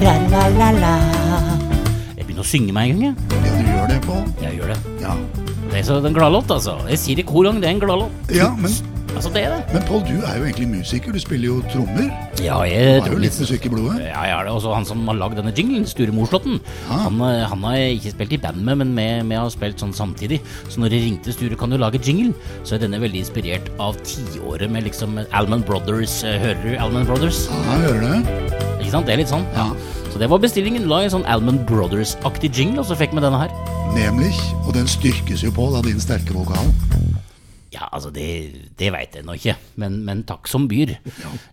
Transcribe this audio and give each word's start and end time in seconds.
Tra-la-la-la. 0.00 0.90
Jeg 2.16 2.24
begynner 2.24 2.40
å 2.40 2.48
synge 2.48 2.72
meg 2.72 2.92
en 2.94 3.02
gang, 3.02 3.10
jeg. 3.10 3.40
Ja, 3.44 3.50
du 3.52 3.66
gjør 3.68 3.90
det, 3.90 3.98
Pål. 4.06 4.22
Jeg 4.40 4.56
gjør 4.56 4.70
det. 4.72 4.78
Ja. 5.02 5.16
Det 5.70 5.76
er 5.76 5.84
så 5.84 5.98
en 6.00 6.16
gladlåt, 6.16 6.48
altså. 6.54 6.78
Jeg 6.88 7.00
sier 7.02 7.20
ikke 7.20 7.34
hver 7.36 7.50
gang 7.50 7.60
det 7.60 7.68
er 7.68 7.74
en 7.76 7.82
gladlåt. 7.82 8.32
ja, 8.32 8.48
men, 8.56 8.72
Altså, 9.16 9.30
det 9.34 9.42
det. 9.50 9.58
men 9.74 9.82
Pål, 9.88 10.00
du 10.06 10.22
er 10.24 10.36
jo 10.38 10.44
egentlig 10.46 10.68
musiker. 10.70 11.12
Du 11.12 11.18
spiller 11.20 11.46
jo 11.50 11.56
trommer. 11.72 12.08
Ja, 12.40 12.56
Du 12.62 13.02
har 13.04 13.10
jo 13.12 13.18
litt 13.20 13.36
musikk 13.40 13.66
i 13.66 13.72
blodet. 13.72 13.98
Ja, 14.06 14.22
jeg 14.24 14.34
er 14.38 14.44
det. 14.48 14.52
Også 14.54 14.72
han 14.74 14.86
som 14.88 15.02
har 15.10 15.18
lagd 15.18 15.36
denne 15.36 15.52
jinglen, 15.56 15.84
Sture 15.86 16.12
Morslåtten. 16.14 16.60
Ah. 16.88 17.04
Han, 17.08 17.20
eh, 17.26 17.44
han 17.50 17.62
har 17.66 17.74
jeg 17.76 17.98
ikke 17.98 18.12
spilt 18.14 18.32
i 18.32 18.40
band 18.46 18.62
med, 18.64 18.78
men 18.80 19.28
vi 19.28 19.36
har 19.36 19.50
spilt 19.52 19.82
sånn 19.82 19.92
samtidig. 19.96 20.40
Så 20.68 20.80
når 20.80 20.94
jeg 20.96 21.04
ringte 21.08 21.34
Sture, 21.36 21.56
kan 21.60 21.70
du 21.70 21.76
lage 21.76 22.00
jingle? 22.00 22.32
Så 22.64 22.74
er 22.78 22.84
denne 22.86 23.00
veldig 23.02 23.20
inspirert 23.26 23.68
av 23.78 23.98
tiåret 24.06 24.70
med 24.70 24.84
liksom 24.88 25.18
Alman 25.32 25.62
Brothers. 25.66 26.22
Eh, 26.24 26.38
Hører 26.40 26.62
du 26.64 26.76
Alman 26.78 27.06
Brothers? 27.06 27.48
Ja, 27.50 27.76
jeg 27.76 27.88
hører 27.90 28.00
det. 28.00 28.60
Ikke 28.80 28.90
sant? 28.94 29.06
Det 29.06 29.12
er 29.18 29.20
litt 29.24 29.32
sånn. 29.32 29.44
Ja. 29.54 29.68
Så 30.10 30.18
det 30.18 30.30
var 30.30 30.40
bestillingen. 30.42 30.88
La 30.90 31.02
en 31.04 31.12
sånn 31.12 31.26
Alman 31.30 31.60
Brothers-aktig 31.68 32.50
jingle, 32.56 32.80
og 32.80 32.86
så 32.88 32.96
fikk 32.98 33.12
vi 33.14 33.20
denne 33.22 33.38
her. 33.44 33.52
Nemlig. 33.94 34.32
Og 34.64 34.72
den 34.74 34.88
styrkes 34.90 35.42
jo, 35.44 35.52
Pål, 35.54 35.76
av 35.82 35.84
din 35.86 36.00
sterke 36.02 36.32
vokal. 36.34 36.72
Ja, 37.70 37.86
altså, 37.94 38.10
det, 38.10 38.24
det 38.80 38.88
veit 38.90 39.14
jeg 39.14 39.22
nå 39.22 39.36
ikke, 39.38 39.52
men, 39.78 40.00
men 40.06 40.24
takk 40.26 40.48
som 40.50 40.64
byr. 40.70 40.96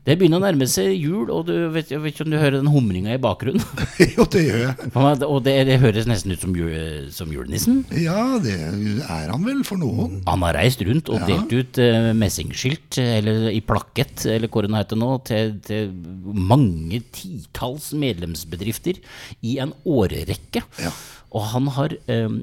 Det 0.08 0.16
begynner 0.18 0.40
å 0.42 0.46
nærme 0.48 0.66
seg 0.66 0.90
jul, 0.98 1.30
og 1.30 1.44
du 1.46 1.54
vet, 1.76 1.92
jeg 1.94 2.02
vet 2.02 2.16
ikke 2.16 2.26
om 2.26 2.32
du 2.34 2.38
hører 2.40 2.56
den 2.58 2.72
humringa 2.74 3.14
i 3.14 3.20
bakgrunnen? 3.22 3.62
jo, 4.16 4.26
det 4.34 4.42
gjør 4.48 4.64
jeg. 4.64 4.90
Og 5.28 5.44
det, 5.46 5.54
det 5.70 5.76
høres 5.82 6.08
nesten 6.10 6.34
ut 6.34 6.42
som, 6.42 6.56
jul, 6.58 6.72
som 7.14 7.30
julenissen. 7.34 7.84
Ja, 8.02 8.40
det 8.42 8.56
er 8.58 9.30
han 9.30 9.46
vel 9.46 9.62
for 9.68 9.78
noen. 9.78 10.24
Han 10.26 10.46
har 10.48 10.58
reist 10.58 10.82
rundt 10.88 11.12
og 11.14 11.20
Ja. 11.22 11.28
delt 11.30 11.54
ut 11.54 11.80
eh, 11.84 12.10
messingskilt, 12.18 12.98
eller 13.04 13.52
i 13.54 13.62
plakett, 13.66 14.26
eller 14.32 14.50
hva 14.50 14.64
det 14.66 14.74
heter 14.74 15.02
nå, 15.02 15.12
til, 15.28 15.54
til 15.68 15.94
mange 16.34 17.04
titalls 17.14 17.92
medlemsbedrifter 17.98 18.98
i 19.46 19.58
en 19.62 19.76
årrekke. 19.86 20.66
Ja. 20.82 20.94
Og 21.36 21.44
han 21.52 21.68
har 21.76 21.96
eh, 22.08 22.38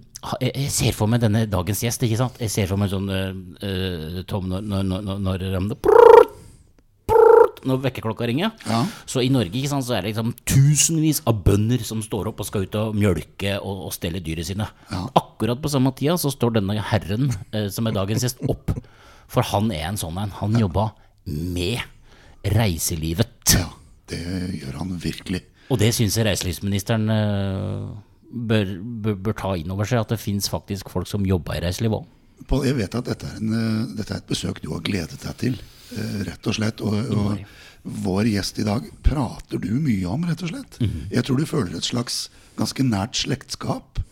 jeg, 0.45 0.69
ser 0.73 0.97
for 0.97 1.11
meg 1.11 1.23
denne 1.25 1.45
dagens 1.51 1.85
gjest, 1.85 2.05
ikke 2.05 2.21
sant? 2.21 2.41
Jeg 2.43 2.53
ser 2.53 2.69
for 2.71 2.81
meg 2.81 2.93
sånn 2.93 3.09
eh, 3.13 4.23
Tom, 4.29 4.51
når, 4.51 4.65
når, 4.65 4.89
når, 4.91 5.21
når, 5.25 5.47
når, 5.55 6.05
når 7.65 7.81
vekkerklokka 7.85 8.29
ringer. 8.29 8.53
Ja. 8.69 8.83
Så 9.09 9.23
i 9.25 9.31
Norge 9.33 9.57
ikke 9.57 9.71
sant, 9.73 9.87
så 9.87 9.97
er 9.97 10.05
det 10.05 10.13
liksom 10.13 10.35
tusenvis 10.49 11.23
av 11.29 11.41
bønder 11.47 11.85
som 11.87 12.03
står 12.05 12.31
opp 12.31 12.43
og 12.45 12.49
skal 12.49 12.67
ut 12.67 12.79
og 12.81 12.99
mjølke 12.99 13.57
og, 13.61 13.87
og 13.89 13.95
stelle 13.97 14.23
dyret 14.25 14.51
sine. 14.51 14.69
Akkurat 15.17 15.61
på 15.63 15.73
samme 15.73 15.95
tida 15.97 16.19
så 16.21 16.33
står 16.33 16.59
denne 16.59 16.77
herren 16.93 17.31
uh, 17.55 17.69
som 17.73 17.89
er 17.89 17.97
dagens 17.97 18.27
gjest, 18.27 18.45
opp. 18.53 18.75
For 19.33 19.47
han 19.55 19.73
er 19.73 19.89
en 19.89 20.01
sånn 20.01 20.21
en. 20.21 20.35
Han 20.43 20.61
jobba 20.61 20.91
med 21.25 21.81
reiselivet. 22.55 23.57
Ja, 23.57 23.71
det 24.13 24.25
gjør 24.61 24.81
han 24.83 24.97
virkelig. 25.01 25.41
Og 25.73 25.81
det 25.81 25.95
syns 25.97 26.19
jeg 26.19 26.27
reiselivsministeren 26.29 27.09
eh, 27.09 27.87
bør, 28.35 28.75
bør, 29.05 29.15
bør 29.29 29.37
ta 29.39 29.53
inn 29.61 29.71
over 29.71 29.87
seg, 29.89 30.03
at 30.03 30.11
det 30.15 30.19
fins 30.23 30.49
faktisk 30.51 30.91
folk 30.93 31.07
som 31.11 31.25
jobber 31.29 31.61
i 31.61 31.63
reiseliv 31.65 31.95
òg. 32.01 32.11
Pål, 32.51 32.65
jeg 32.67 32.77
vet 32.81 32.95
at 32.99 33.07
dette 33.07 33.29
er, 33.31 33.37
en, 33.41 33.53
eh, 33.55 33.95
dette 34.01 34.11
er 34.17 34.21
et 34.21 34.27
besøk 34.29 34.59
du 34.65 34.73
har 34.75 34.83
gledet 34.85 35.21
deg 35.23 35.37
til, 35.41 35.55
eh, 35.95 36.17
rett 36.29 36.51
og 36.51 36.57
slett. 36.59 36.83
Og, 36.85 36.97
og 37.15 37.45
vår 38.05 38.29
gjest 38.33 38.59
i 38.61 38.67
dag 38.67 38.85
prater 39.07 39.61
du 39.63 39.71
mye 39.79 40.05
om, 40.11 40.27
rett 40.29 40.43
og 40.43 40.51
slett. 40.51 40.79
Jeg 41.13 41.25
tror 41.25 41.39
du 41.41 41.47
føler 41.47 41.77
et 41.79 41.87
slags 41.87 42.25
ganske 42.59 42.85
nært 42.87 43.17
slektskap 43.23 44.03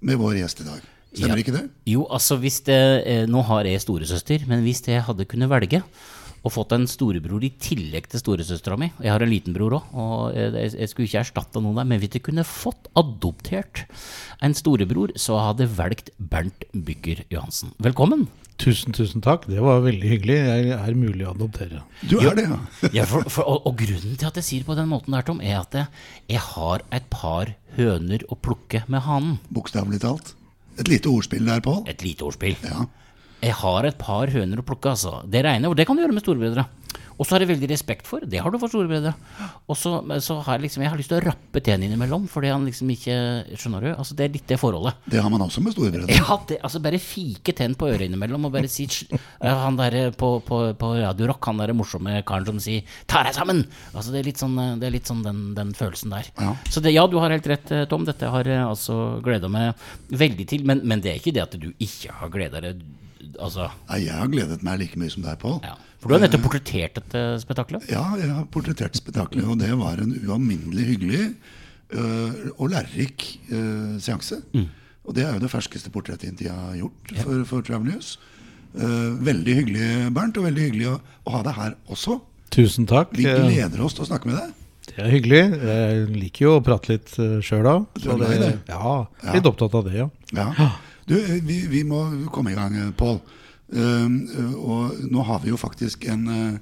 med 0.00 0.18
vår 0.22 0.38
gjest 0.42 0.62
i 0.64 0.68
dag. 0.70 0.88
Stemmer 1.12 1.36
Ja. 1.36 1.42
ikke 1.42 1.52
det? 1.58 1.66
Jo, 1.90 2.06
altså 2.08 2.38
hvis 2.40 2.62
det 2.64 2.78
eh, 3.04 3.26
Nå 3.28 3.42
har 3.44 3.66
jeg 3.68 3.82
storesøster, 3.84 4.46
men 4.48 4.62
hvis 4.64 4.80
jeg 4.88 5.02
hadde 5.04 5.26
kunnet 5.28 5.50
velge 5.52 5.82
og 6.42 6.50
fått 6.52 6.72
en 6.74 6.88
storebror 6.90 7.44
i 7.46 7.52
tillegg 7.62 8.08
til 8.10 8.18
storesøstera 8.22 8.74
mi 8.80 8.88
Jeg 9.00 9.12
har 9.14 9.22
en 9.22 9.30
liten 9.30 9.54
bror 9.54 9.76
òg, 9.78 9.92
og 9.94 10.34
jeg, 10.34 10.72
jeg- 10.74 10.88
skulle 10.90 11.06
ikke 11.06 11.20
erstatta 11.22 11.60
noen 11.62 11.76
der. 11.78 11.84
Men 11.86 12.00
hvis 12.02 12.14
jeg 12.18 12.22
kunne 12.26 12.42
fått 12.44 12.88
adoptert 12.98 13.84
en 14.42 14.54
storebror, 14.54 15.12
så 15.16 15.38
hadde 15.38 15.66
jeg 15.68 15.76
valgt 15.78 16.10
Bernt 16.18 16.64
Bygger 16.74 17.24
Johansen. 17.30 17.70
Velkommen. 17.78 18.26
Tusen, 18.58 18.92
tusen 18.94 19.22
takk. 19.24 19.46
Det 19.50 19.58
var 19.62 19.80
veldig 19.82 20.08
hyggelig. 20.12 20.36
Jeg 20.36 20.74
er 20.76 20.94
mulig 20.94 21.24
å 21.26 21.32
adoptere. 21.32 21.80
Du 22.06 22.18
er 22.20 22.34
det, 22.36 22.44
ja. 22.50 22.58
Ja, 23.00 23.04
for, 23.10 23.24
for, 23.32 23.46
og, 23.48 23.66
og 23.66 23.78
grunnen 23.80 24.18
til 24.20 24.26
at 24.28 24.36
jeg 24.38 24.44
sier 24.46 24.64
på 24.66 24.76
den 24.78 24.90
måten 24.90 25.14
der, 25.16 25.22
Tom, 25.26 25.40
er 25.42 25.60
at 25.62 25.72
jeg, 25.74 25.86
jeg 26.30 26.42
har 26.52 26.82
et 26.92 27.06
par 27.10 27.54
høner 27.78 28.22
å 28.30 28.36
plukke 28.38 28.82
med 28.92 29.02
hanen. 29.06 29.38
Bokstavelig 29.50 30.02
talt. 30.04 30.34
Et 30.78 30.88
lite 30.88 31.10
ordspill 31.10 31.44
der, 31.48 31.60
Pål. 31.64 31.82
Et 31.90 32.02
lite 32.04 32.24
ordspill. 32.28 32.54
Ja. 32.66 32.86
Jeg 33.42 33.58
har 33.58 33.88
et 33.88 33.98
par 33.98 34.30
høner 34.30 34.62
å 34.62 34.66
plukke, 34.66 34.94
altså. 34.94 35.20
Det 35.26 35.42
regner, 35.44 35.72
og 35.72 35.78
det 35.78 35.88
kan 35.88 35.98
du 35.98 36.04
gjøre 36.04 36.14
med 36.14 36.24
storebrødre. 36.24 36.68
Og 37.20 37.26
så 37.26 37.36
har 37.36 37.44
jeg 37.44 37.52
veldig 37.52 37.68
respekt 37.70 38.08
for, 38.08 38.24
det 38.26 38.40
har 38.42 38.50
du 38.50 38.58
for 38.58 38.72
storebrødre. 38.72 39.12
Og 39.70 39.76
så, 39.78 39.92
så 40.24 40.38
har 40.42 40.56
jeg 40.56 40.66
liksom, 40.66 40.82
jeg 40.84 40.92
har 40.92 40.98
lyst 40.98 41.12
til 41.12 41.20
å 41.20 41.24
rappe 41.26 41.60
til 41.62 41.76
han 41.76 41.84
innimellom, 41.86 42.24
fordi 42.30 42.52
han 42.52 42.64
liksom 42.66 42.90
ikke 42.94 43.16
Skjønner 43.58 43.84
du? 43.84 43.88
Altså, 43.92 44.16
det 44.18 44.24
er 44.24 44.32
litt 44.34 44.48
det 44.48 44.58
forholdet. 44.60 44.96
Det 45.12 45.20
har 45.22 45.30
man 45.30 45.44
også 45.44 45.62
med 45.62 45.74
storebrødre. 45.76 46.16
Ja, 46.16 46.38
det, 46.48 46.58
altså 46.64 46.80
bare 46.82 47.00
fike 47.02 47.54
tenn 47.56 47.76
på 47.78 47.90
øret 47.90 48.06
innimellom 48.08 48.48
og 48.48 48.54
bare 48.54 48.70
si 48.70 48.88
Han 49.42 49.78
der 49.78 50.14
på, 50.18 50.32
på, 50.46 50.62
på 50.78 50.92
Radio 50.98 51.28
Rock, 51.30 51.50
han 51.50 51.60
der 51.62 51.74
morsomme 51.76 52.16
karen 52.26 52.48
som 52.48 52.58
sier 52.62 52.82
'ta 53.06 53.22
deg 53.26 53.36
sammen'! 53.36 53.66
Altså 53.92 54.14
Det 54.14 54.22
er 54.22 54.28
litt 54.30 54.42
sånn, 54.42 54.58
det 54.80 54.88
er 54.88 54.96
litt 54.96 55.10
sånn 55.10 55.22
den, 55.26 55.44
den 55.58 55.74
følelsen 55.76 56.14
der. 56.14 56.32
Ja. 56.40 56.56
Så 56.70 56.82
det, 56.82 56.94
ja, 56.96 57.06
du 57.06 57.18
har 57.22 57.30
helt 57.34 57.46
rett, 57.46 57.70
Tom. 57.90 58.06
Dette 58.08 58.32
har 58.32 58.48
jeg 58.48 58.64
altså 58.64 59.20
gleda 59.22 59.50
meg 59.52 59.78
veldig 60.10 60.48
til. 60.48 60.66
Men, 60.66 60.82
men 60.82 61.04
det 61.04 61.12
er 61.12 61.22
ikke 61.22 61.36
det 61.36 61.46
at 61.46 61.58
du 61.60 61.70
ikke 61.76 62.18
har 62.18 62.32
gleda 62.32 62.64
deg 62.64 62.82
Altså 63.38 63.70
jeg 63.98 64.12
har 64.12 64.28
gledet 64.32 64.62
meg 64.66 64.78
like 64.80 64.98
mye 64.98 65.10
som 65.10 65.22
deg, 65.22 65.38
Pål. 65.38 65.60
ja. 65.64 65.74
For 66.02 66.08
du 66.10 66.14
har 66.16 66.22
nettopp 66.24 66.42
portrettert 66.48 66.96
dette 66.98 67.20
spetakkelet? 67.44 67.84
Ja, 67.92 68.02
jeg 68.18 68.28
har 68.34 68.44
portrettert 68.50 68.96
spetakkelet, 68.98 69.46
og 69.46 69.58
det 69.60 69.70
var 69.78 70.00
en 70.02 70.10
ualminnelig 70.26 70.86
hyggelig 70.88 71.20
øh, 71.94 72.50
og 72.58 72.70
lærerik 72.72 73.26
øh, 73.52 74.00
seanse. 74.02 74.40
Og 75.04 75.14
det 75.14 75.24
er 75.26 75.32
jo 75.36 75.42
det 75.44 75.50
ferskeste 75.52 75.90
portrettet 75.94 76.40
jeg 76.42 76.50
har 76.54 76.74
gjort 76.78 77.14
for, 77.22 77.44
for 77.46 77.60
Travel 77.66 77.92
News. 77.92 78.18
Eh, 78.74 79.24
veldig 79.26 79.54
hyggelig, 79.60 79.86
Bernt, 80.16 80.38
og 80.40 80.46
veldig 80.48 80.62
hyggelig 80.68 80.88
å, 80.90 80.98
å 81.26 81.36
ha 81.36 81.42
deg 81.46 81.56
her 81.58 81.74
også. 81.92 82.18
Tusen 82.54 82.86
takk. 82.90 83.14
Vi 83.16 83.26
Eh, 83.28 83.38
gleder 83.46 83.82
oss 83.84 83.94
til 83.94 84.04
å 84.06 84.10
snakke 84.10 84.30
med 84.30 84.38
deg. 84.40 84.54
Det 84.92 84.98
er 85.06 85.10
hyggelig. 85.14 85.42
Jeg 85.62 86.06
liker 86.18 86.44
jo 86.48 86.54
å 86.58 86.62
prate 86.66 86.96
litt 86.96 87.12
sjøl 87.46 87.68
òg. 87.70 87.84
Du 88.02 88.08
er 88.10 88.16
glad 88.18 88.32
i 88.34 88.38
det? 88.42 88.54
Ja, 88.68 88.94
Ja. 89.22 89.32
litt 89.36 89.46
opptatt 89.46 89.74
av 89.78 89.84
det, 89.86 89.94
ja. 90.02 90.08
Ja. 90.34 90.70
Du, 91.06 91.16
eh, 91.18 91.40
vi, 91.42 91.66
vi 91.66 91.82
må 91.84 92.02
komme 92.32 92.52
i 92.52 92.58
gang, 92.58 92.76
eh, 92.78 92.90
Pål. 92.96 93.18
Eh, 93.72 94.52
og 94.58 95.00
nå 95.10 95.24
har 95.26 95.40
vi 95.42 95.50
jo 95.52 95.56
faktisk 95.56 96.04
en 96.12 96.26
uh, 96.28 96.58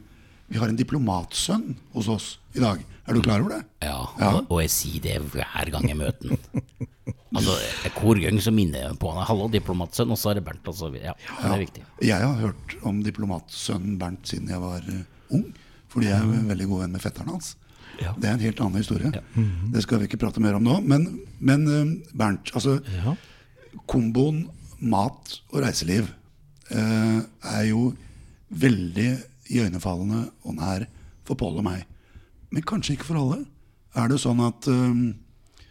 Vi 0.51 0.59
har 0.59 0.71
en 0.71 0.78
diplomatsønn 0.78 1.75
hos 1.95 2.09
oss 2.11 2.27
i 2.55 2.62
dag. 2.62 2.81
Er 3.06 3.15
du 3.15 3.23
klar 3.23 3.43
over 3.43 3.56
det? 3.56 3.65
Ja, 3.87 4.00
Ja. 4.19 4.31
Og, 4.37 4.50
og 4.50 4.61
jeg 4.62 4.71
sier 4.75 5.03
det 5.05 5.17
hver 5.33 5.71
gang 5.71 5.89
jeg 5.89 5.99
møter 5.99 6.33
den. 6.34 6.87
Altså, 7.31 7.55
Hver 7.95 8.19
gang 8.25 8.41
så 8.43 8.50
minner 8.50 8.81
jeg 8.89 8.97
på 8.99 9.11
han. 9.15 9.23
'Hallo, 9.23 9.47
diplomatsønn', 9.50 10.11
og 10.11 10.19
så 10.19 10.33
er 10.33 10.41
det 10.41 10.45
Bernt. 10.49 10.67
Altså, 10.67 10.89
ja, 10.99 11.12
det 11.15 11.47
er 11.47 11.61
viktig. 11.62 11.83
Jeg 12.03 12.19
har 12.27 12.34
hørt 12.41 12.75
om 12.83 12.99
diplomatsønnen 13.06 13.99
Bernt 14.00 14.27
siden 14.27 14.50
jeg 14.50 14.59
var 14.59 14.83
uh, 14.83 15.37
ung. 15.39 15.45
Fordi 15.91 16.09
jeg 16.11 16.19
er 16.19 16.27
en 16.41 16.50
veldig 16.50 16.67
god 16.73 16.83
venn 16.83 16.97
med 16.97 17.03
fetteren 17.05 17.31
hans. 17.31 17.53
Ja. 18.03 18.17
Det 18.19 18.31
er 18.31 18.34
en 18.34 18.43
helt 18.43 18.62
annen 18.62 18.83
historie. 18.83 19.12
Det 19.75 19.83
skal 19.87 20.03
vi 20.03 20.11
ikke 20.11 20.19
prate 20.25 20.43
mer 20.43 20.59
om 20.59 20.67
nå. 20.67 20.81
Men, 20.83 21.06
men 21.39 22.03
Bernt, 22.11 22.50
altså 22.55 22.81
ja. 22.83 23.15
Komboen 23.91 24.44
mat 24.81 25.36
og 25.53 25.60
reiseliv 25.64 26.08
eh, 26.70 27.20
er 27.20 27.64
jo 27.69 27.91
veldig 28.50 29.10
iøynefallende 29.50 30.25
og 30.47 30.56
nær 30.58 30.86
for 31.26 31.38
Pål 31.38 31.60
og 31.60 31.66
meg. 31.66 31.84
Men 32.50 32.64
kanskje 32.66 32.97
ikke 32.97 33.06
for 33.10 33.20
alle. 33.20 33.44
Er 33.98 34.08
det 34.10 34.19
sånn 34.22 34.41
at, 34.47 34.66
eh, 34.70 35.69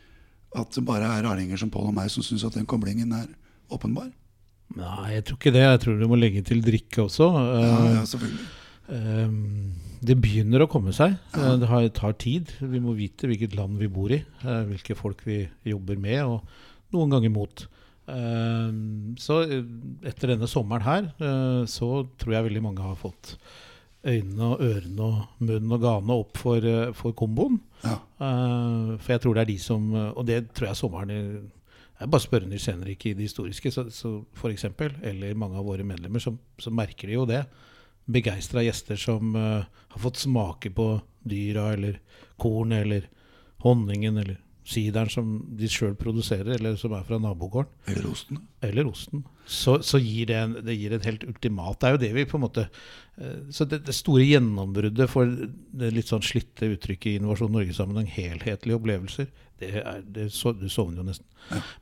at 0.59 0.71
det 0.75 0.85
bare 0.87 1.09
er 1.17 1.25
raringer 1.27 1.59
som 1.59 1.71
Pål 1.73 1.89
og 1.91 1.97
meg 1.97 2.11
som 2.13 2.23
syns 2.23 2.45
at 2.47 2.55
den 2.59 2.67
koblingen 2.69 3.11
er 3.15 3.27
åpenbar? 3.71 4.11
Nei, 4.77 5.15
jeg 5.15 5.25
tror 5.25 5.39
ikke 5.39 5.53
det. 5.55 5.65
Jeg 5.65 5.81
tror 5.83 5.99
du 5.99 6.07
må 6.11 6.17
legge 6.19 6.43
til 6.45 6.61
drikke 6.61 7.05
også. 7.07 7.29
Ja, 7.33 7.59
Eh, 7.59 7.93
ja 7.95 8.05
selvfølgelig. 8.05 8.47
Ehm, 8.89 9.73
det 10.01 10.15
begynner 10.21 10.63
å 10.63 10.69
komme 10.69 10.93
seg. 10.95 11.17
Eh, 11.33 11.57
Det 11.57 11.93
tar 11.93 12.13
tid. 12.13 12.53
Vi 12.61 12.79
må 12.79 12.95
vite 12.95 13.27
hvilket 13.27 13.55
land 13.57 13.77
vi 13.79 13.87
bor 13.87 14.11
i, 14.11 14.23
eh, 14.43 14.63
hvilke 14.69 14.95
folk 14.95 15.21
vi 15.25 15.49
jobber 15.65 15.97
med, 15.97 16.21
og 16.23 16.41
noen 16.93 17.09
ganger 17.09 17.29
mot. 17.33 17.67
Ehm, 18.09 19.15
så 19.19 19.41
eh, 19.45 19.63
etter 20.09 20.33
denne 20.33 20.47
sommeren 20.49 20.85
her, 20.85 21.09
eh, 21.21 21.63
så 21.69 21.89
tror 22.19 22.35
jeg 22.35 22.47
veldig 22.49 22.63
mange 22.65 22.85
har 22.85 22.97
fått 22.99 23.35
øynene 24.07 24.53
og 24.53 24.61
ørene 24.63 25.03
og 25.05 25.43
munnen 25.43 25.75
og 25.75 25.81
gane 25.83 26.15
opp 26.23 26.37
for, 26.39 26.63
eh, 26.63 26.91
for 26.95 27.11
komboen. 27.19 27.59
Ja. 27.83 27.97
Eh, 28.19 28.91
for 28.97 29.13
jeg 29.15 29.23
tror 29.25 29.35
det 29.35 29.41
er 29.45 29.51
de 29.53 29.57
som 29.63 29.89
Og 29.95 30.25
det 30.27 30.53
tror 30.53 30.67
jeg 30.69 30.75
sommeren 30.79 31.11
i- 31.11 31.49
Jeg 31.99 32.09
bare 32.11 32.21
spør 32.21 32.59
senere 32.59 32.91
ikke 32.95 33.09
i 33.11 33.13
det 33.13 33.27
historiske, 33.27 33.71
så, 33.71 33.89
så 33.91 34.23
for 34.33 34.49
eksempel, 34.49 34.93
eller 35.03 35.33
mange 35.35 35.57
av 35.59 35.65
våre 35.65 35.83
medlemmer, 35.83 36.19
så, 36.19 36.31
så 36.57 36.71
merker 36.71 37.07
de 37.07 37.13
jo 37.17 37.25
det 37.25 37.45
begeistra 38.09 38.63
gjester 38.63 38.95
som 38.97 39.35
uh, 39.35 39.63
har 39.89 39.99
fått 39.99 40.15
smake 40.15 40.71
på 40.73 41.01
dyra 41.27 41.73
eller 41.73 41.99
kornet 42.39 42.85
eller 42.85 43.03
honningen 43.65 44.17
eller 44.17 44.37
sideren 44.69 45.09
som 45.11 45.33
de 45.57 45.67
sjøl 45.71 45.95
produserer, 45.99 46.53
eller 46.55 46.77
som 46.79 46.93
er 46.93 47.03
fra 47.07 47.17
nabogården, 47.21 47.71
Eller 47.89 48.05
osten. 48.11 48.39
eller 48.61 48.87
osten, 48.89 49.23
så, 49.49 49.79
så 49.81 49.97
gir 50.01 50.29
det, 50.29 50.37
en, 50.37 50.53
det 50.65 50.75
gir 50.77 50.93
et 50.93 51.05
helt 51.09 51.25
ultimat. 51.25 51.79
Det 51.81 51.87
er 51.89 51.95
jo 51.95 52.01
det 52.03 52.11
vi 52.15 52.25
på 52.29 52.37
en 52.37 52.43
måte 52.45 52.67
eh, 53.17 53.39
Så 53.55 53.65
det, 53.65 53.81
det 53.87 53.95
store 53.97 54.27
gjennombruddet 54.27 55.09
for 55.09 55.25
det 55.25 55.89
litt 55.95 56.11
sånn 56.11 56.21
slitte 56.25 56.69
uttrykket 56.75 57.15
i 57.15 57.15
Innovasjon 57.19 57.51
Norge-sammenheng, 57.57 58.11
helhetlige 58.13 58.77
opplevelser, 58.77 59.31
det 59.59 59.71
er, 59.81 60.03
det, 60.05 60.29
så, 60.31 60.53
du 60.55 60.69
sovner 60.71 61.01
jo 61.01 61.07
nesten. 61.09 61.25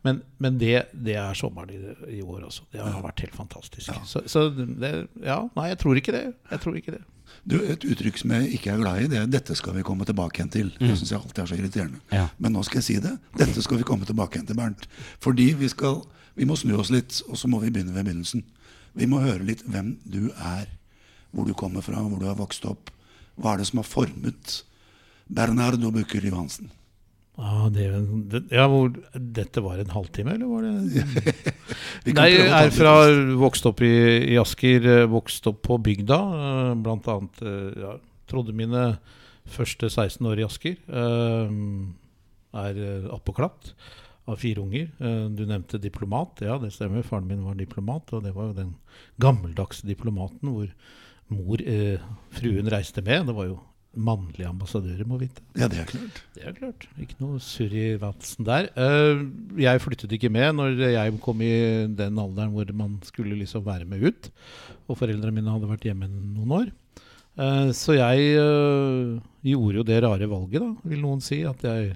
Men, 0.08 0.24
men 0.42 0.56
det, 0.58 0.88
det 0.96 1.20
er 1.20 1.36
sommeren 1.38 1.70
i, 1.76 2.18
i 2.18 2.24
år 2.24 2.48
også. 2.48 2.66
Det 2.74 2.82
har 2.82 3.04
vært 3.04 3.22
helt 3.26 3.36
fantastisk. 3.38 3.92
Så, 4.08 4.24
så 4.32 4.48
det, 4.56 4.94
ja, 5.22 5.44
nei, 5.60 5.68
jeg 5.74 5.80
tror 5.84 6.00
ikke 6.00 6.16
det. 6.16 6.24
Jeg 6.56 6.64
tror 6.64 6.80
ikke 6.80 6.96
det. 6.96 7.04
Du, 7.48 7.56
Et 7.64 7.84
uttrykk 7.84 8.18
som 8.20 8.32
jeg 8.36 8.58
ikke 8.58 8.72
er 8.74 8.82
glad 8.82 9.02
i, 9.02 9.08
det 9.08 9.18
er 9.18 9.26
'dette 9.28 9.56
skal 9.56 9.76
vi 9.76 9.84
komme 9.84 10.06
tilbake 10.06 10.40
igjen 10.40 10.52
til'. 10.52 10.72
Det 10.80 10.98
syns 10.98 11.12
jeg 11.12 11.20
alltid 11.20 11.44
er 11.44 11.46
så 11.46 11.56
irriterende. 11.56 12.00
Ja. 12.12 12.28
Men 12.40 12.54
nå 12.54 12.64
skal 12.64 12.78
jeg 12.78 12.84
si 12.84 13.00
det. 13.00 13.18
Dette 13.38 13.62
skal 13.62 13.78
vi 13.78 13.84
komme 13.84 14.06
tilbake 14.06 14.36
igjen 14.36 14.48
til, 14.48 14.56
Bernt. 14.56 14.88
Fordi 15.20 15.54
vi, 15.54 15.68
skal, 15.68 16.02
vi 16.36 16.46
må 16.46 16.56
snu 16.56 16.76
oss 16.78 16.90
litt, 16.90 17.22
og 17.30 17.38
så 17.38 17.48
må 17.48 17.60
vi 17.60 17.70
begynne 17.70 17.94
ved 17.94 18.04
begynnelsen. 18.04 18.44
Vi 18.94 19.06
må 19.06 19.20
høre 19.20 19.44
litt 19.44 19.64
hvem 19.66 19.98
du 20.06 20.32
er, 20.38 20.68
hvor 21.32 21.46
du 21.46 21.54
kommer 21.54 21.82
fra, 21.82 22.02
hvor 22.02 22.20
du 22.20 22.26
har 22.26 22.36
vokst 22.36 22.66
opp. 22.66 22.92
Hva 23.38 23.54
er 23.54 23.58
det 23.58 23.68
som 23.68 23.78
har 23.78 23.88
formet 23.88 24.64
Bernardo 25.30 25.92
Bucker 25.92 26.26
Johansen? 26.26 26.72
Ah, 27.38 27.68
det, 27.70 27.84
det, 28.32 28.40
ja, 28.50 28.64
hvor, 28.66 28.90
dette 29.14 29.62
var 29.62 29.78
en 29.78 29.92
halvtime, 29.94 30.34
eller 30.34 30.50
var 30.50 30.64
det 30.66 31.04
Nei, 32.18 32.32
jeg 32.34 32.48
er 32.50 32.72
fra 32.74 32.94
vokst 33.38 33.68
opp 33.70 33.84
i, 33.86 33.92
i 34.34 34.40
Asker, 34.42 34.88
eh, 34.90 35.06
vokst 35.12 35.46
opp 35.52 35.60
på 35.68 35.78
bygda. 35.86 36.18
eh, 36.40 36.72
Blant 36.82 37.06
annet 37.14 37.44
eh, 37.46 37.78
ja, 37.84 37.94
trodde 38.32 38.56
mine 38.58 38.88
første 39.54 39.86
16 39.92 40.26
år 40.28 40.42
i 40.42 40.48
Asker. 40.48 40.80
Er 42.58 42.80
appåklatt 43.16 43.70
av 44.28 44.42
fire 44.42 44.60
unger. 44.66 44.90
Du 45.32 45.46
nevnte 45.48 45.80
diplomat. 45.80 46.42
Ja, 46.44 46.58
det 46.60 46.74
stemmer. 46.76 47.06
Faren 47.08 47.30
min 47.30 47.46
var 47.46 47.56
diplomat, 47.56 48.12
og 48.18 48.26
det 48.26 48.34
var 48.36 48.50
jo 48.50 48.58
den 48.58 48.74
gammeldagse 49.24 49.88
diplomaten 49.88 50.52
hvor 50.52 50.68
mor, 51.32 51.62
eh, 51.64 52.02
fruen, 52.36 52.68
reiste 52.72 53.04
med. 53.06 53.28
Det 53.30 53.36
var 53.38 53.48
jo 53.54 53.60
mannlige 53.96 54.46
ambassadører, 54.50 55.06
må 55.10 55.18
vite. 55.22 55.42
Ja, 55.58 55.68
det 55.72 55.80
er 55.82 55.88
klart. 55.90 56.20
Det 56.36 56.44
er 56.46 56.54
klart. 56.58 56.88
Ikke 57.02 57.16
noe 57.24 57.40
surr 57.42 57.74
i 57.74 57.86
vatsen 58.02 58.46
der. 58.46 58.68
Eh, 58.78 59.24
jeg 59.64 59.82
flyttet 59.82 60.12
ikke 60.18 60.30
med 60.34 60.58
når 60.60 60.76
jeg 60.94 61.16
kom 61.24 61.42
i 61.42 61.54
den 61.98 62.20
alderen 62.22 62.52
hvor 62.54 62.70
man 62.78 63.00
skulle 63.08 63.38
liksom 63.40 63.66
være 63.66 63.86
med 63.90 64.04
ut. 64.06 64.30
Og 64.88 65.00
foreldrene 65.00 65.34
mine 65.40 65.54
hadde 65.56 65.70
vært 65.72 65.88
hjemme 65.90 66.10
noen 66.12 66.54
år. 66.60 66.70
Eh, 67.38 67.72
så 67.78 67.98
jeg 67.98 68.30
eh, 68.38 69.18
gjorde 69.50 69.82
jo 69.82 69.88
det 69.88 70.02
rare 70.06 70.30
valget, 70.30 70.62
da, 70.62 70.90
vil 70.94 71.02
noen 71.06 71.22
si. 71.24 71.42
At 71.48 71.64
jeg 71.66 71.96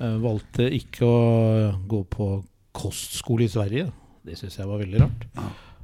valgte 0.00 0.64
ikke 0.72 1.04
å 1.04 1.16
gå 1.84 1.98
på 2.08 2.28
kostskole 2.72 3.44
i 3.44 3.50
Sverige. 3.52 3.90
Det 4.24 4.36
syns 4.38 4.56
jeg 4.60 4.68
var 4.68 4.80
veldig 4.80 5.00
rart. 5.02 5.26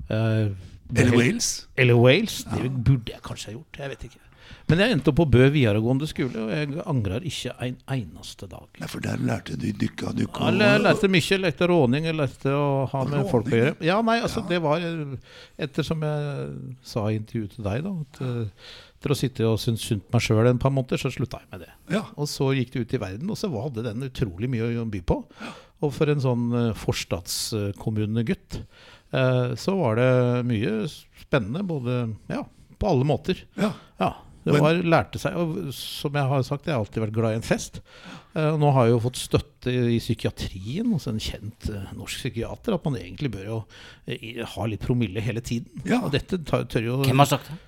Eh, 0.08 0.52
Eller 0.94 1.16
Wales. 1.16 1.66
eller 1.76 1.98
Wales. 1.98 2.44
Det 2.48 2.70
burde 2.70 3.12
jeg 3.12 3.20
kanskje 3.25 3.50
ha 3.50 3.56
gjort. 3.56 3.81
Jeg 3.81 3.93
vet 3.93 4.04
ikke. 4.08 4.20
Men 4.66 4.81
jeg 4.82 4.94
endte 4.96 5.12
opp 5.12 5.19
på 5.20 5.26
Bø 5.31 5.44
videregående 5.54 6.06
skole, 6.10 6.40
og 6.43 6.50
jeg 6.50 6.81
angrer 6.90 7.26
ikke 7.28 7.52
en 7.62 7.76
eneste 7.94 8.48
dag. 8.50 8.64
Nei, 8.81 8.88
for 8.90 9.04
der 9.04 9.20
lærte 9.22 9.54
du 9.54 9.66
dykka, 9.70 10.10
dykka 10.16 10.48
Ja, 10.50 10.72
Jeg 10.72 10.82
lærte 10.82 11.10
mye. 11.12 11.22
Jeg 11.26 11.43
lærte 11.44 11.69
råning, 11.70 12.08
jeg 12.08 12.16
lærte 12.19 12.50
å 12.56 12.64
ha 12.90 13.04
med 13.04 13.14
Råning? 13.20 13.31
folk 13.31 13.52
å 13.52 13.60
gjøre. 13.60 13.76
Ja, 13.87 14.00
nei, 14.06 14.16
altså 14.26 14.43
det 14.48 14.58
var 14.64 14.82
eh, 14.82 15.14
Ettersom 15.69 16.02
jeg 16.02 16.48
sa 16.82 17.04
i 17.12 17.20
intervjuet 17.20 17.54
til 17.54 17.69
deg, 17.69 17.87
da 17.87 17.94
at 18.02 18.20
eh, 18.26 18.66
etter 18.96 19.12
å 19.12 19.19
sitte 19.20 19.46
og 19.46 19.60
synes 19.62 19.84
synd 19.87 20.02
på 20.06 20.16
meg 20.16 20.25
sjøl 20.25 20.50
en 20.50 20.58
par 20.58 20.72
måneder, 20.75 20.98
så 20.98 21.12
slutta 21.14 21.38
jeg 21.44 21.50
med 21.52 21.62
det. 21.66 21.70
Ja. 21.94 22.02
Og 22.16 22.26
så 22.32 22.50
gikk 22.56 22.72
det 22.75 22.82
ut 22.87 22.94
i 22.96 23.02
verden, 23.06 23.31
og 23.31 23.38
så 23.38 23.50
hadde 23.54 23.84
den 23.87 24.06
utrolig 24.08 24.50
mye 24.50 24.72
å 24.81 24.87
by 24.90 25.02
på. 25.06 25.20
Og 25.84 25.93
for 25.94 26.10
en 26.10 26.22
sånn 26.25 26.46
eh, 26.56 26.70
forstadskommunegutt 26.82 28.62
så 29.56 29.72
var 29.78 29.94
det 29.96 30.06
mye 30.44 30.70
spennende, 30.90 31.60
både 31.64 31.93
ja, 32.28 32.40
på 32.76 32.88
alle 32.90 33.06
måter. 33.06 33.38
ja. 33.54 33.70
Ja, 33.96 34.10
det 34.46 34.52
Men- 34.54 34.62
var, 34.62 34.76
lærte 34.94 35.19
seg, 35.19 35.34
og 35.34 35.72
som 35.75 36.14
jeg 36.14 36.22
har 36.31 36.43
sagt, 36.46 36.69
jeg 36.69 36.75
har 36.76 36.84
alltid 36.84 37.02
vært 37.02 37.14
glad 37.16 37.32
i 37.34 37.38
en 37.40 37.43
fest. 37.43 37.81
Eh, 38.37 38.56
nå 38.60 38.69
har 38.76 38.87
jeg 38.87 38.93
jo 38.94 39.00
fått 39.02 39.19
støtte 39.19 39.72
i 39.75 39.96
psykiatrien 39.98 40.93
hos 40.94 41.08
en 41.10 41.19
kjent 41.19 41.66
eh, 41.72 41.88
norsk 41.98 42.20
psykiater, 42.22 42.76
at 42.76 42.84
man 42.87 42.94
egentlig 43.00 43.32
bør 43.34 43.46
jo 43.48 43.56
eh, 44.06 44.44
ha 44.46 44.66
litt 44.70 44.84
promille 44.87 45.19
hele 45.25 45.43
tiden. 45.43 45.82
Ja. 45.82 45.98
Og 46.06 46.12
dette 46.14 46.38
tar, 46.46 46.62
tør 46.70 46.87
jo 46.87 47.00
Hvem 47.02 47.25
har 47.25 47.26
sagt 47.32 47.50
det? 47.50 47.58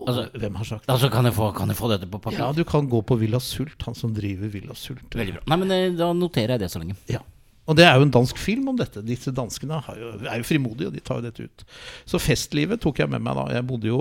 Altså- 0.00 0.28
Hvem 0.36 0.54
har 0.60 0.64
sagt 0.68 0.84
det? 0.86 0.92
Altså, 0.92 1.10
kan 1.12 1.24
jeg 1.24 1.34
få, 1.36 1.48
kan 1.56 1.68
jeg 1.72 1.76
få 1.80 1.88
dette 1.94 2.06
på 2.12 2.20
papir? 2.20 2.38
Ja, 2.40 2.52
du 2.52 2.64
kan 2.64 2.88
gå 2.88 3.00
på 3.04 3.16
Villa 3.20 3.40
Sult, 3.40 3.80
han 3.88 3.94
som 3.96 4.12
driver 4.16 4.48
Villa 4.52 4.74
Sult. 4.76 5.08
Veldig 5.16 5.38
bra. 5.38 5.42
Nei, 5.48 5.56
men 5.64 5.96
da 5.96 6.12
noterer 6.12 6.56
jeg 6.58 6.60
det 6.60 6.70
så 6.72 6.80
lenge. 6.84 6.96
Ja. 7.08 7.20
Og 7.68 7.76
det 7.78 7.84
er 7.86 7.94
jo 8.00 8.02
en 8.06 8.10
dansk 8.14 8.38
film 8.40 8.68
om 8.72 8.78
dette. 8.80 9.02
Disse 9.06 9.30
danskene 9.36 9.78
har 9.84 9.98
jo, 10.00 10.08
er 10.26 10.40
jo 10.40 10.46
frimodige, 10.48 10.88
og 10.88 10.94
de 10.96 11.02
tar 11.06 11.20
jo 11.20 11.26
dette 11.28 11.44
ut. 11.46 11.64
Så 12.08 12.18
festlivet 12.18 12.80
tok 12.82 12.98
jeg 12.98 13.10
med 13.12 13.22
meg 13.22 13.36
da. 13.38 13.44
Jeg 13.54 13.66
bodde 13.68 13.86
jo 13.92 14.00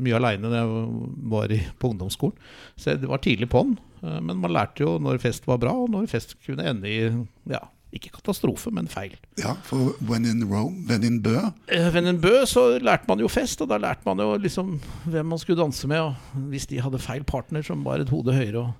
mye 0.00 0.16
aleine 0.16 0.48
da 0.52 0.62
jeg 0.62 0.86
var 1.34 1.52
i, 1.52 1.58
på 1.82 1.90
ungdomsskolen. 1.92 2.38
Så 2.80 2.94
det 3.02 3.10
var 3.10 3.20
tidlig 3.24 3.50
på'n. 3.52 3.74
Eh, 4.02 4.18
Men 4.22 4.40
man 4.40 4.54
lærte 4.54 4.86
jo 4.86 4.96
når 5.02 5.20
fest 5.20 5.46
var 5.50 5.60
bra, 5.60 5.74
og 5.84 5.90
når 5.92 6.08
fest 6.08 6.36
kunne 6.46 6.64
ende 6.70 6.88
i 6.88 7.00
ja, 7.52 7.60
ikke 7.92 8.14
katastrofe, 8.14 8.70
men 8.72 8.88
feil. 8.88 9.18
ja, 9.36 9.52
for 9.68 9.92
when 10.08 10.24
in 10.24 10.46
Rome, 10.48 10.86
when 10.88 11.04
in 11.04 11.18
Bø 11.20 11.34
When 11.68 12.06
in 12.08 12.20
bø 12.22 12.46
så 12.48 12.78
lærte 12.80 13.04
man 13.10 13.20
jo 13.20 13.28
fest, 13.28 13.60
og 13.60 13.68
da 13.68 13.76
lærte 13.76 14.06
man 14.08 14.18
jo 14.24 14.38
liksom 14.40 14.78
hvem 15.04 15.26
man 15.34 15.38
skulle 15.42 15.60
danse 15.60 15.84
med. 15.90 16.00
Og 16.00 16.48
hvis 16.48 16.66
de 16.70 16.80
hadde 16.80 16.98
feil 17.02 17.24
partner 17.28 17.60
som 17.66 17.84
var 17.84 18.00
et 18.00 18.08
hode 18.08 18.32
høyere 18.32 18.62
og 18.64 18.72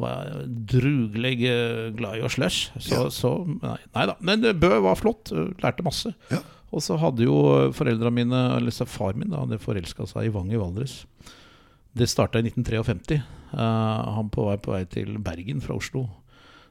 var 0.00 0.42
drugelig 0.46 1.36
eh, 1.46 1.90
glad 1.94 2.18
i 2.18 2.24
å 2.26 2.30
slush, 2.32 2.72
så, 2.78 2.94
Ja. 2.96 3.04
så 3.14 3.30
nei, 3.46 3.76
nei 3.94 4.06
da. 4.10 4.16
Men 4.20 4.44
eh, 4.44 4.56
Bø 4.56 4.80
var 4.82 4.98
flott, 4.98 5.30
eh, 5.32 5.52
lærte 5.62 5.86
masse. 5.86 6.14
Ja. 6.32 6.40
Og 6.74 6.82
så 6.82 6.96
hadde 6.98 7.26
jo 7.26 7.36
foreldra 7.76 8.10
mine, 8.10 8.40
eller 8.56 8.74
så 8.74 8.86
far 8.90 9.14
min, 9.14 9.30
da, 9.30 9.44
hadde 9.44 9.60
forelska 9.62 10.08
seg 10.10 10.26
i 10.26 10.34
Vang 10.34 10.50
i 10.50 10.58
Valdres. 10.58 11.04
Det 11.94 12.08
starta 12.10 12.40
i 12.40 12.48
1953. 12.48 13.20
Uh, 13.54 14.16
han 14.16 14.32
på 14.34 14.48
vei 14.48 14.56
på 14.58 14.72
vei 14.74 14.82
til 14.90 15.14
Bergen 15.22 15.62
fra 15.62 15.76
Oslo. 15.78 16.08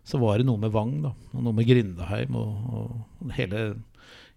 Så 0.03 0.19
var 0.19 0.41
det 0.41 0.49
noe 0.49 0.59
med 0.59 0.73
Vang, 0.75 0.97
da. 1.05 1.13
Og 1.31 1.45
noe 1.45 1.55
med 1.55 1.69
Grindheim 1.69 2.35
og, 2.35 2.73
og 2.75 3.31
hele, 3.37 3.61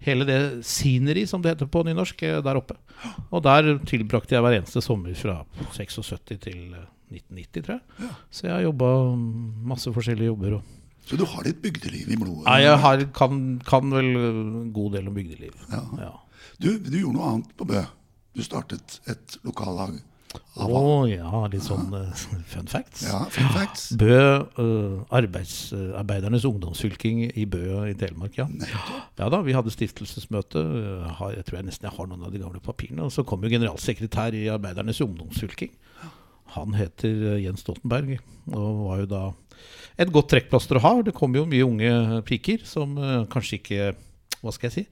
hele 0.07 0.29
det 0.29 0.39
scenery, 0.63 1.27
som 1.27 1.43
det 1.43 1.57
heter 1.57 1.67
på 1.67 1.83
nynorsk, 1.83 2.23
der 2.47 2.61
oppe. 2.63 2.79
Og 3.35 3.43
der 3.43 3.73
tilbrakte 3.91 4.39
jeg 4.39 4.47
hver 4.47 4.61
eneste 4.61 4.85
sommer 4.87 5.19
fra 5.19 5.41
76 5.75 6.39
til 6.39 6.79
1990, 7.13 7.63
tror 7.67 7.77
jeg. 7.79 8.11
Så 8.31 8.47
jeg 8.49 8.55
har 8.57 8.65
jobba 8.67 8.91
masse 9.73 9.93
forskjellige 9.95 10.33
jobber. 10.33 10.59
Så 11.07 11.17
du 11.21 11.25
har 11.25 11.45
litt 11.47 11.61
bygdeliv 11.63 12.09
i 12.11 12.17
blodet? 12.19 12.45
Nei, 12.49 12.59
jeg 12.65 12.81
har, 12.83 13.05
kan, 13.15 13.37
kan 13.67 13.93
vel 13.95 14.09
en 14.19 14.73
god 14.75 14.97
del 14.99 15.07
om 15.09 15.15
bygdeliv. 15.15 15.55
Ja. 15.71 15.85
Ja. 16.03 16.13
Du, 16.59 16.73
du 16.83 16.97
gjorde 16.99 17.15
noe 17.21 17.31
annet 17.37 17.53
på 17.57 17.69
Bø. 17.69 17.85
Du 18.37 18.43
startet 18.45 18.99
et 19.09 19.39
lokallag. 19.47 19.95
Å 20.61 21.07
ja, 21.09 21.31
litt 21.49 21.65
sånn 21.65 21.95
eh, 21.97 22.11
fun 22.53 22.67
facts. 22.69 23.05
Ja, 23.07 23.23
fun 23.33 23.47
facts. 23.55 23.87
Bø, 24.03 24.19
uh, 24.59 24.99
arbeidsarbeidernes 25.17 26.45
ungdomsfylking 26.49 27.23
i 27.39 27.47
Bø 27.49 27.63
i 27.89 27.95
Telemark, 27.97 28.37
ja. 28.41 28.49
Ja 29.21 29.31
da, 29.33 29.41
vi 29.47 29.55
hadde 29.57 29.73
stiftelsesmøte. 29.73 30.61
har- 31.21 31.37
Jeg 31.39 31.47
tror 31.49 31.61
jeg 31.61 31.69
nesten 31.71 31.89
jeg 31.89 31.97
har 31.97 32.11
noen 32.11 32.27
av 32.27 32.33
de 32.35 32.43
gamle 32.43 32.61
papirene. 32.61 33.07
Og 33.07 33.13
så 33.15 33.25
kom 33.25 33.47
jo 33.47 33.53
generalsekretær 33.55 34.35
i 34.37 34.49
Arbeidernes 34.53 35.01
ungdomsfylking. 35.07 35.73
Han 36.55 36.75
heter 36.79 37.35
eh, 37.35 37.43
Jens 37.45 37.65
Stoltenberg, 37.65 38.19
og 38.55 38.83
var 38.87 39.01
jo 39.03 39.07
da 39.11 39.23
et 39.99 40.11
godt 40.13 40.29
trekkplaster 40.31 40.79
å 40.79 40.83
ha. 40.85 40.91
Det 41.07 41.15
kom 41.17 41.35
jo 41.37 41.47
mye 41.49 41.65
unge 41.67 42.21
piker 42.29 42.63
som 42.69 42.97
eh, 43.01 43.25
kanskje 43.33 43.59
ikke, 43.61 43.89
hva 44.43 44.53
skal 44.55 44.69
jeg 44.71 44.75
si, 44.77 44.85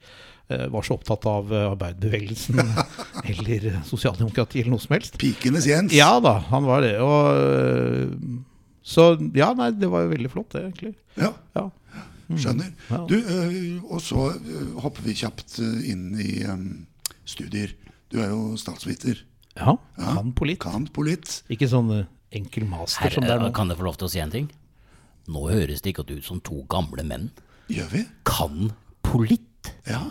eh, 0.49 0.65
var 0.73 0.85
så 0.85 0.97
opptatt 0.97 1.27
av 1.29 1.53
arbeiderbevegelsen 1.61 2.59
eller 3.31 3.79
sosialdemokrati 3.87 4.61
eller 4.63 4.75
noe 4.75 4.83
som 4.83 4.97
helst. 4.97 5.17
Pikenes 5.21 5.69
Jens. 5.69 5.95
Ja 5.95 6.15
da, 6.23 6.39
han 6.49 6.67
var 6.67 6.83
det. 6.85 6.95
Og, 7.05 8.43
så 8.85 9.13
ja, 9.37 9.53
nei, 9.57 9.71
det 9.77 9.89
var 9.93 10.05
jo 10.05 10.11
veldig 10.13 10.33
flott, 10.33 10.51
det, 10.57 10.67
egentlig. 10.67 10.93
Ja, 11.21 11.31
Ja. 11.57 11.69
skjønner. 12.41 12.71
Du, 13.09 13.15
og 13.85 13.99
så 14.01 14.27
hopper 14.81 15.05
vi 15.05 15.13
kjapt 15.17 15.59
inn 15.61 16.07
i 16.17 16.41
studier. 17.29 17.73
Du 18.09 18.17
er 18.21 18.31
jo 18.33 18.55
statsviter. 18.57 19.21
Ja 19.55 19.75
Ja, 19.97 20.13
kan 20.17 20.33
på. 20.35 20.47
Kan 20.59 20.87
på. 20.91 21.05
Ikke 21.49 21.69
sånn 21.71 21.91
øh, 21.95 22.05
enkel 22.35 22.65
master 22.67 23.09
som 23.13 23.23
det 23.23 23.31
er 23.31 23.39
Herre, 23.39 23.49
nå. 23.49 23.55
kan 23.55 23.71
jeg 23.71 23.79
få 23.79 23.87
lov 23.87 23.97
til 24.01 24.09
å 24.09 24.11
si 24.11 24.21
en 24.23 24.33
ting? 24.33 24.49
Nå 25.31 25.47
høres 25.49 25.81
det 25.81 25.93
ikke 25.93 26.05
ut 26.11 26.27
som 26.27 26.41
to 26.45 26.61
gamle 26.69 27.05
menn. 27.07 27.31
Gjør 27.71 27.89
vi? 27.93 28.03
Kan 28.27 28.73
politt. 29.05 29.71
Ja. 29.89 30.03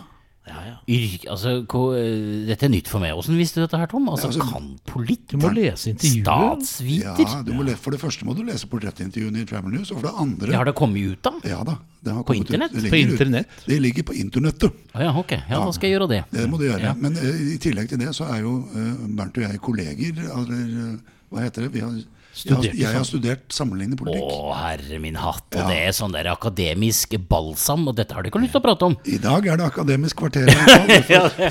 Ja, 0.47 0.59
ja. 0.67 0.73
Yrk, 0.87 1.23
altså, 1.33 1.65
hva- 1.65 1.97
eh, 1.97 2.45
dette 2.45 2.63
er 2.67 2.69
nytt 2.69 2.87
for 2.87 2.99
meg. 3.01 3.15
Åssen 3.17 3.33
visste 3.37 3.55
du 3.55 3.61
dette 3.65 3.79
her, 3.81 3.87
Tom? 3.87 4.05
Altså, 4.09 4.29
Ja, 4.29 4.41
altså- 4.43 4.51
kan 4.53 4.79
politikk 4.85 5.27
Du 5.31 5.37
må 5.37 5.49
lese 5.53 5.89
intervjuet. 5.89 6.21
Statsviter? 6.23 7.25
ja 7.25 7.41
du 7.43 7.53
må 7.53 7.65
for 7.77 7.91
det 7.91 7.99
første 7.99 8.23
må 8.25 8.35
du 8.35 8.43
lese 8.43 8.67
portrettintervjuene 8.67 9.41
i 9.41 9.45
Travel 9.45 9.71
News, 9.73 9.89
og 9.91 10.01
for 10.01 10.07
det 10.07 10.15
andre 10.21 10.47
Det 10.47 10.55
har 10.55 10.65
det 10.65 10.75
kommet 10.75 11.01
ut, 11.11 11.21
da? 11.23 11.31
Ja 11.43 11.63
da. 11.63 11.77
Det 12.03 12.13
har 12.13 12.23
På 12.23 12.35
internett? 12.35 12.71
ut. 12.71 12.77
internett? 12.77 12.83
Det 12.83 12.89
På 12.91 12.95
ligger 12.95 13.07
ut- 13.07 13.19
internett? 13.19 13.47
Det 13.65 13.81
ligger 13.81 14.03
på 14.03 14.13
internettet. 14.13 14.71
Ah, 14.93 15.01
ja, 15.01 15.17
ok. 15.17 15.31
Ja, 15.49 15.65
da 15.65 15.71
skal 15.71 15.89
jeg 15.89 15.99
gjøre 15.99 16.09
det. 16.09 16.23
Det 16.31 16.49
må 16.49 16.57
du 16.59 16.65
gjøre. 16.69 16.81
Ja. 16.81 16.93
Men 16.93 17.13
uh, 17.17 17.23
i 17.25 17.57
tillegg 17.57 17.89
til 17.89 17.97
det 17.97 18.09
så 18.13 18.29
er 18.29 18.41
jo 18.41 18.59
uh, 18.75 19.07
Bernt 19.17 19.37
og 19.37 19.43
jeg 19.49 19.59
kolleger. 19.59 20.13
Eller, 20.13 20.93
uh, 20.93 20.97
Hva 21.33 21.41
heter 21.41 21.63
det? 21.63 21.71
Vi 21.73 21.79
har, 21.81 21.89
Studerte 22.35 22.75
jeg 22.75 22.83
har 22.85 22.93
sammen. 22.99 23.07
studert 23.07 23.53
sammenlignende 23.55 23.97
politikk. 23.99 24.25
Å, 24.27 24.55
herre 24.59 24.97
min 24.99 25.15
hatt. 25.15 25.45
Og 25.55 25.61
Ja. 25.61 25.67
det 25.69 25.77
er 25.87 25.93
sånn 25.95 26.11
der 26.11 26.27
akademisk 26.33 27.15
balsam, 27.29 27.87
og 27.87 27.95
dette 27.95 28.13
har 28.13 28.23
du 28.23 28.29
ikke 28.29 28.41
lyst 28.43 28.51
til 28.51 28.59
å 28.59 28.65
prate 28.65 28.83
om. 28.89 28.97
I 29.07 29.17
dag 29.23 29.47
er 29.47 29.57
det 29.61 29.65
akademisk 29.69 30.17
kvarter. 30.19 30.49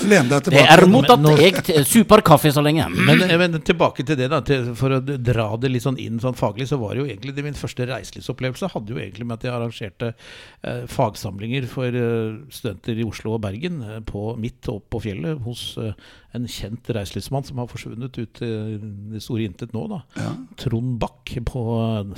Lene 0.04 0.28
deg 0.28 0.50
Det 0.52 0.64
er 0.64 0.84
mottatt. 0.90 1.24
Jeg 1.40 1.62
t- 1.64 1.84
super 1.88 2.20
kaffe 2.26 2.52
så 2.52 2.62
lenge. 2.64 2.86
Men, 2.92 3.22
eh, 3.24 3.36
men 3.40 3.56
tilbake 3.64 4.04
til 4.06 4.16
det, 4.20 4.28
da. 4.32 4.40
Til, 4.44 4.74
for 4.78 4.90
å 4.98 5.00
dra 5.00 5.48
det 5.56 5.70
litt 5.72 5.82
sånn 5.86 5.98
inn 5.98 6.20
sånn 6.20 6.36
faglig, 6.36 6.68
så 6.68 6.78
var 6.78 6.94
det 6.94 7.02
jo 7.04 7.08
egentlig 7.08 7.34
det 7.34 7.44
min 7.46 7.54
første 7.58 7.86
reiselivsopplevelse 7.88 8.70
hadde 8.74 8.92
jo 8.94 9.00
egentlig 9.00 9.26
med 9.26 9.38
at 9.40 9.46
jeg 9.48 9.54
arrangerte 9.56 10.12
eh, 10.64 10.84
fagsamlinger 10.90 11.66
for 11.70 11.86
eh, 11.88 12.36
studenter 12.52 13.00
i 13.00 13.06
Oslo 13.08 13.34
og 13.38 13.42
Bergen 13.46 13.80
eh, 13.82 14.00
på 14.04 14.34
midt 14.40 14.68
opp 14.72 14.90
på 14.92 15.00
fjellet 15.08 15.40
hos 15.46 15.64
eh, 15.80 15.92
en 16.34 16.46
kjent 16.50 16.88
reiselivsmann 16.96 17.44
som 17.46 17.60
har 17.62 17.68
forsvunnet 17.70 18.16
ut 18.18 18.40
i 18.42 18.48
det 19.14 19.20
store 19.22 19.44
intet 19.46 19.70
nå, 19.74 19.84
da. 19.92 20.00
Ja, 20.18 20.32
Trond 20.58 20.96
Bakk 21.02 21.30
på 21.46 21.62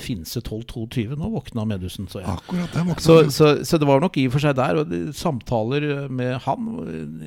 Finse 0.00 0.40
1222. 0.40 1.18
Nå 1.20 1.28
våkna 1.34 1.66
medusen, 1.68 2.08
så 2.08 2.22
jeg. 2.22 2.32
akkurat 2.32 2.72
det 2.72 2.84
våkna 2.88 3.04
Så, 3.04 3.16
så, 3.34 3.50
så 3.68 3.80
det 3.82 3.88
var 3.88 4.00
nok 4.00 4.16
i 4.16 4.24
og 4.30 4.32
for 4.36 4.44
seg 4.46 4.56
der, 4.56 4.80
og 4.80 4.88
de, 4.88 5.00
samtaler 5.16 6.06
med 6.08 6.38
han, 6.46 6.70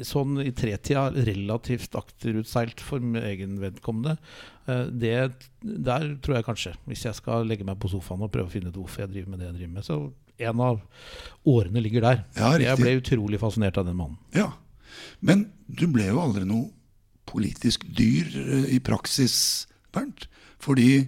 sånn 0.07 0.39
i 0.41 0.49
tretida 0.57 1.09
relativt 1.13 1.93
akterutseilt 1.99 2.81
for 2.81 3.03
egen 3.21 3.59
vedkommende. 3.61 4.17
eh, 4.65 4.87
Det, 4.89 5.13
der 5.61 6.09
tror 6.25 6.39
jeg 6.39 6.47
kanskje, 6.49 6.73
hvis 6.89 7.05
jeg 7.05 7.19
skal 7.21 7.45
legge 7.45 7.67
meg 7.67 7.77
på 7.81 7.91
sofaen 7.93 8.25
og 8.25 8.33
prøve 8.33 8.49
å 8.49 8.55
finne 8.55 8.73
ut 8.73 8.81
hvorfor 8.81 9.05
jeg 9.05 9.13
driver 9.13 9.35
med 9.35 9.43
det 9.43 9.51
jeg 9.51 9.59
driver 9.59 9.75
med, 9.77 9.85
så 9.85 9.99
en 10.39 10.61
av 10.63 10.81
årene 11.45 11.81
ligger 11.83 12.01
der. 12.05 12.25
Ja, 12.39 12.53
jeg 12.57 12.79
ble 12.79 12.97
utrolig 13.01 13.39
fascinert 13.41 13.77
av 13.77 13.85
den 13.89 13.97
mannen. 13.99 14.17
Ja. 14.33 14.49
Men 15.19 15.49
du 15.67 15.85
ble 15.91 16.07
jo 16.07 16.21
aldri 16.23 16.45
noe 16.47 16.69
politisk 17.29 17.85
dyr 17.97 18.29
eh, 18.41 18.69
i 18.75 18.81
praksis, 18.83 19.67
Bernt. 19.93 20.27
Fordi 20.61 21.07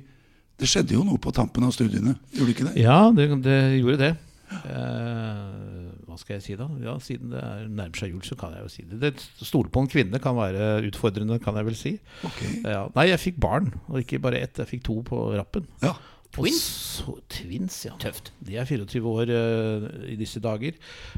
det 0.61 0.69
skjedde 0.69 0.95
jo 0.95 1.03
noe 1.05 1.19
på 1.21 1.33
tampen 1.33 1.65
av 1.65 1.73
studiene, 1.75 2.15
gjorde 2.35 2.47
det 2.49 2.55
ikke 2.55 2.67
det? 2.69 2.75
Ja, 2.81 2.99
det, 3.15 3.27
det 3.45 3.57
gjorde 3.81 3.97
det. 4.01 4.11
Eh, 4.51 5.91
hva 6.05 6.17
skal 6.19 6.35
jeg 6.35 6.43
si 6.43 6.55
da? 6.59 6.67
Ja, 6.83 6.97
Siden 7.01 7.31
det 7.31 7.41
er 7.41 7.67
nærmer 7.69 7.97
seg 7.97 8.13
jul, 8.13 8.23
så 8.27 8.35
kan 8.39 8.55
jeg 8.55 8.65
jo 8.65 8.71
si 8.71 8.85
det. 8.87 8.99
det 9.01 9.11
Stole 9.47 9.71
på 9.71 9.83
en 9.83 9.89
kvinne 9.91 10.19
kan 10.23 10.35
være 10.37 10.81
utfordrende, 10.89 11.39
kan 11.43 11.57
jeg 11.59 11.69
vel 11.69 11.77
si. 11.79 11.93
Ok. 12.27 12.41
Ja. 12.65 12.83
Nei, 12.97 13.07
jeg 13.13 13.23
fikk 13.23 13.39
barn, 13.41 13.71
og 13.87 14.01
ikke 14.03 14.21
bare 14.23 14.41
ett. 14.43 14.59
Jeg 14.61 14.69
fikk 14.69 14.83
to 14.89 14.99
på 15.07 15.23
rappen. 15.37 15.67
Ja. 15.83 15.95
Twins? 16.31 16.63
Så, 17.01 17.17
twins, 17.31 17.77
ja. 17.87 17.95
Tøft. 17.99 18.31
De 18.39 18.55
er 18.59 18.67
24 18.67 19.11
år 19.11 19.31
uh, 19.35 19.87
i 20.07 20.15
disse 20.19 20.39
dager. 20.43 20.77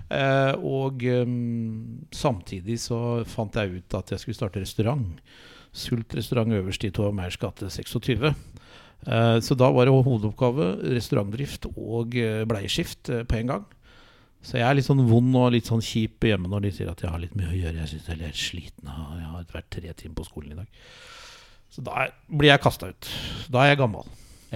Uh, 0.10 0.53
og 0.58 1.03
um, 1.22 2.05
samtidig 2.13 2.79
så 2.82 3.00
fant 3.29 3.55
jeg 3.60 3.77
ut 3.82 3.98
at 4.00 4.15
jeg 4.15 4.24
skulle 4.24 4.39
starte 4.39 4.63
restaurant. 4.63 5.22
Sult 5.74 6.13
restaurant 6.17 6.53
øverst 6.53 6.86
i 6.86 6.91
Tove 6.93 7.13
Meyers 7.13 7.38
gate 7.41 7.70
26. 7.70 8.34
Uh, 9.03 9.38
så 9.43 9.55
da 9.60 9.67
var 9.74 9.88
det 9.88 9.93
hovedoppgave 9.93 10.67
restaurantdrift 10.96 11.67
og 11.74 12.13
eh, 12.15 12.46
bleieskift 12.48 13.10
eh, 13.12 13.25
på 13.27 13.41
en 13.41 13.50
gang. 13.51 13.65
Så 14.43 14.58
jeg 14.60 14.67
er 14.67 14.77
litt 14.77 14.88
sånn 14.88 15.03
vond 15.08 15.36
og 15.39 15.53
litt 15.55 15.67
sånn 15.67 15.84
kjip 15.84 16.24
hjemme 16.27 16.50
når 16.51 16.65
de 16.65 16.72
sier 16.75 16.91
at 16.91 17.03
jeg 17.03 17.12
har 17.12 17.20
litt 17.20 17.36
mye 17.39 17.51
å 17.51 17.55
gjøre. 17.58 17.79
Jeg 17.79 17.91
synes 17.93 18.08
jeg 18.08 18.15
er 18.15 18.22
litt 18.22 18.39
sliten. 18.39 18.89
Jeg 18.91 19.29
har 19.32 19.46
vært 19.53 19.70
tre 19.72 19.93
timer 19.96 20.17
på 20.20 20.27
skolen 20.27 20.55
i 20.55 20.58
dag. 20.58 20.89
Så 21.72 21.84
da 21.84 22.10
blir 22.27 22.51
jeg 22.51 22.63
kasta 22.63 22.91
ut. 22.91 23.12
Da 23.51 23.63
er 23.63 23.74
jeg 23.74 23.79
gammel. 23.79 24.08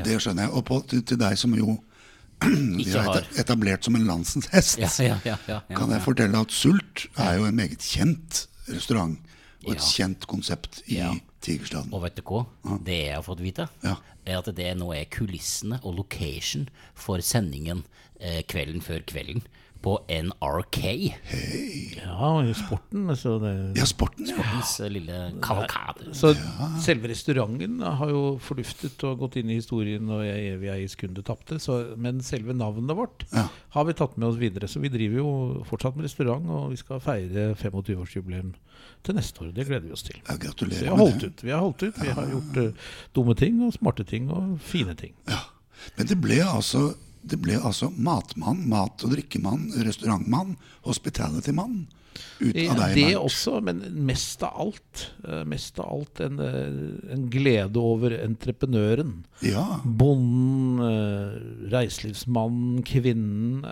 Det 0.03 0.17
skjønner 0.21 0.43
jeg. 0.47 0.51
Og 0.53 0.65
på, 0.65 0.81
til, 0.89 1.03
til 1.03 1.17
deg 1.21 1.37
som 1.37 1.53
jo 1.57 1.77
vi 2.77 2.91
har 2.93 3.23
etablert 3.41 3.83
som 3.87 3.95
en 3.97 4.05
landsens 4.05 4.45
hest, 4.53 4.77
Ja, 4.77 4.89
ja, 5.01 5.15
ja, 5.25 5.37
ja, 5.47 5.61
ja, 5.69 5.75
kan 5.77 5.89
jeg 5.89 6.03
fortelle 6.05 6.37
at 6.45 6.51
Sult 6.53 7.07
er 7.17 7.39
jo 7.39 7.47
en 7.49 7.55
meget 7.57 7.81
kjent 7.81 8.43
restaurant. 8.69 9.17
Og 9.65 9.71
et 9.73 9.81
Ja. 9.81 9.87
kjent 10.05 10.27
konsept 10.29 10.83
i 10.87 10.99
Ja. 10.99 11.13
Tigerstaden. 11.41 11.93
Og 11.93 12.01
vet 12.03 12.15
du 12.15 12.21
hva? 12.21 12.45
Det 12.85 12.97
jeg 13.07 13.13
har 13.15 13.23
fått 13.23 13.39
vite, 13.41 13.67
Ja. 13.83 13.95
er 14.25 14.37
at 14.39 14.45
det 14.55 14.77
nå 14.77 14.91
er 14.93 15.05
kulissene 15.05 15.79
og 15.83 15.95
location 15.95 16.67
for 16.95 17.17
sendingen 17.21 17.83
eh, 18.19 18.41
kvelden 18.43 18.81
før 18.81 18.99
kvelden 19.05 19.41
på 19.81 19.93
NRK. 20.09 20.77
Ja, 21.97 22.29
i 22.43 22.53
sporten. 22.57 23.07
Altså 23.11 23.35
det, 23.41 23.51
Ja, 23.77 23.85
sporten. 23.85 24.27
Sportens 24.27 24.73
ja. 24.81 24.87
lille 24.91 25.17
kavalkade. 25.43 26.13
Så 26.17 26.33
selve 26.83 27.09
restauranten 27.11 27.79
har 27.81 28.09
jo 28.11 28.21
forduftet 28.43 29.03
og 29.07 29.19
gått 29.23 29.37
inn 29.41 29.49
i 29.53 29.59
historien, 29.59 30.09
og 30.09 30.23
jeg 30.25 30.53
evig 30.55 30.71
ei 30.73 30.87
sekunde 30.87 31.23
tapte. 31.23 31.59
så- 31.59 31.95
Men 31.97 32.19
selve 32.21 32.53
navnet 32.53 32.95
vårt 32.95 33.25
Ja. 33.33 33.47
har 33.69 33.83
vi 33.85 33.93
tatt 33.93 34.17
med 34.17 34.29
oss 34.29 34.35
videre. 34.37 34.67
Så 34.67 34.79
vi 34.81 34.89
driver 34.89 35.17
jo 35.17 35.63
fortsatt 35.69 35.95
med 35.95 36.05
restaurant, 36.05 36.49
og 36.49 36.69
vi 36.71 36.75
skal 36.77 36.99
feire 36.99 37.55
25-årsjubileum 37.55 38.53
til 39.03 39.15
neste 39.15 39.39
år. 39.41 39.53
Det 39.53 39.67
gleder 39.67 39.85
vi 39.87 39.91
oss 39.91 40.03
til. 40.03 40.15
ja 40.27 40.35
Så 40.35 40.65
vi 40.65 40.85
har 40.87 40.97
holdt 40.97 41.23
ut. 41.23 41.43
Vi 41.43 41.49
har 41.49 41.59
holdt 41.59 41.83
ut. 41.83 41.95
Vi 42.01 42.07
har 42.09 42.25
gjort 42.27 42.57
uh, 42.57 42.71
dumme 43.15 43.35
ting 43.35 43.61
og 43.63 43.73
smarte 43.73 44.03
ting 44.05 44.29
og 44.31 44.59
fine 44.61 44.95
ting. 44.95 45.13
Ja. 45.27 45.39
Men 45.97 46.07
det 46.07 46.19
ble 46.21 46.41
altså 46.43 46.95
det 47.21 47.39
ble 47.41 47.59
altså 47.59 47.89
matmann, 47.93 48.65
mat- 48.69 49.03
og 49.05 49.13
drikkemann, 49.15 49.69
restaurantmann, 49.85 50.55
hospitality-mann 50.87 51.85
ut 52.39 52.55
av 52.69 52.79
deg. 52.79 52.95
det 52.97 53.13
også, 53.17 53.59
men 53.65 53.81
mest 54.07 54.43
av 54.45 54.59
alt 54.65 55.03
eh, 55.27 55.43
Mest 55.49 55.79
av 55.81 55.89
alt 55.93 56.21
en, 56.25 56.39
eh, 56.41 57.13
en 57.13 57.27
glede 57.33 57.81
over 57.81 58.15
entreprenøren. 58.17 59.19
Ja. 59.45 59.65
Bonden, 59.83 60.81
eh, 60.87 61.37
reiselivsmannen, 61.73 62.83
kvinnen. 62.87 63.65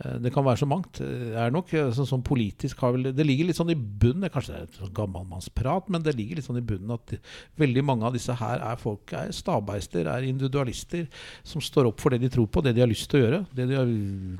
Eh, 0.00 0.06
eh, 0.08 0.16
Det 0.24 0.32
kan 0.34 0.44
være 0.46 0.60
så 0.62 0.68
mangt. 0.68 1.00
Det 1.00 1.36
er 1.38 1.52
nok 1.54 1.72
eh, 1.74 1.90
sånn, 1.96 2.08
sånn 2.08 2.24
politisk 2.26 2.80
har 2.84 2.94
vel, 2.96 3.10
Det 3.16 3.26
ligger 3.26 3.48
litt 3.48 3.58
sånn 3.58 3.72
i 3.72 3.78
bunnen, 3.78 4.24
det 4.24 4.32
kanskje 4.34 4.54
det 4.54 4.58
er 4.60 4.66
et 4.68 4.80
sånn 4.80 4.94
gammalmannsprat, 4.96 5.90
men 5.92 6.04
det 6.06 6.16
ligger 6.18 6.40
litt 6.40 6.48
sånn 6.48 6.60
i 6.60 6.64
bunnen 6.66 6.96
at 6.96 7.14
veldig 7.60 7.84
mange 7.86 8.08
av 8.08 8.16
disse 8.16 8.34
her 8.40 8.64
er 8.64 8.80
folk 8.80 9.14
er 9.16 9.32
stabeister, 9.36 10.10
er 10.10 10.28
individualister, 10.28 11.06
som 11.46 11.64
står 11.64 11.90
opp 11.92 12.02
for 12.02 12.14
det 12.14 12.22
de 12.24 12.32
tror 12.32 12.50
på, 12.50 12.64
det 12.64 12.74
de 12.76 12.84
har 12.84 12.90
lyst 12.90 13.10
til 13.10 13.20
å 13.20 13.24
gjøre. 13.24 13.40
Det 13.54 13.68
de 13.70 13.78
har 13.78 13.94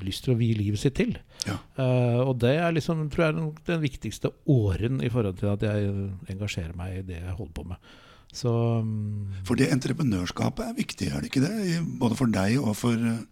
lyst 0.05 0.25
til 0.25 0.35
å 0.35 0.39
vie 0.39 0.57
livet 0.57 0.81
sitt 0.81 0.97
til. 0.97 1.15
Ja. 1.47 1.57
Uh, 1.79 2.21
og 2.27 2.37
det 2.43 2.53
er 2.59 2.73
liksom, 2.75 3.07
tror 3.11 3.25
jeg 3.25 3.33
er 3.33 3.41
den 3.71 3.83
viktigste 3.83 4.31
åren 4.51 5.01
i 5.01 5.09
forhold 5.11 5.39
til 5.39 5.51
at 5.53 5.65
jeg 5.65 5.91
engasjerer 6.31 6.77
meg 6.77 6.99
i 6.99 7.05
det 7.07 7.21
jeg 7.21 7.37
holder 7.37 7.57
på 7.57 7.67
med. 7.71 7.91
Så 8.31 8.51
um, 8.79 9.27
For 9.47 9.59
det 9.59 9.71
entreprenørskapet 9.73 10.69
er 10.69 10.77
viktig, 10.77 11.11
er 11.11 11.21
det 11.21 11.31
ikke 11.31 11.43
det? 11.43 11.81
Både 11.99 12.17
for 12.19 12.31
deg 12.31 12.57
og 12.61 12.75
for, 12.79 12.95
eh, 12.95 13.23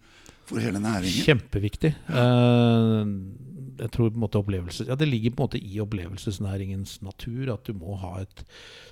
for 0.50 0.60
hele 0.63 0.82
næringen. 0.82 1.24
Kjempeviktig. 1.27 1.91
Ja. 2.10 2.25
jeg 3.79 3.91
tror 3.96 4.10
på 4.10 4.18
en 4.18 4.24
måte 4.25 4.39
opplevelses... 4.41 4.88
Ja, 4.89 4.96
det 5.00 5.08
ligger 5.08 5.32
på 5.32 5.44
en 5.44 5.48
måte 5.48 5.62
i 5.63 5.79
opplevelsesnæringens 5.84 6.98
natur 7.06 7.53
at 7.53 7.63
du 7.70 7.74
må 7.79 7.96
ha 8.01 8.15
et 8.25 8.44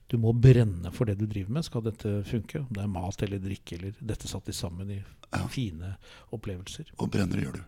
Du 0.07 0.15
må 0.21 0.31
brenne 0.31 0.91
for 0.95 1.09
det 1.09 1.17
du 1.19 1.25
driver 1.27 1.51
med, 1.57 1.65
skal 1.67 1.83
dette 1.83 2.21
funke. 2.29 2.61
Om 2.63 2.69
det 2.77 2.83
er 2.85 2.93
mat 2.93 3.23
eller 3.27 3.41
drikke 3.43 3.75
eller 3.79 3.97
dette 3.99 4.29
satt 4.31 4.47
i 4.47 4.55
sammen 4.55 4.91
i 4.95 5.01
Ja. 5.33 5.43
fine 5.51 5.95
opplevelser. 6.31 6.93
Og 7.03 7.09
brenner 7.11 7.41
gjør 7.43 7.57
du. 7.59 7.63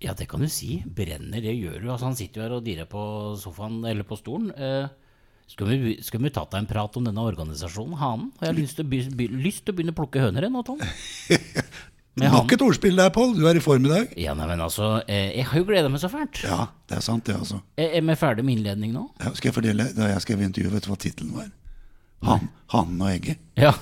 Ja, 0.00 0.14
det 0.16 0.26
kan 0.30 0.40
du 0.40 0.48
si. 0.48 0.78
Brenner, 0.96 1.42
det 1.44 1.52
gjør 1.58 1.80
du. 1.82 1.90
Altså, 1.92 2.06
han 2.08 2.16
sitter 2.16 2.40
jo 2.40 2.44
her 2.46 2.54
og 2.56 2.64
dirrer 2.64 2.86
på 2.88 3.02
sofaen 3.40 3.82
eller 3.84 4.06
på 4.08 4.16
stolen. 4.16 4.48
Eh, 4.56 4.86
skal, 5.50 5.70
vi, 5.70 5.96
skal 6.04 6.22
vi 6.22 6.30
ta 6.34 6.44
deg 6.46 6.62
en 6.62 6.68
prat 6.70 6.96
om 6.98 7.06
denne 7.06 7.22
organisasjonen, 7.26 7.96
Hanen? 7.98 8.28
Og 8.38 8.46
jeg 8.46 8.58
lyst 8.60 8.78
til, 8.78 8.86
å 8.86 8.90
be, 8.92 9.28
lyst 9.42 9.64
til 9.66 9.74
å 9.74 9.78
begynne 9.78 9.94
å 9.94 9.98
plukke 9.98 10.22
høner 10.22 10.46
nå, 10.50 10.62
Tom? 10.66 10.82
Nok 12.20 12.52
et 12.52 12.62
ordspill 12.62 12.98
der, 12.98 13.10
Pål. 13.14 13.32
Du 13.38 13.46
er 13.48 13.56
i 13.56 13.62
form 13.64 13.86
i 13.86 13.92
dag. 13.92 14.10
Ja, 14.18 14.34
nei, 14.36 14.46
men 14.50 14.60
altså, 14.62 14.98
eh, 15.08 15.30
jeg 15.38 15.46
har 15.50 15.62
jo 15.62 15.66
gleda 15.68 15.90
meg 15.92 16.02
så 16.02 16.10
fælt. 16.12 16.42
Ja, 16.44 16.66
det 16.90 16.98
er 16.98 17.04
sant, 17.06 17.24
det, 17.26 17.38
altså. 17.38 17.60
Er 17.80 18.02
vi 18.04 18.16
ferdig 18.18 18.44
med 18.44 18.58
innledning 18.58 18.92
nå? 18.94 19.06
Ja, 19.22 19.32
skal 19.38 19.50
jeg 19.50 19.56
fordele, 19.56 19.88
Da 19.96 20.10
jeg 20.10 20.24
skrev 20.26 20.42
intervjuet, 20.44 20.74
vet 20.74 20.86
du 20.86 20.90
hva 20.92 20.98
tittelen 21.00 21.34
var? 21.38 21.50
Han, 22.28 22.48
Hanen 22.74 23.00
og 23.00 23.10
egget. 23.14 23.40
Ja. 23.56 23.72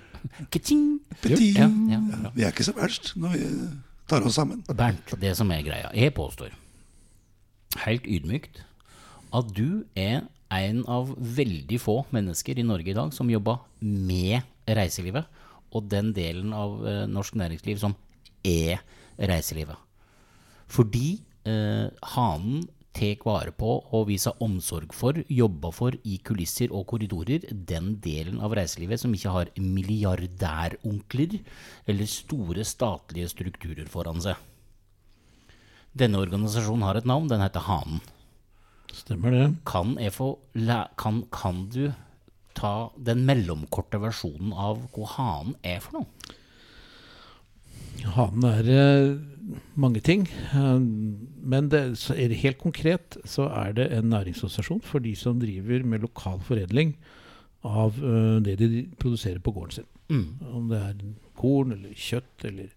Ka-ching! 0.52 1.00
Ja, 1.24 1.68
ja. 1.90 2.00
Vi 2.36 2.44
er 2.44 2.52
ikke 2.52 2.68
så 2.68 2.76
verst 2.76 3.14
når 3.18 3.34
vi 3.34 3.46
tar 4.10 4.24
oss 4.28 4.36
sammen. 4.38 4.60
Bernt, 4.68 5.16
det 5.20 5.32
som 5.38 5.50
er 5.52 5.64
greia 5.64 5.90
Jeg 5.96 6.12
påstår, 6.16 6.52
helt 7.86 8.06
ydmykt, 8.06 8.62
at 9.34 9.50
du 9.56 9.82
er 9.98 10.28
en 10.50 10.82
av 10.90 11.12
veldig 11.16 11.78
få 11.80 12.00
mennesker 12.14 12.58
i 12.58 12.66
Norge 12.66 12.90
i 12.90 12.96
dag 12.96 13.14
som 13.14 13.30
jobber 13.30 13.62
med 13.80 14.42
reiselivet, 14.66 15.28
og 15.70 15.86
den 15.90 16.10
delen 16.14 16.54
av 16.56 16.80
eh, 16.86 17.06
norsk 17.10 17.36
næringsliv 17.38 17.78
som 17.82 17.94
er 18.46 18.82
reiselivet. 19.20 19.78
Fordi 20.70 21.20
eh, 21.46 21.88
hanen 22.14 22.66
tar 22.96 23.22
vare 23.22 23.52
på 23.54 23.76
og 23.94 24.08
viser 24.08 24.38
omsorg 24.42 24.92
for, 24.96 25.18
jobber 25.30 25.74
for 25.74 25.94
i 26.02 26.18
kulisser 26.26 26.72
og 26.74 26.88
korridorer, 26.90 27.46
den 27.50 27.94
delen 28.02 28.40
av 28.42 28.54
reiselivet 28.58 29.00
som 29.02 29.14
ikke 29.14 29.34
har 29.34 29.52
milliardæronkler 29.56 31.38
eller 31.86 32.10
store 32.10 32.66
statlige 32.66 33.30
strukturer 33.30 33.86
foran 33.90 34.22
seg. 34.24 34.34
Denne 35.94 36.18
organisasjonen 36.22 36.86
har 36.86 36.98
et 36.98 37.06
navn, 37.08 37.30
den 37.30 37.42
heter 37.42 37.66
Hanen. 37.66 38.02
Stemmer 38.94 39.34
det. 39.34 39.46
Kan, 39.68 39.96
få 40.12 40.32
kan, 40.98 41.24
kan 41.32 41.64
du 41.70 41.92
ta 42.58 42.90
den 42.98 43.24
mellomkorte 43.28 44.00
versjonen 44.02 44.52
av 44.52 44.84
hva 44.94 45.10
hanen 45.16 45.56
er 45.66 45.80
for 45.84 46.00
noe? 46.00 46.36
Hanen 48.16 48.46
er 48.48 48.68
eh, 48.74 49.54
mange 49.80 50.02
ting. 50.04 50.26
Eh, 50.56 50.80
men 50.80 51.70
det, 51.72 51.82
er 52.14 52.32
det 52.32 52.42
helt 52.42 52.60
konkret 52.62 53.18
så 53.28 53.48
er 53.52 53.74
det 53.78 53.90
en 53.94 54.10
næringsorganisasjon 54.12 54.84
for 54.86 55.04
de 55.04 55.14
som 55.18 55.40
driver 55.40 55.84
med 55.86 56.06
lokal 56.06 56.40
foredling 56.46 56.94
av 57.66 57.98
eh, 58.00 58.38
det 58.44 58.56
de 58.60 58.84
produserer 59.00 59.42
på 59.42 59.54
gården 59.56 59.80
sin. 59.80 59.90
Mm. 60.10 60.28
Om 60.56 60.70
det 60.72 60.84
er 60.84 61.02
korn 61.38 61.74
eller 61.76 61.96
kjøtt 61.96 62.46
eller 62.48 62.70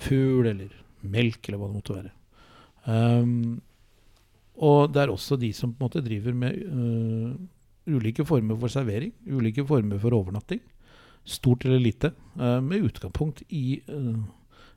fugl 0.00 0.48
eller 0.48 0.72
melk 1.06 1.48
eller 1.48 1.60
hva 1.60 1.70
det 1.70 1.78
måtte 1.78 1.98
være. 1.98 2.14
Um, 2.88 3.58
og 4.58 4.90
det 4.92 5.04
er 5.04 5.12
også 5.12 5.38
de 5.38 5.52
som 5.54 5.72
på 5.72 5.84
en 5.84 5.88
måte 5.88 6.02
driver 6.04 6.34
med 6.34 6.58
uh, 6.66 7.30
ulike 7.88 8.26
former 8.26 8.58
for 8.58 8.72
servering, 8.72 9.12
ulike 9.30 9.64
former 9.66 10.00
for 10.02 10.16
overnatting. 10.16 10.60
Stort 11.28 11.66
eller 11.66 11.80
lite. 11.82 12.12
uh, 12.40 12.60
med 12.60 12.84
utgangspunkt 12.90 13.42
i 13.48 13.80
uh, 13.90 14.18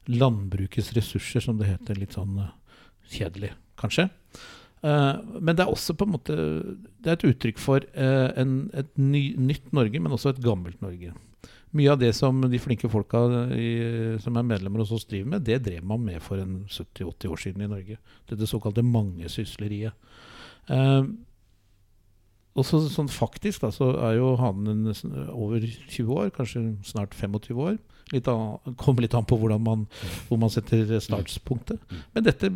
landbrukets 0.08 0.94
ressurser, 0.98 1.42
som 1.42 1.58
det 1.58 1.72
heter. 1.72 1.98
Litt 1.98 2.18
sånn 2.18 2.38
kjedelig, 3.12 3.54
kanskje. 3.80 4.10
Men 4.82 5.54
det 5.54 5.62
er 5.62 5.70
også 5.70 5.94
på 5.94 6.08
en 6.08 6.14
måte 6.16 6.34
Det 6.34 7.06
er 7.06 7.14
et 7.14 7.26
uttrykk 7.28 7.60
for 7.62 7.84
en, 7.94 8.56
et 8.74 8.88
ny, 8.98 9.36
nytt 9.38 9.68
Norge, 9.78 10.00
men 10.02 10.16
også 10.16 10.32
et 10.32 10.40
gammelt 10.42 10.82
Norge. 10.82 11.12
Mye 11.78 11.92
av 11.94 12.00
det 12.02 12.12
som 12.18 12.42
de 12.52 12.60
flinke 12.60 12.90
folka 12.92 13.22
i, 13.56 13.72
som 14.20 14.36
er 14.36 14.48
medlemmer 14.48 14.84
hos 14.84 14.92
oss 14.96 15.08
driver 15.08 15.38
med, 15.38 15.46
det 15.48 15.62
drev 15.64 15.86
man 15.88 16.04
med 16.04 16.20
for 16.24 16.42
en 16.42 16.66
70-80 16.68 17.32
år 17.32 17.44
siden 17.46 17.64
i 17.64 17.70
Norge. 17.72 18.00
Dette 18.28 18.50
såkalte 18.50 18.84
mangesysleriet. 18.84 19.96
Eh, 20.68 21.04
og 22.52 22.68
så, 22.68 22.82
sånn 22.92 23.08
faktisk 23.08 23.64
da, 23.64 23.70
så 23.72 23.94
er 24.10 24.18
jo 24.18 24.34
hanen 24.40 24.90
over 25.32 25.64
20 25.64 26.12
år, 26.18 26.32
kanskje 26.36 26.66
snart 26.84 27.16
25 27.16 27.62
år. 27.64 27.78
Litt 28.12 28.28
an, 28.28 28.58
kommer 28.76 29.06
litt 29.06 29.16
an 29.16 29.28
på 29.28 29.38
man, 29.56 29.86
hvor 30.28 30.40
man 30.42 30.52
setter 30.52 31.00
startspunktet. 31.00 31.80
Men 32.12 32.28
dette 32.28 32.52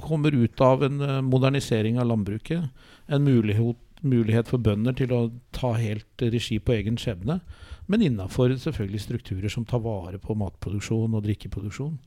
kommer 0.00 0.32
ut 0.32 0.60
av 0.64 0.86
en 0.86 1.00
eh, 1.04 1.20
modernisering 1.20 2.00
av 2.00 2.08
landbruket. 2.08 2.70
En 3.06 3.28
mulighet, 3.28 3.76
mulighet 4.00 4.48
for 4.48 4.58
bønder 4.58 4.96
til 4.96 5.12
å 5.12 5.20
ta 5.52 5.74
helt 5.76 6.24
regi 6.24 6.56
på 6.58 6.72
egen 6.72 6.96
skjebne. 6.96 7.42
Men 7.92 8.02
innafor 8.02 8.54
selvfølgelig 8.58 9.02
strukturer 9.04 9.52
som 9.52 9.66
tar 9.68 9.82
vare 9.84 10.18
på 10.22 10.34
matproduksjon 10.38 11.14
og 11.14 11.24
drikkeproduksjon. 11.26 11.98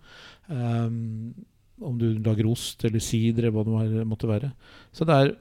Um, 0.52 1.34
om 1.80 2.00
du 2.00 2.10
lager 2.20 2.50
ost 2.50 2.84
eller 2.84 3.00
sider 3.04 3.48
eller 3.48 3.64
hva 3.64 3.86
det 3.88 4.08
måtte 4.08 4.28
være. 4.28 4.52
Så 4.92 5.08
det 5.08 5.16
er 5.16 5.36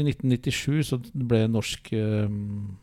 I 0.00 0.06
1997 0.06 0.86
så 0.88 1.00
ble 1.12 1.44
norsk 1.50 1.90
um, 1.92 2.78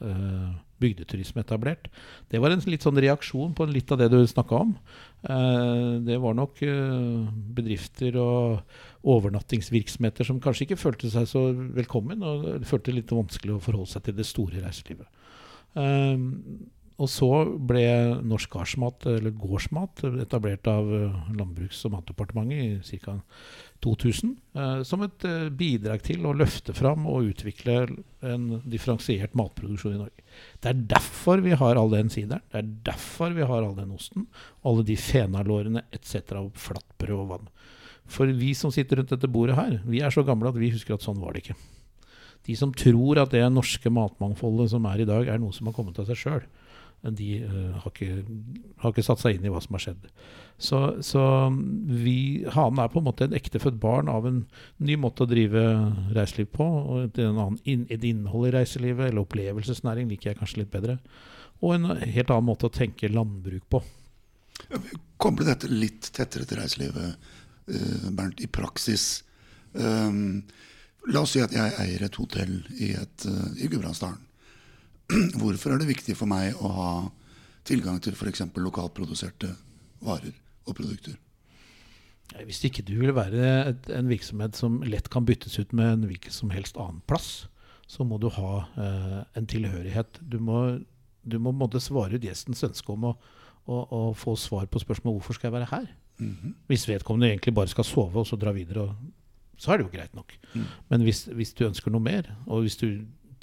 uh, 0.00 0.54
bygdeturisme 0.84 1.42
etablert. 1.44 1.88
Det 2.30 2.40
var 2.42 2.54
en 2.54 2.62
litt 2.68 2.84
sånn 2.84 3.00
reaksjon 3.02 3.54
på 3.56 3.66
litt 3.70 3.92
av 3.94 4.00
det 4.00 4.10
du 4.12 4.18
snakka 4.28 4.60
om. 4.66 4.74
Eh, 5.22 5.90
det 6.06 6.18
var 6.22 6.36
nok 6.38 6.62
eh, 6.66 7.28
bedrifter 7.56 8.18
og 8.20 9.04
overnattingsvirksomheter 9.14 10.26
som 10.28 10.40
kanskje 10.42 10.68
ikke 10.68 10.80
følte 10.80 11.12
seg 11.12 11.28
så 11.30 11.46
velkommen, 11.76 12.24
og 12.24 12.66
følte 12.68 12.90
det 12.90 13.02
litt 13.02 13.14
vanskelig 13.14 13.56
å 13.56 13.62
forholde 13.62 13.94
seg 13.94 14.08
til 14.08 14.18
det 14.18 14.28
store 14.28 14.64
reiselivet. 14.64 15.08
Eh, 15.74 16.16
og 17.02 17.10
så 17.10 17.28
ble 17.58 17.82
Norsk 18.22 18.52
Gardsmat, 18.54 19.06
eller 19.10 19.34
Gårdsmat, 19.34 20.04
etablert 20.22 20.68
av 20.70 20.90
eh, 20.94 21.16
Landbruks- 21.34 21.82
og 21.88 21.96
matdepartementet 21.96 22.92
i 22.94 23.00
ca. 23.02 23.16
2000, 23.82 24.30
eh, 24.54 24.82
som 24.86 25.02
et 25.02 25.26
eh, 25.26 25.48
bidrag 25.50 26.04
til 26.06 26.22
å 26.24 26.36
løfte 26.38 26.74
fram 26.76 27.08
og 27.10 27.32
utvikle 27.32 27.80
en 28.22 28.46
differensiert 28.62 29.34
matproduksjon 29.34 29.96
i 29.96 30.00
Norge. 30.04 30.24
Det 30.62 30.70
er 30.70 30.86
derfor 30.94 31.42
vi 31.42 31.58
har 31.58 31.80
all 31.80 31.90
den 31.92 32.14
sideren, 32.14 32.46
det 32.54 32.62
er 32.62 32.72
derfor 32.92 33.34
vi 33.34 33.50
har 33.50 33.66
all 33.66 33.74
den 33.76 33.94
osten, 33.98 34.28
alle 34.62 34.86
de 34.86 34.94
fenalårene 34.94 35.88
etc. 35.90 36.22
og 36.38 36.54
flatbrød 36.54 37.18
og 37.18 37.30
vann. 37.34 37.54
For 38.06 38.30
vi 38.30 38.54
som 38.54 38.70
sitter 38.70 39.00
rundt 39.00 39.10
dette 39.10 39.30
bordet 39.32 39.58
her, 39.58 39.80
vi 39.88 40.04
er 40.04 40.14
så 40.14 40.22
gamle 40.22 40.52
at 40.52 40.60
vi 40.60 40.70
husker 40.70 40.94
at 40.94 41.02
sånn 41.02 41.18
var 41.18 41.34
det 41.34 41.42
ikke. 41.42 41.58
De 42.44 42.56
som 42.58 42.72
tror 42.76 43.22
at 43.22 43.32
det 43.32 43.44
norske 43.52 43.90
matmangfoldet 43.92 44.70
som 44.74 44.84
er 44.90 45.02
i 45.02 45.08
dag, 45.08 45.28
er 45.28 45.40
noe 45.40 45.54
som 45.56 45.70
har 45.70 45.76
kommet 45.76 45.98
av 46.00 46.10
seg 46.10 46.20
sjøl, 46.20 46.44
de 47.04 47.28
uh, 47.44 47.74
har, 47.82 47.90
ikke, 47.90 48.24
har 48.80 48.92
ikke 48.94 49.04
satt 49.04 49.20
seg 49.20 49.36
inn 49.36 49.44
i 49.44 49.50
hva 49.52 49.60
som 49.60 49.76
har 49.76 49.82
skjedd. 49.84 50.06
Så, 50.56 50.78
så 51.04 51.22
vi, 51.50 52.44
hanen 52.54 52.80
er 52.80 52.88
på 52.92 53.02
en 53.02 53.08
måte 53.08 53.26
et 53.26 53.34
ektefødt 53.36 53.76
barn 53.82 54.08
av 54.08 54.24
en 54.28 54.38
ny 54.80 54.96
måte 55.00 55.26
å 55.26 55.28
drive 55.28 55.64
reiseliv 56.16 56.48
på. 56.54 56.64
og 56.64 57.02
Et, 57.10 57.20
inn- 57.68 57.84
et 57.92 58.06
innhold 58.08 58.48
i 58.48 58.54
reiselivet, 58.56 59.10
eller 59.10 59.24
opplevelsesnæring, 59.26 60.08
liker 60.12 60.32
jeg 60.32 60.40
kanskje 60.40 60.62
litt 60.62 60.72
bedre. 60.72 60.96
Og 61.60 61.76
en 61.76 61.90
helt 61.98 62.32
annen 62.32 62.48
måte 62.48 62.70
å 62.70 62.72
tenke 62.72 63.12
landbruk 63.12 63.68
på. 63.72 63.82
Koble 65.20 65.48
dette 65.48 65.68
litt 65.68 66.08
tettere 66.14 66.46
til 66.48 66.60
reiselivet, 66.62 67.32
eh, 67.68 68.08
Bernt, 68.14 68.40
i 68.40 68.48
praksis. 68.48 69.24
Um, 69.74 70.44
la 71.12 71.24
oss 71.24 71.34
si 71.34 71.42
at 71.44 71.52
jeg 71.54 71.74
eier 71.82 72.06
et 72.06 72.16
hotell 72.20 72.54
i, 72.78 72.94
et, 72.96 73.26
eh, 73.28 73.64
i 73.64 73.68
Gudbrandsdalen. 73.68 74.22
Hvorfor 75.40 75.74
er 75.74 75.82
det 75.82 75.90
viktig 75.90 76.16
for 76.16 76.30
meg 76.30 76.56
å 76.56 76.70
ha 76.78 76.90
tilgang 77.68 78.00
til 78.04 78.16
f.eks. 78.16 78.46
lokalproduserte 78.56 79.50
varer 80.04 80.34
og 80.64 80.76
produkter? 80.76 81.18
Hvis 82.48 82.62
ikke 82.66 82.82
du 82.86 82.96
vil 83.02 83.12
være 83.14 83.48
et, 83.70 83.90
en 83.92 84.08
virksomhet 84.08 84.56
som 84.56 84.80
lett 84.88 85.10
kan 85.12 85.26
byttes 85.28 85.58
ut 85.60 85.74
med 85.76 85.90
en 85.92 86.06
hvilken 86.08 86.32
som 86.32 86.52
helst 86.54 86.78
annen 86.80 87.02
plass, 87.08 87.46
så 87.86 88.06
må 88.08 88.16
du 88.18 88.30
ha 88.32 88.52
eh, 88.80 89.18
en 89.36 89.48
tilhørighet. 89.48 90.22
Du 90.24 90.38
må, 90.40 90.80
du 91.22 91.36
må 91.38 91.52
måtte 91.52 91.82
svare 91.84 92.16
ut 92.16 92.24
gjestens 92.24 92.64
ønske 92.64 92.96
om 92.96 93.10
å, 93.10 93.12
å, 93.68 93.76
å 93.84 94.00
få 94.16 94.38
svar 94.40 94.64
på 94.72 94.80
spørsmålet 94.80 95.20
hvorfor 95.20 95.36
skal 95.36 95.50
jeg 95.50 95.58
være 95.58 95.70
her. 95.74 95.92
Mhm. 96.22 96.56
Hvis 96.70 96.88
vedkommende 96.88 97.32
egentlig 97.32 97.54
bare 97.56 97.72
skal 97.72 97.86
sove 97.86 98.22
og 98.22 98.28
så 98.28 98.40
dra 98.40 98.54
videre, 98.56 98.88
og, 98.88 99.12
så 99.60 99.72
er 99.72 99.80
det 99.80 99.86
jo 99.86 99.92
greit 99.92 100.16
nok. 100.16 100.32
Mm. 100.54 100.64
Men 100.90 101.04
hvis, 101.06 101.24
hvis 101.32 101.54
du 101.56 101.64
ønsker 101.68 101.92
noe 101.94 102.04
mer, 102.04 102.28
og 102.46 102.64
hvis 102.64 102.78
du 102.80 102.88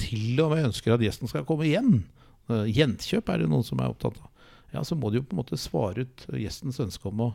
til 0.01 0.41
og 0.43 0.55
med 0.55 0.71
ønsker 0.71 0.95
at 0.95 1.03
gjesten 1.03 1.29
skal 1.29 1.45
komme 1.47 1.67
igjen, 1.69 2.03
uh, 2.49 2.65
gjenkjøp 2.69 3.29
er 3.29 3.43
det 3.43 3.51
noen 3.51 3.65
som 3.67 3.81
er 3.81 3.91
opptatt 3.93 4.17
av, 4.21 4.29
ja, 4.71 4.83
så 4.87 4.95
må 4.95 5.11
du 5.11 5.19
jo 5.19 5.25
på 5.27 5.35
en 5.35 5.41
måte 5.41 5.59
svare 5.59 6.05
ut 6.05 6.25
gjestens 6.39 6.79
ønske 6.79 7.09
om 7.09 7.25
å, 7.25 7.29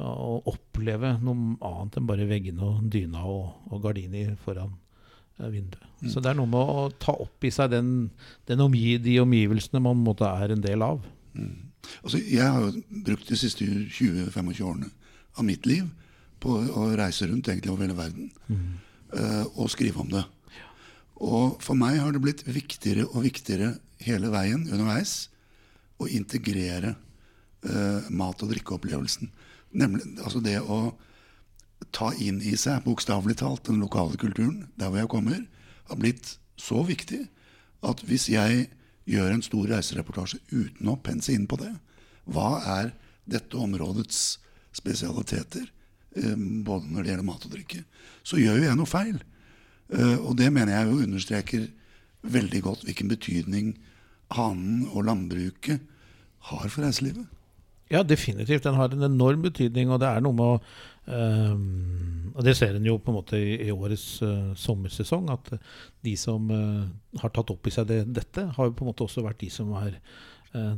å 0.00 0.38
oppleve 0.48 1.16
noe 1.24 1.56
annet 1.68 1.98
enn 2.00 2.08
bare 2.08 2.28
veggene 2.28 2.64
og 2.64 2.88
dyna 2.92 3.26
og, 3.28 3.68
og 3.68 3.82
gardiner 3.84 4.32
foran 4.40 4.72
eh, 4.72 5.50
vinduet. 5.52 5.84
Mm. 6.00 6.08
Så 6.12 6.22
det 6.24 6.32
er 6.32 6.38
noe 6.38 6.48
med 6.48 6.72
å 6.72 6.88
ta 7.02 7.12
opp 7.12 7.44
i 7.44 7.52
seg 7.52 7.74
den, 7.74 7.90
den 8.48 8.64
omgi, 8.64 8.96
de 9.04 9.18
omgivelsene 9.20 9.84
man 9.84 10.00
måtte 10.00 10.28
er 10.28 10.56
en 10.56 10.64
del 10.64 10.84
av. 10.84 11.04
Mm. 11.36 11.68
Altså, 12.00 12.18
jeg 12.24 12.48
har 12.56 12.80
brukt 13.04 13.28
de 13.28 13.38
siste 13.38 13.68
20-25 13.68 14.64
årene 14.64 14.90
av 15.36 15.44
mitt 15.46 15.68
liv 15.68 15.84
på 16.42 16.52
å 16.52 16.88
reise 16.98 17.28
rundt 17.30 17.48
egentlig 17.48 17.72
over 17.72 17.86
hele 17.86 17.98
verden 17.98 18.30
eh, 19.16 19.44
og 19.56 19.70
skrive 19.72 20.02
om 20.02 20.10
det. 20.12 20.24
Og 21.24 21.56
for 21.64 21.78
meg 21.78 21.98
har 22.02 22.12
det 22.12 22.22
blitt 22.24 22.44
viktigere 22.44 23.06
og 23.08 23.24
viktigere 23.24 23.76
hele 24.04 24.28
veien 24.32 24.66
underveis 24.68 25.30
å 25.96 26.08
integrere 26.12 26.92
uh, 27.64 28.04
mat- 28.12 28.42
og 28.44 28.50
drikkeopplevelsen. 28.52 29.30
Nemlig 29.80 30.18
altså 30.20 30.42
det 30.44 30.58
å 30.60 30.92
ta 31.96 32.10
inn 32.20 32.42
i 32.44 32.52
seg, 32.60 32.84
bokstavelig 32.84 33.38
talt, 33.40 33.64
den 33.68 33.80
lokale 33.80 34.18
kulturen 34.20 34.66
der 34.76 34.90
hvor 34.90 35.00
jeg 35.00 35.12
kommer, 35.12 35.40
har 35.88 36.00
blitt 36.00 36.36
så 36.60 36.82
viktig 36.84 37.22
at 37.86 38.02
hvis 38.08 38.28
jeg 38.32 38.66
gjør 39.06 39.36
en 39.36 39.44
stor 39.44 39.68
reisereportasje 39.70 40.40
uten 40.50 40.90
å 40.90 40.98
pense 41.00 41.32
inn 41.32 41.46
på 41.48 41.58
det, 41.60 41.72
hva 42.26 42.58
er 42.80 42.92
dette 43.28 43.58
områdets 43.58 44.38
spesialiteter, 44.76 45.68
både 46.66 46.88
når 46.90 47.02
det 47.02 47.10
gjelder 47.12 47.26
mat 47.26 47.44
og 47.44 47.52
drikke, 47.52 47.82
så 48.26 48.40
gjør 48.40 48.60
jo 48.60 48.68
jeg 48.68 48.78
noe 48.78 48.90
feil. 48.90 49.18
Eh, 49.92 50.16
og 50.18 50.36
det 50.38 50.50
mener 50.52 50.74
jeg 50.74 50.88
jo 50.88 51.02
understreker 51.04 51.66
veldig 52.26 52.62
godt 52.64 52.84
hvilken 52.86 53.10
betydning 53.12 53.74
hanen 54.34 54.86
og 54.90 55.06
landbruket 55.06 55.82
har 56.50 56.68
for 56.68 56.86
reiselivet. 56.86 57.26
Ja, 57.90 58.02
definitivt. 58.02 58.64
Den 58.64 58.74
har 58.74 58.90
en 58.90 59.06
enorm 59.06 59.42
betydning, 59.42 59.90
og 59.90 60.00
det 60.02 60.08
er 60.10 60.22
noe 60.24 60.34
med 60.34 60.46
å 60.46 60.60
ehm, 61.14 62.32
Og 62.36 62.42
det 62.44 62.56
ser 62.58 62.74
en 62.76 62.84
jo 62.86 62.98
på 62.98 63.12
en 63.12 63.16
måte 63.16 63.38
i, 63.38 63.54
i 63.64 63.70
årets 63.72 64.20
uh, 64.26 64.50
sommersesong, 64.58 65.30
at 65.32 65.52
eh, 65.54 65.60
de 66.04 66.16
som 66.20 66.50
uh, 66.50 66.82
har 67.22 67.32
tatt 67.32 67.52
opp 67.54 67.66
i 67.66 67.72
seg 67.72 67.86
det, 67.88 68.02
dette, 68.12 68.42
har 68.56 68.66
jo 68.66 68.74
på 68.76 68.84
en 68.84 68.90
måte 68.90 69.06
også 69.06 69.24
vært 69.24 69.40
de 69.40 69.48
som 69.54 69.70
har 69.78 69.94
eh, 69.94 70.02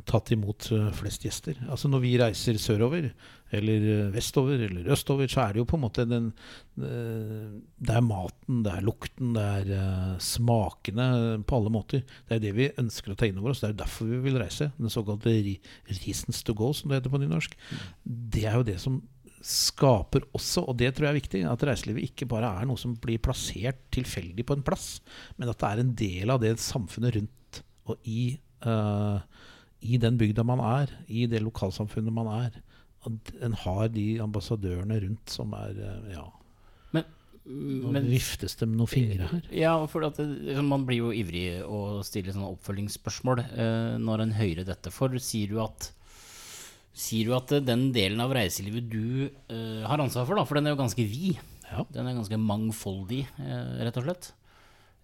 tatt 0.08 0.32
imot 0.34 0.70
eh, 0.74 0.86
flest 0.96 1.26
gjester. 1.26 1.58
Altså 1.68 1.90
Når 1.90 2.00
vi 2.02 2.14
reiser 2.20 2.56
sørover, 2.60 3.10
eller 3.54 3.84
eh, 3.92 4.06
vestover, 4.14 4.60
eller 4.66 4.88
østover, 4.92 5.28
så 5.30 5.44
er 5.44 5.54
det 5.54 5.62
jo 5.62 5.68
på 5.68 5.78
en 5.78 5.84
måte 5.84 6.06
den 6.08 6.30
eh, 6.82 7.58
Det 7.76 7.94
er 7.94 8.04
maten, 8.04 8.62
det 8.64 8.72
er 8.74 8.86
lukten, 8.86 9.34
det 9.36 9.44
er 9.60 9.74
eh, 9.78 10.16
smakene 10.22 11.10
på 11.48 11.60
alle 11.60 11.74
måter. 11.74 12.02
Det 12.28 12.38
er 12.38 12.42
det 12.44 12.56
vi 12.56 12.70
ønsker 12.80 13.14
å 13.14 13.18
ta 13.18 13.28
inn 13.28 13.38
over 13.40 13.54
oss. 13.54 13.62
Det 13.64 13.70
er 13.72 13.78
derfor 13.84 14.10
vi 14.10 14.22
vil 14.24 14.40
reise. 14.40 14.72
Den 14.78 14.92
såkalte 14.92 15.32
'reasons 15.88 16.42
to 16.44 16.54
go', 16.54 16.72
som 16.74 16.90
det 16.90 17.00
heter 17.00 17.14
på 17.14 17.22
nynorsk. 17.22 17.56
Det 18.04 18.44
er 18.44 18.58
jo 18.58 18.68
det 18.68 18.80
som 18.80 19.00
skaper 19.44 20.24
også, 20.34 20.64
og 20.66 20.76
det 20.80 20.90
tror 20.94 21.08
jeg 21.08 21.14
er 21.14 21.20
viktig, 21.20 21.42
at 21.46 21.64
reiselivet 21.66 22.10
ikke 22.10 22.28
bare 22.30 22.50
er 22.58 22.66
noe 22.68 22.80
som 22.80 22.96
blir 22.98 23.20
plassert 23.22 23.78
tilfeldig 23.94 24.44
på 24.44 24.56
en 24.56 24.64
plass, 24.66 24.98
men 25.38 25.48
at 25.48 25.60
det 25.60 25.68
er 25.68 25.82
en 25.82 25.94
del 25.94 26.34
av 26.34 26.42
det 26.42 26.56
samfunnet 26.60 27.14
rundt 27.14 27.62
og 27.88 27.96
i, 28.04 28.38
eh, 28.66 29.20
i 29.80 29.98
den 30.02 30.16
bygda 30.18 30.42
man 30.46 30.60
er, 30.64 30.90
i 31.08 31.26
det 31.30 31.40
lokalsamfunnet 31.44 32.12
man 32.12 32.26
er. 32.34 32.56
at 33.06 33.30
en 33.46 33.52
har 33.54 33.88
de 33.94 34.18
ambassadørene 34.20 34.96
rundt 35.04 35.30
som 35.30 35.52
er 35.54 35.76
eh, 35.78 36.08
Ja, 36.16 36.24
Men, 36.92 37.04
nå 37.46 37.92
men 37.94 38.08
viftes 38.10 38.56
det 38.58 38.66
med 38.68 38.76
noen 38.80 38.90
fingre 38.90 39.28
her. 39.30 39.44
Ja, 39.54 39.76
for 39.86 40.04
at 40.04 40.18
det, 40.18 40.26
liksom, 40.48 40.66
man 40.68 40.82
blir 40.88 40.98
jo 41.04 41.12
ivrig 41.14 41.62
og 41.64 42.02
stiller 42.04 42.34
sånne 42.34 42.50
oppfølgingsspørsmål 42.56 43.44
eh, 43.46 43.94
når 44.02 44.24
en 44.26 44.34
hører 44.36 44.66
dette. 44.68 44.90
For 44.92 45.14
sier 45.22 45.48
du 45.54 45.62
at 45.64 45.92
Sier 46.98 47.28
du 47.28 47.34
at 47.36 47.52
eh, 47.54 47.62
den 47.62 47.92
delen 47.94 48.18
av 48.24 48.32
reiselivet 48.34 48.88
du 48.90 49.28
eh, 49.28 49.84
har 49.86 50.00
ansvar 50.02 50.26
for, 50.26 50.34
da, 50.34 50.42
for 50.48 50.58
den 50.58 50.66
er 50.66 50.74
jo 50.74 50.80
ganske 50.82 51.04
vid, 51.06 51.38
Ja. 51.70 51.84
den 51.94 52.08
er 52.10 52.16
ganske 52.18 52.38
mangfoldig, 52.42 53.20
eh, 53.38 53.84
rett 53.86 54.00
og 54.00 54.08
slett. 54.08 54.32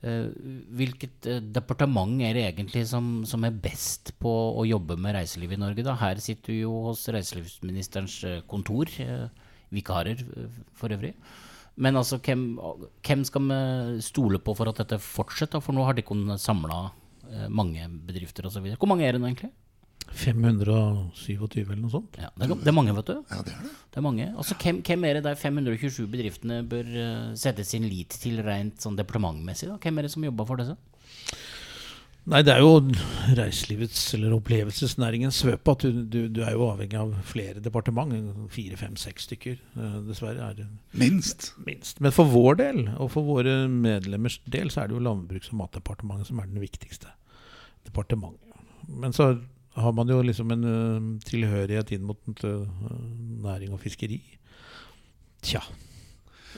Eh, 0.04 0.26
hvilket 0.76 1.26
eh, 1.30 1.40
departement 1.54 2.20
er 2.26 2.36
det 2.36 2.44
egentlig 2.50 2.82
som, 2.90 3.22
som 3.24 3.44
er 3.46 3.56
best 3.56 4.12
på 4.20 4.32
å 4.60 4.66
jobbe 4.68 4.98
med 5.00 5.16
reiseliv 5.16 5.54
i 5.56 5.60
Norge? 5.62 5.86
da? 5.86 5.94
Her 5.96 6.20
sitter 6.20 6.52
du 6.52 6.58
jo 6.66 6.74
hos 6.90 7.06
reiselivsministerens 7.14 8.18
eh, 8.28 8.42
kontor, 8.50 8.90
vikarer 9.74 10.20
for 10.76 10.92
øvrig. 10.92 11.14
Men 11.80 11.96
altså, 11.98 12.20
hvem, 12.22 12.44
hvem 13.02 13.24
skal 13.26 13.48
vi 13.48 14.04
stole 14.04 14.38
på 14.38 14.54
for 14.54 14.70
at 14.70 14.82
dette 14.82 15.00
fortsetter? 15.02 15.62
For 15.64 15.74
nå 15.74 15.86
har 15.88 15.96
de 15.96 16.04
samla 16.38 16.84
eh, 17.30 17.48
mange 17.48 17.88
bedrifter 18.06 18.46
osv. 18.46 18.74
Hvor 18.76 18.90
mange 18.90 19.08
er 19.08 19.16
det 19.16 19.22
nå 19.22 19.30
egentlig? 19.30 19.54
527 20.14 21.64
eller 21.64 21.80
noe 21.82 21.90
sånt. 21.92 22.18
Ja, 22.20 22.28
det, 22.36 22.46
er, 22.46 22.54
det 22.60 22.70
er 22.70 22.76
mange, 22.76 22.94
vet 22.94 23.08
du. 23.10 23.16
Ja, 23.30 23.40
det 23.42 23.54
er 23.54 23.64
det. 23.66 23.72
Det 23.90 23.98
er 24.00 24.04
mange. 24.06 24.28
Altså, 24.38 24.56
hvem, 24.62 24.78
hvem 24.86 25.06
er 25.08 25.18
det 25.18 25.24
der 25.26 25.38
527 25.40 26.04
bedriftene 26.12 26.60
bør 26.70 26.92
uh, 26.94 27.32
sette 27.38 27.66
sin 27.66 27.86
lit 27.90 28.14
til 28.22 28.38
rent 28.46 28.84
sånn 28.84 28.98
departementmessig? 29.00 29.72
da? 29.72 29.80
Hvem 29.82 29.98
er 29.98 30.06
det 30.06 30.12
som 30.14 30.26
jobber 30.26 30.48
for 30.48 30.62
disse? 30.62 30.76
Nei, 32.24 32.40
det 32.40 32.54
er 32.54 32.62
jo 32.64 32.78
reiselivets 33.36 34.00
eller 34.16 34.32
opplevelsesnæringens 34.38 35.42
svøpe 35.42 35.74
at 35.74 35.82
du, 35.84 35.98
du, 36.08 36.20
du 36.32 36.38
er 36.40 36.54
jo 36.54 36.70
avhengig 36.70 36.96
av 36.96 37.10
flere 37.28 37.60
departement. 37.60 38.14
Fire, 38.54 38.78
fem, 38.80 38.94
seks 38.96 39.26
stykker, 39.28 39.58
eh, 39.76 39.98
dessverre. 40.06 40.46
er 40.46 40.56
det 40.62 40.68
Minst. 40.96 41.50
minst. 41.66 42.00
Men 42.00 42.14
for 42.16 42.30
vår 42.32 42.56
del, 42.62 42.80
og 42.96 43.10
for 43.12 43.28
våre 43.28 43.66
medlemmers 43.68 44.38
del, 44.48 44.72
så 44.72 44.84
er 44.84 44.88
det 44.88 44.96
jo 44.96 45.04
Landbruks- 45.04 45.52
og 45.52 45.60
matdepartementet 45.66 46.30
som 46.30 46.40
er 46.40 46.48
den 46.48 46.64
viktigste 46.64 47.12
departementet. 47.84 48.40
Men 48.88 49.12
så 49.12 49.34
har 49.76 49.92
man 49.96 50.08
jo 50.08 50.20
liksom 50.22 50.50
en 50.54 50.64
tilhørighet 51.26 51.90
inn 51.96 52.04
mot 52.06 52.44
ø, 52.46 52.52
næring 53.44 53.72
og 53.74 53.80
fiskeri. 53.82 54.20
Tja. 55.42 55.60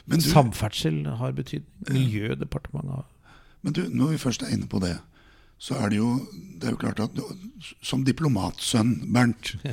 Men 0.06 0.20
du, 0.20 0.26
Samferdsel 0.28 1.00
har 1.18 1.32
betydning. 1.32 1.90
Miljødepartementet 1.90 2.92
har 3.00 3.06
men 3.66 3.72
du, 3.74 3.80
når 3.90 4.12
vi 4.12 4.18
først 4.22 4.42
er 4.46 4.52
inne 4.54 4.68
på 4.70 4.78
det, 4.78 4.92
så 5.58 5.74
er 5.82 5.88
det 5.90 5.96
jo, 5.98 6.10
det 6.60 6.68
er 6.68 6.74
jo 6.76 6.78
klart 6.78 7.00
at 7.02 7.14
du, 7.16 7.22
som 7.82 8.04
diplomatsønn, 8.06 8.92
Bernt, 9.12 9.56
Ja. 9.64 9.72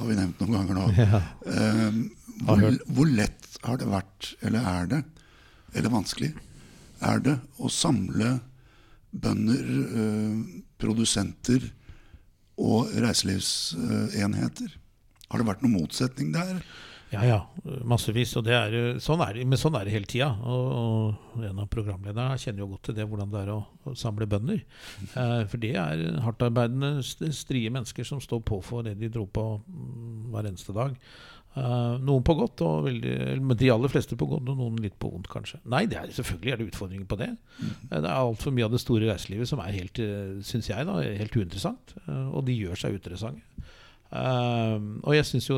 har 0.00 0.08
vi 0.08 0.16
nevnt 0.18 0.40
noen 0.40 0.56
ganger 0.56 0.74
nå, 0.74 0.86
Ja. 0.96 1.20
eh, 1.46 2.00
hvor, 2.42 2.64
hvor 2.88 3.06
lett 3.06 3.58
har 3.62 3.76
det 3.78 3.86
vært, 3.92 4.32
eller 4.42 4.66
er 4.66 4.86
det, 4.90 5.02
eller 5.76 5.90
vanskelig, 5.94 6.32
er 7.06 7.20
det 7.22 7.36
å 7.60 7.70
samle 7.70 8.40
bønder, 9.12 9.70
produsenter 10.80 11.68
og 12.60 12.92
reiselivsenheter? 13.00 14.76
Har 15.30 15.38
det 15.42 15.46
vært 15.48 15.64
noen 15.64 15.76
motsetning 15.80 16.32
der? 16.34 16.60
Ja, 17.10 17.24
ja, 17.26 17.38
massevis. 17.90 18.36
Og 18.38 18.46
er, 18.54 18.74
sånn 19.02 19.22
er, 19.24 19.40
men 19.42 19.58
sånn 19.58 19.74
er 19.74 19.88
det 19.88 19.94
hele 19.96 20.06
tida. 20.10 20.28
Og, 20.46 20.66
og 21.34 21.46
en 21.48 21.58
av 21.58 21.66
programlederne 21.72 22.38
kjenner 22.38 22.62
jo 22.62 22.68
godt 22.76 22.84
til 22.86 22.96
det, 23.00 23.06
hvordan 23.10 23.32
det 23.32 23.40
er 23.42 23.50
å, 23.56 23.56
å 23.90 23.94
samle 23.98 24.28
bønder. 24.30 24.60
Eh, 25.18 25.40
for 25.50 25.58
det 25.62 25.72
er 25.80 26.04
hardtarbeidende, 26.22 26.92
st- 27.02 27.32
strie 27.34 27.72
mennesker 27.74 28.06
som 28.06 28.22
står 28.22 28.44
på 28.46 28.60
for 28.62 28.86
det 28.86 28.94
de 29.00 29.10
dro 29.10 29.24
på 29.26 29.46
mm, 29.58 30.30
hver 30.30 30.50
eneste 30.52 30.76
dag. 30.76 30.94
Eh, 31.58 31.94
noen 32.06 32.22
på 32.22 32.36
godt, 32.38 32.62
og 32.62 32.84
veldig, 32.86 33.14
de 33.58 33.70
aller 33.74 33.90
fleste 33.90 34.14
på 34.18 34.28
godt, 34.30 34.46
og 34.52 34.58
noen 34.60 34.76
litt 34.82 34.94
på 35.02 35.10
vondt, 35.10 35.26
kanskje. 35.32 35.58
Nei, 35.72 35.82
det 35.90 35.98
er, 35.98 36.12
selvfølgelig 36.14 36.52
er 36.52 36.60
det 36.60 36.68
utfordringer 36.70 37.08
på 37.10 37.18
det. 37.18 37.32
Eh, 37.58 37.96
det 37.96 38.04
er 38.04 38.12
altfor 38.12 38.54
mye 38.54 38.68
av 38.68 38.76
det 38.76 38.82
store 38.82 39.08
reiselivet 39.10 39.50
som 39.50 39.62
er 39.64 39.74
helt, 39.74 39.98
syns 40.46 40.70
jeg, 40.70 40.86
da, 40.86 41.00
helt 41.02 41.34
uinteressant. 41.34 41.96
Uh, 42.06 42.30
og 42.38 42.44
de 42.46 42.54
gjør 42.54 42.78
seg 42.78 42.94
uinteressante. 42.94 43.42
Og 44.10 45.12
jeg 45.14 45.22
synes 45.28 45.44
jo 45.46 45.56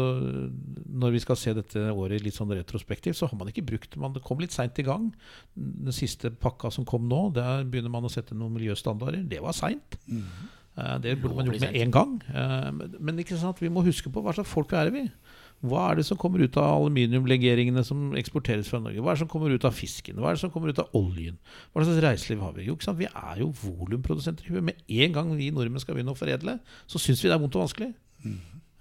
Når 1.01 1.15
vi 1.15 1.21
skal 1.23 1.39
se 1.41 1.55
dette 1.57 1.87
året 1.89 2.21
litt 2.21 2.37
sånn 2.37 2.51
retrospektivt, 2.53 3.17
så 3.17 3.25
har 3.31 3.39
man 3.41 3.49
ikke 3.49 3.65
brukt 3.65 3.97
man, 3.97 4.19
kom 4.21 4.43
litt 4.45 4.53
seint 4.53 4.77
i 4.77 4.85
gang. 4.85 5.07
Den 5.57 5.97
siste 5.97 6.29
pakka 6.29 6.69
som 6.69 6.85
kom 6.85 7.07
nå, 7.09 7.23
der 7.33 7.65
begynner 7.65 7.95
man 7.95 8.05
å 8.05 8.13
sette 8.13 8.37
noen 8.37 8.53
miljøstandarder. 8.59 9.25
Det 9.25 9.41
var 9.41 9.57
seint. 9.57 9.97
Eh, 10.79 10.99
det 11.05 11.21
burde 11.21 11.37
man 11.37 11.47
gjort 11.47 11.61
med 11.61 11.81
en 11.83 11.93
gang. 11.93 12.13
Eh, 12.35 12.71
men, 12.99 13.19
ikke 13.21 13.37
sant, 13.37 13.61
vi 13.61 13.69
må 13.69 13.85
huske 13.85 14.11
på 14.13 14.23
hva 14.25 14.33
slags 14.33 14.53
folk 14.53 14.73
er 14.73 14.93
vi. 14.95 15.05
Hva 15.62 15.83
er 15.88 16.01
det 16.01 16.05
som 16.09 16.18
kommer 16.18 16.42
ut 16.42 16.57
av 16.59 16.81
aluminiumlegeringene 16.81 17.85
som 17.87 18.16
eksporteres 18.18 18.66
fra 18.70 18.81
Norge? 18.83 18.98
Hva 18.98 19.12
er 19.12 19.18
det 19.18 19.22
som 19.22 19.31
kommer 19.31 19.53
ut 19.55 19.66
av 19.68 19.77
fisken? 19.79 20.16
Hva 20.18 20.33
er 20.33 20.38
det 20.38 20.42
som 20.42 20.51
kommer 20.51 20.72
ut 20.72 20.81
av 20.83 20.96
oljen? 20.98 21.37
Hva 21.70 21.85
slags 21.87 22.01
reiseliv 22.03 22.42
har 22.42 22.57
vi? 22.57 22.64
Jo? 22.66 22.75
Vi 22.98 23.07
er 23.07 23.42
jo 23.44 23.53
volumprodusenter. 23.61 24.48
i 24.48 24.57
huet. 24.57 24.66
Med 24.72 24.83
en 24.90 25.14
gang 25.14 25.31
vi 25.38 25.53
nordmenn 25.55 25.83
skal 25.85 25.94
begynne 25.94 26.16
å 26.16 26.18
foredle, 26.18 26.57
så 26.90 26.98
syns 26.98 27.22
vi 27.22 27.31
det 27.31 27.37
er 27.37 27.44
vondt 27.44 27.61
og 27.61 27.68
vanskelig. 27.68 27.92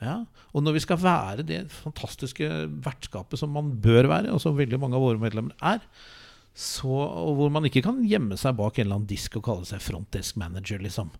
Ja, 0.01 0.25
Og 0.57 0.63
når 0.65 0.73
vi 0.79 0.81
skal 0.81 0.97
være 0.97 1.45
det 1.45 1.59
fantastiske 1.69 2.47
vertskapet 2.81 3.37
som 3.37 3.53
man 3.53 3.75
bør 3.81 4.09
være, 4.09 4.33
og 4.33 4.41
som 4.41 4.57
veldig 4.57 4.79
mange 4.81 4.97
av 4.97 5.05
våre 5.05 5.21
medlemmer 5.21 5.53
er, 5.61 5.85
så, 6.57 6.89
og 6.89 7.37
hvor 7.37 7.53
man 7.53 7.67
ikke 7.69 7.83
kan 7.85 8.01
gjemme 8.03 8.35
seg 8.39 8.57
bak 8.57 8.79
en 8.79 8.87
eller 8.87 8.97
annen 8.97 9.11
disk 9.11 9.37
og 9.37 9.45
kalle 9.45 9.69
seg 9.69 9.83
front 9.85 10.09
desk 10.11 10.35
manager, 10.41 10.81
liksom. 10.81 11.13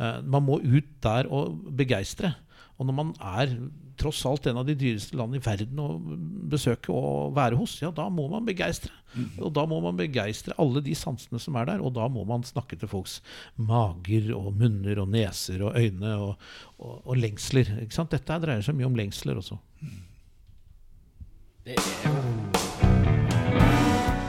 Eh, 0.00 0.22
man 0.24 0.48
må 0.48 0.56
ut 0.64 0.88
der 1.04 1.28
og 1.28 1.60
begeistre. 1.76 2.32
Og 2.80 2.88
når 2.88 2.96
man 2.96 3.12
er 3.20 3.52
tross 4.02 4.20
alt 4.28 4.48
en 4.50 4.58
av 4.60 4.66
de 4.68 4.74
dyreste 4.78 5.16
landene 5.18 5.40
i 5.40 5.44
verden 5.44 5.80
å 5.80 5.88
besøke 6.52 6.92
og 6.92 7.32
være 7.38 7.58
hos, 7.60 7.78
ja, 7.82 7.92
da 7.94 8.08
må 8.12 8.26
man 8.32 8.46
begeistre. 8.48 8.92
Og 9.38 9.52
da 9.54 9.64
må 9.68 9.78
man 9.84 9.98
begeistre 9.98 10.56
alle 10.60 10.82
de 10.84 10.94
sansene 10.96 11.40
som 11.42 11.56
er 11.60 11.68
der, 11.68 11.82
og 11.84 11.94
da 11.96 12.08
må 12.10 12.24
man 12.28 12.44
snakke 12.46 12.78
til 12.80 12.90
folks 12.90 13.20
mager 13.60 14.32
og 14.36 14.52
munner 14.58 15.02
og 15.02 15.12
neser 15.12 15.62
og 15.66 15.76
øyne 15.78 16.16
og, 16.16 16.48
og, 16.78 16.96
og 17.04 17.20
lengsler. 17.20 17.76
Ikke 17.84 17.98
sant? 17.98 18.12
Dette 18.14 18.40
dreier 18.42 18.64
seg 18.64 18.78
mye 18.78 18.88
om 18.88 18.98
lengsler 18.98 19.38
også. 19.42 19.60
Det 21.62 21.78
er 21.78 22.08
jo 22.08 22.12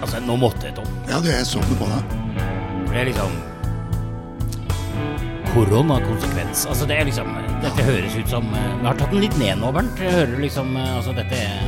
Altså, 0.04 0.20
nå 0.20 0.36
måtte 0.36 0.68
jeg, 0.68 0.76
Tom. 0.76 0.90
Ja, 1.08 1.18
det 1.24 1.32
jeg 1.32 1.46
så 1.48 1.62
det 1.64 1.78
på 1.80 1.88
deg. 1.88 2.16
Det 2.92 2.98
er 3.00 3.08
liksom 3.08 3.38
Koronakonsekvens. 5.54 6.66
Altså, 6.68 6.86
det 6.90 7.00
er 7.00 7.08
liksom 7.08 7.32
Dette 7.64 7.80
høres 7.88 8.12
ut 8.20 8.28
som 8.28 8.44
eh, 8.52 8.74
Vi 8.82 8.88
har 8.90 8.98
tatt 9.00 9.14
den 9.14 9.22
litt 9.24 9.38
ned 9.40 9.56
nå, 9.62 9.70
Bernt. 9.72 9.96
Hører 9.96 10.36
liksom 10.42 10.76
eh, 10.76 10.98
Altså, 10.98 11.14
dette 11.16 11.38
er 11.40 11.64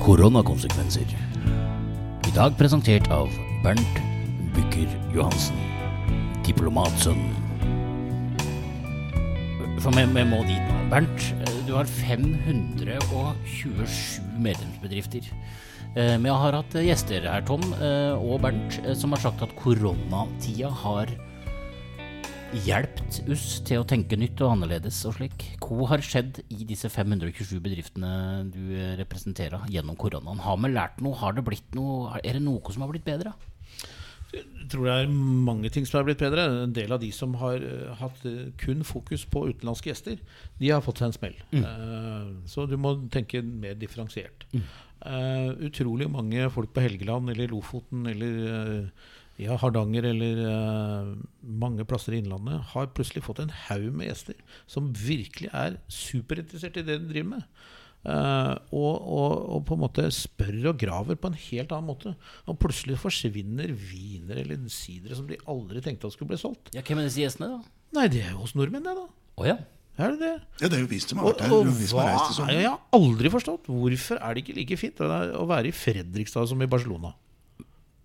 Koronakonsekvenser. 0.00 1.04
I 2.24 2.32
dag 2.32 2.56
presentert 2.56 3.04
av 3.12 3.28
Bernt 3.60 4.00
Bykker 4.56 4.88
Johansen. 5.12 5.60
Diplomatsønn. 6.46 7.20
For 9.84 9.92
vi, 9.92 10.08
må 10.08 10.40
dit 10.48 10.64
nå. 10.64 10.88
Bernt, 10.88 11.20
eh, 11.44 11.60
du 11.68 11.76
har 11.76 11.84
527 11.84 14.24
medlemsbedrifter. 14.40 15.20
Vi 15.90 16.30
har 16.30 16.54
hatt 16.54 16.70
gjester 16.78 17.26
her, 17.26 17.42
Tom 17.42 17.74
og 17.74 18.38
Bernt, 18.44 18.78
som 18.96 19.10
har 19.10 19.18
sagt 19.24 19.42
at 19.42 19.50
koronatida 19.58 20.70
har 20.84 21.10
hjulpet 22.50 23.20
oss 23.30 23.60
til 23.66 23.80
å 23.80 23.86
tenke 23.86 24.16
nytt 24.18 24.40
og 24.42 24.56
annerledes 24.56 24.98
og 25.06 25.14
slik. 25.18 25.44
Hva 25.62 25.86
har 25.92 26.02
skjedd 26.02 26.40
i 26.50 26.64
disse 26.66 26.90
527 26.90 27.60
bedriftene 27.62 28.10
du 28.50 28.72
eh, 28.74 28.96
representerer 28.98 29.68
gjennom 29.70 29.98
koronaen? 30.00 30.42
Har 30.42 30.58
vi 30.58 30.72
lært 30.72 30.98
noe? 31.04 31.14
Har 31.20 31.36
det 31.36 31.46
blitt 31.46 31.78
noe? 31.78 32.10
Er 32.18 32.38
det 32.38 32.42
noe 32.42 32.74
som 32.74 32.82
har 32.82 32.90
blitt 32.90 33.06
bedre? 33.06 33.36
Jeg 34.30 34.66
tror 34.70 34.86
det 34.86 34.96
er 34.96 35.14
mange 35.46 35.70
ting 35.74 35.86
som 35.86 36.00
er 36.00 36.08
blitt 36.10 36.22
bedre. 36.22 36.48
En 36.64 36.74
del 36.74 36.94
av 36.94 37.00
de 37.02 37.12
som 37.14 37.38
har 37.38 37.62
eh, 37.62 37.94
hatt 38.02 38.26
eh, 38.26 38.50
kun 38.58 38.82
fokus 38.86 39.28
på 39.30 39.46
utenlandske 39.52 39.92
gjester, 39.92 40.18
de 40.58 40.74
har 40.74 40.82
fått 40.82 41.02
seg 41.02 41.10
en 41.10 41.18
smell. 41.20 41.38
Mm. 41.54 42.42
så 42.50 42.66
du 42.66 42.76
må 42.80 42.96
tenke 43.14 43.44
mer 43.46 43.78
differensiert. 43.78 44.46
Mm. 44.50 44.66
utrolig 45.70 46.10
mange 46.12 46.50
folk 46.52 46.74
på 46.74 46.82
Helgeland 46.84 47.30
eller 47.32 47.48
Lofoten 47.48 48.04
eller 48.10 48.90
ja, 49.40 49.56
Hardanger 49.60 50.10
eller 50.10 50.40
uh, 50.44 51.12
mange 51.40 51.86
plasser 51.88 52.14
i 52.14 52.20
Innlandet 52.20 52.72
har 52.74 52.90
plutselig 52.96 53.24
fått 53.24 53.40
en 53.42 53.52
haug 53.68 53.88
med 53.96 54.10
gjester 54.10 54.36
som 54.70 54.90
virkelig 54.96 55.50
er 55.56 55.78
superinteressert 55.90 56.76
i 56.80 56.84
det 56.84 56.98
de 57.00 57.12
driver 57.12 57.30
med. 57.36 57.46
Uh, 58.00 58.56
og, 58.72 58.94
og, 59.12 59.32
og 59.56 59.64
på 59.68 59.76
en 59.76 59.82
måte 59.82 60.06
spør 60.14 60.70
og 60.72 60.78
graver 60.80 61.18
på 61.20 61.28
en 61.28 61.36
helt 61.36 61.72
annen 61.76 61.90
måte. 61.90 62.14
Og 62.48 62.60
plutselig 62.60 63.00
forsvinner 63.00 63.72
viner 63.72 64.40
eller 64.44 64.62
sidere 64.72 65.18
som 65.18 65.28
de 65.28 65.40
aldri 65.50 65.82
tenkte 65.84 66.08
at 66.08 66.16
skulle 66.16 66.32
bli 66.32 66.40
solgt. 66.40 66.72
Ja, 66.76 66.84
Hvem 66.86 67.02
er 67.02 67.10
disse 67.10 67.24
gjestene, 67.24 67.58
da? 67.58 67.76
Nei, 67.96 68.08
det 68.12 68.24
er 68.24 68.34
jo 68.34 68.44
hos 68.44 68.56
nordmenn, 68.56 68.86
det, 68.86 68.96
da. 68.96 69.08
Oh, 69.40 69.48
ja. 69.48 69.58
Er 70.00 70.14
det 70.14 70.20
det? 70.22 70.34
Ja, 70.62 70.68
det 70.68 70.76
er 70.78 70.84
jo 70.84 70.88
vi 70.88 71.00
som 71.02 71.20
har 71.20 71.32
vært 71.32 71.42
her. 71.44 71.52
og 71.52 71.72
som 71.74 71.98
hva 71.98 72.04
har 72.06 72.52
er 72.52 72.60
jeg 72.62 72.70
har 72.70 72.78
aldri 72.96 73.32
forstått? 73.32 73.66
Hvorfor 73.68 74.20
er 74.20 74.36
det 74.36 74.44
ikke 74.44 74.56
like 74.56 74.78
fint 74.80 75.02
å 75.04 75.44
være 75.50 75.68
i 75.68 75.74
Fredrikstad 75.76 76.48
som 76.48 76.62
i 76.64 76.68
Barcelona? 76.70 77.12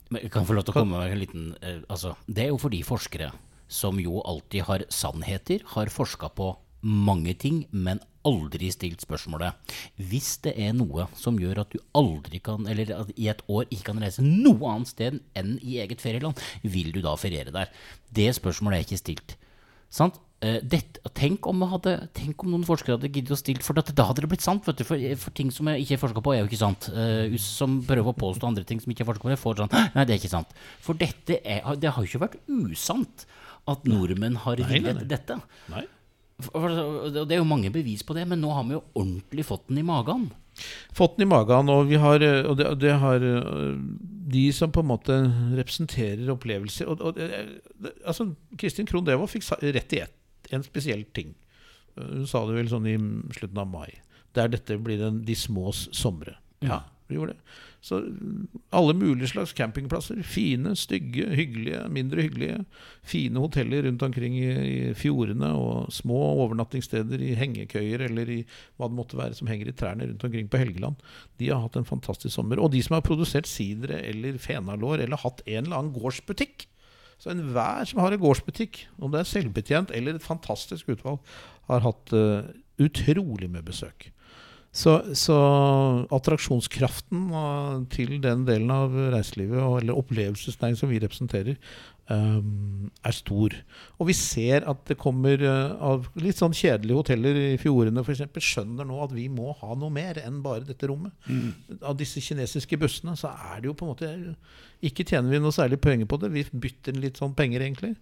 Men 0.10 0.26
jeg 0.26 0.34
kan 0.36 0.46
få 0.46 0.58
lov 0.58 0.66
til 0.68 0.76
å 0.76 0.80
komme 0.82 1.00
med 1.00 1.14
en 1.14 1.22
liten 1.22 1.46
eh, 1.62 1.82
Altså, 1.90 2.14
det 2.28 2.46
er 2.46 2.54
jo 2.54 2.62
fordi 2.62 2.84
forskere, 2.86 3.32
som 3.68 3.98
jo 4.02 4.22
alltid 4.22 4.68
har 4.68 4.86
sannheter, 4.94 5.64
har 5.74 5.90
forska 5.94 6.30
på 6.38 6.52
mange 6.86 7.34
ting, 7.42 7.64
men 7.74 8.00
aldri 8.26 8.70
stilt 8.74 9.02
spørsmålet 9.02 9.74
Hvis 9.98 10.36
det 10.46 10.54
er 10.62 10.76
noe 10.78 11.08
som 11.18 11.38
gjør 11.42 11.64
at 11.64 11.74
du 11.74 11.80
aldri 11.98 12.42
kan, 12.44 12.68
eller 12.70 12.92
at 12.94 13.10
i 13.18 13.30
et 13.32 13.42
år 13.50 13.66
ikke 13.70 13.90
kan 13.90 14.04
reise 14.04 14.26
noe 14.26 14.70
annet 14.70 14.92
sted 14.92 15.20
enn 15.38 15.56
i 15.62 15.80
eget 15.82 16.04
ferieland, 16.04 16.38
vil 16.62 16.94
du 16.94 17.02
da 17.06 17.16
feriere 17.20 17.54
der? 17.56 17.74
Det 18.14 18.30
spørsmålet 18.38 18.80
er 18.80 18.88
ikke 18.88 19.02
stilt. 19.02 19.36
Sant? 19.94 20.22
Eh, 20.46 20.58
dette, 20.62 21.02
tenk, 21.18 21.48
om 21.50 21.64
hadde, 21.72 21.96
tenk, 22.14 22.44
om 22.44 22.52
noen 22.54 22.66
forskere 22.68 23.00
hadde 23.00 23.10
giddet 23.10 23.34
å 23.34 23.40
stille 23.40 23.64
For 23.66 23.78
dette, 23.78 23.96
da 23.98 24.06
hadde 24.10 24.26
det 24.26 24.30
blitt 24.30 24.46
sant. 24.46 24.68
Du, 24.68 24.84
for, 24.86 25.02
for, 25.22 25.34
ting 25.38 25.50
som 25.54 25.72
jeg 25.72 25.86
ikke 25.86 25.96
har 25.96 26.04
forska 26.04 26.24
på, 26.26 26.36
er 26.36 26.44
jo 26.44 26.50
ikke 26.50 26.62
sant. 26.62 26.90
Uh, 26.94 27.34
som 27.42 27.80
prøver 27.88 28.12
å 28.12 28.18
påstå 28.20 28.50
andre 28.52 28.66
ting 28.68 28.82
som 28.84 28.94
ikke 28.94 29.06
er 29.06 29.10
forska 29.10 29.26
på, 29.26 29.34
jeg 29.34 29.42
får 29.42 29.64
sånn 29.64 29.74
Nei, 29.74 30.06
det 30.06 30.16
er 30.16 30.22
ikke 30.22 30.34
sant. 30.36 30.54
For 30.86 31.00
dette 31.00 31.40
er, 31.42 31.66
det 31.82 31.94
har 31.96 32.04
jo 32.04 32.12
ikke 32.12 32.26
vært 32.28 32.40
usant 32.52 33.26
at 33.72 33.88
nordmenn 33.90 34.38
har 34.44 34.62
villet 34.62 35.06
dette. 35.10 35.40
Nei. 35.74 35.86
For, 36.46 36.68
det 37.16 37.32
er 37.32 37.40
jo 37.40 37.48
mange 37.48 37.72
bevis 37.74 38.04
på 38.06 38.14
det, 38.18 38.28
men 38.30 38.44
nå 38.44 38.52
har 38.54 38.68
vi 38.68 38.76
jo 38.76 38.84
ordentlig 38.92 39.46
fått 39.48 39.70
den 39.72 39.80
i 39.82 39.88
magen. 39.88 40.28
Fått 40.96 41.16
den 41.16 41.26
i 41.26 41.32
magen, 41.32 41.72
og 41.72 41.88
vi 41.90 41.98
har, 42.00 42.22
og 42.46 42.60
det, 42.60 42.68
det 42.84 42.94
har 43.02 43.24
de 44.36 44.44
som 44.54 44.74
på 44.74 44.84
en 44.84 44.90
måte 44.90 45.16
representerer 45.56 46.30
opplevelser 46.34 46.90
og, 46.90 47.02
og, 47.06 47.20
altså, 48.04 48.32
Kristin 48.60 48.88
Krohn 48.90 49.06
Devold 49.08 49.32
fikk 49.32 49.48
rett 49.62 49.96
i 49.96 50.02
ett 50.04 50.15
en 50.54 50.66
spesiell 50.66 51.06
ting. 51.16 51.34
Hun 51.96 52.28
sa 52.28 52.44
det 52.48 52.58
vel 52.58 52.72
sånn 52.72 52.90
i 52.90 52.98
slutten 53.38 53.62
av 53.62 53.70
mai. 53.72 53.90
Der 54.36 54.52
dette 54.52 54.78
blir 54.84 55.04
en 55.06 55.24
de 55.26 55.38
smås 55.40 55.88
somre. 55.96 56.36
Ja, 56.66 56.84
vi 57.08 57.16
gjorde 57.16 57.36
det. 57.36 57.56
Så 57.86 58.00
alle 58.74 58.96
mulige 58.98 59.30
slags 59.30 59.54
campingplasser. 59.54 60.24
Fine, 60.26 60.72
stygge, 60.76 61.28
hyggelige, 61.38 61.84
mindre 61.94 62.24
hyggelige. 62.26 62.64
Fine 63.06 63.44
hoteller 63.44 63.86
rundt 63.86 64.02
omkring 64.02 64.40
i, 64.40 64.48
i 64.50 64.94
fjordene, 64.98 65.52
og 65.54 65.94
små 65.94 66.18
overnattingssteder 66.42 67.22
i 67.22 67.36
hengekøyer 67.38 68.08
eller 68.08 68.32
i 68.34 68.40
hva 68.76 68.90
det 68.90 68.98
måtte 68.98 69.20
være 69.20 69.38
som 69.38 69.52
henger 69.52 69.70
i 69.70 69.76
trærne 69.78 70.10
rundt 70.10 70.26
omkring 70.26 70.50
på 70.50 70.64
Helgeland. 70.64 70.98
De 71.38 71.52
har 71.54 71.62
hatt 71.62 71.78
en 71.78 71.86
fantastisk 71.86 72.34
sommer. 72.34 72.58
Og 72.58 72.74
de 72.74 72.82
som 72.82 72.98
har 72.98 73.06
produsert 73.06 73.48
sidere 73.48 74.02
eller 74.02 74.42
fenalår 74.42 75.06
eller 75.06 75.22
hatt 75.22 75.46
en 75.46 75.62
eller 75.68 75.78
annen 75.78 75.94
gårdsbutikk, 75.94 76.66
så 77.22 77.32
enhver 77.32 77.88
som 77.90 78.02
har 78.04 78.16
en 78.16 78.22
gårdsbutikk, 78.22 78.84
om 79.00 79.14
det 79.14 79.22
er 79.22 79.30
selvbetjent 79.30 79.94
eller 79.96 80.18
et 80.18 80.26
fantastisk 80.26 80.92
utvalg, 80.94 81.22
har 81.70 81.86
hatt 81.86 82.14
uh, 82.14 82.44
utrolig 82.82 83.50
med 83.50 83.66
besøk. 83.68 84.10
Så, 84.76 84.98
så 85.16 85.36
attraksjonskraften 86.14 87.30
uh, 87.32 87.86
til 87.94 88.18
den 88.24 88.44
delen 88.48 88.74
av 88.76 88.96
reiselivet, 89.14 89.64
eller 89.80 89.96
opplevelsesnæringen 90.02 90.82
som 90.82 90.92
vi 90.92 91.00
representerer, 91.00 91.56
er 92.14 93.16
stor. 93.18 93.54
Og 93.98 94.10
vi 94.10 94.14
ser 94.18 94.68
at 94.70 94.84
det 94.86 94.98
kommer 95.02 95.42
uh, 95.42 95.74
av 95.82 96.06
litt 96.22 96.38
sånn 96.38 96.54
kjedelige 96.54 97.00
hoteller 97.00 97.40
i 97.40 97.58
fjordene 97.62 98.04
f.eks. 98.06 98.22
skjønner 98.46 98.86
nå 98.86 99.00
at 99.02 99.16
vi 99.16 99.26
må 99.34 99.56
ha 99.62 99.74
noe 99.80 99.94
mer 99.94 100.20
enn 100.22 100.44
bare 100.46 100.68
dette 100.68 100.90
rommet. 100.92 101.16
Mm. 101.26 101.80
Av 101.82 101.98
disse 101.98 102.22
kinesiske 102.22 102.78
bussene 102.82 103.16
så 103.18 103.34
er 103.34 103.64
det 103.64 103.72
jo 103.72 103.78
på 103.78 103.88
en 103.88 103.94
måte 103.96 104.14
ikke 104.86 105.06
tjener 105.08 105.34
vi 105.34 105.42
noe 105.42 105.56
særlig 105.56 105.80
penger 105.82 106.06
på 106.10 106.20
det. 106.22 106.30
Vi 106.36 106.46
bytter 106.52 106.98
litt 107.00 107.18
sånn 107.22 107.34
penger, 107.38 107.66
egentlig. 107.66 107.96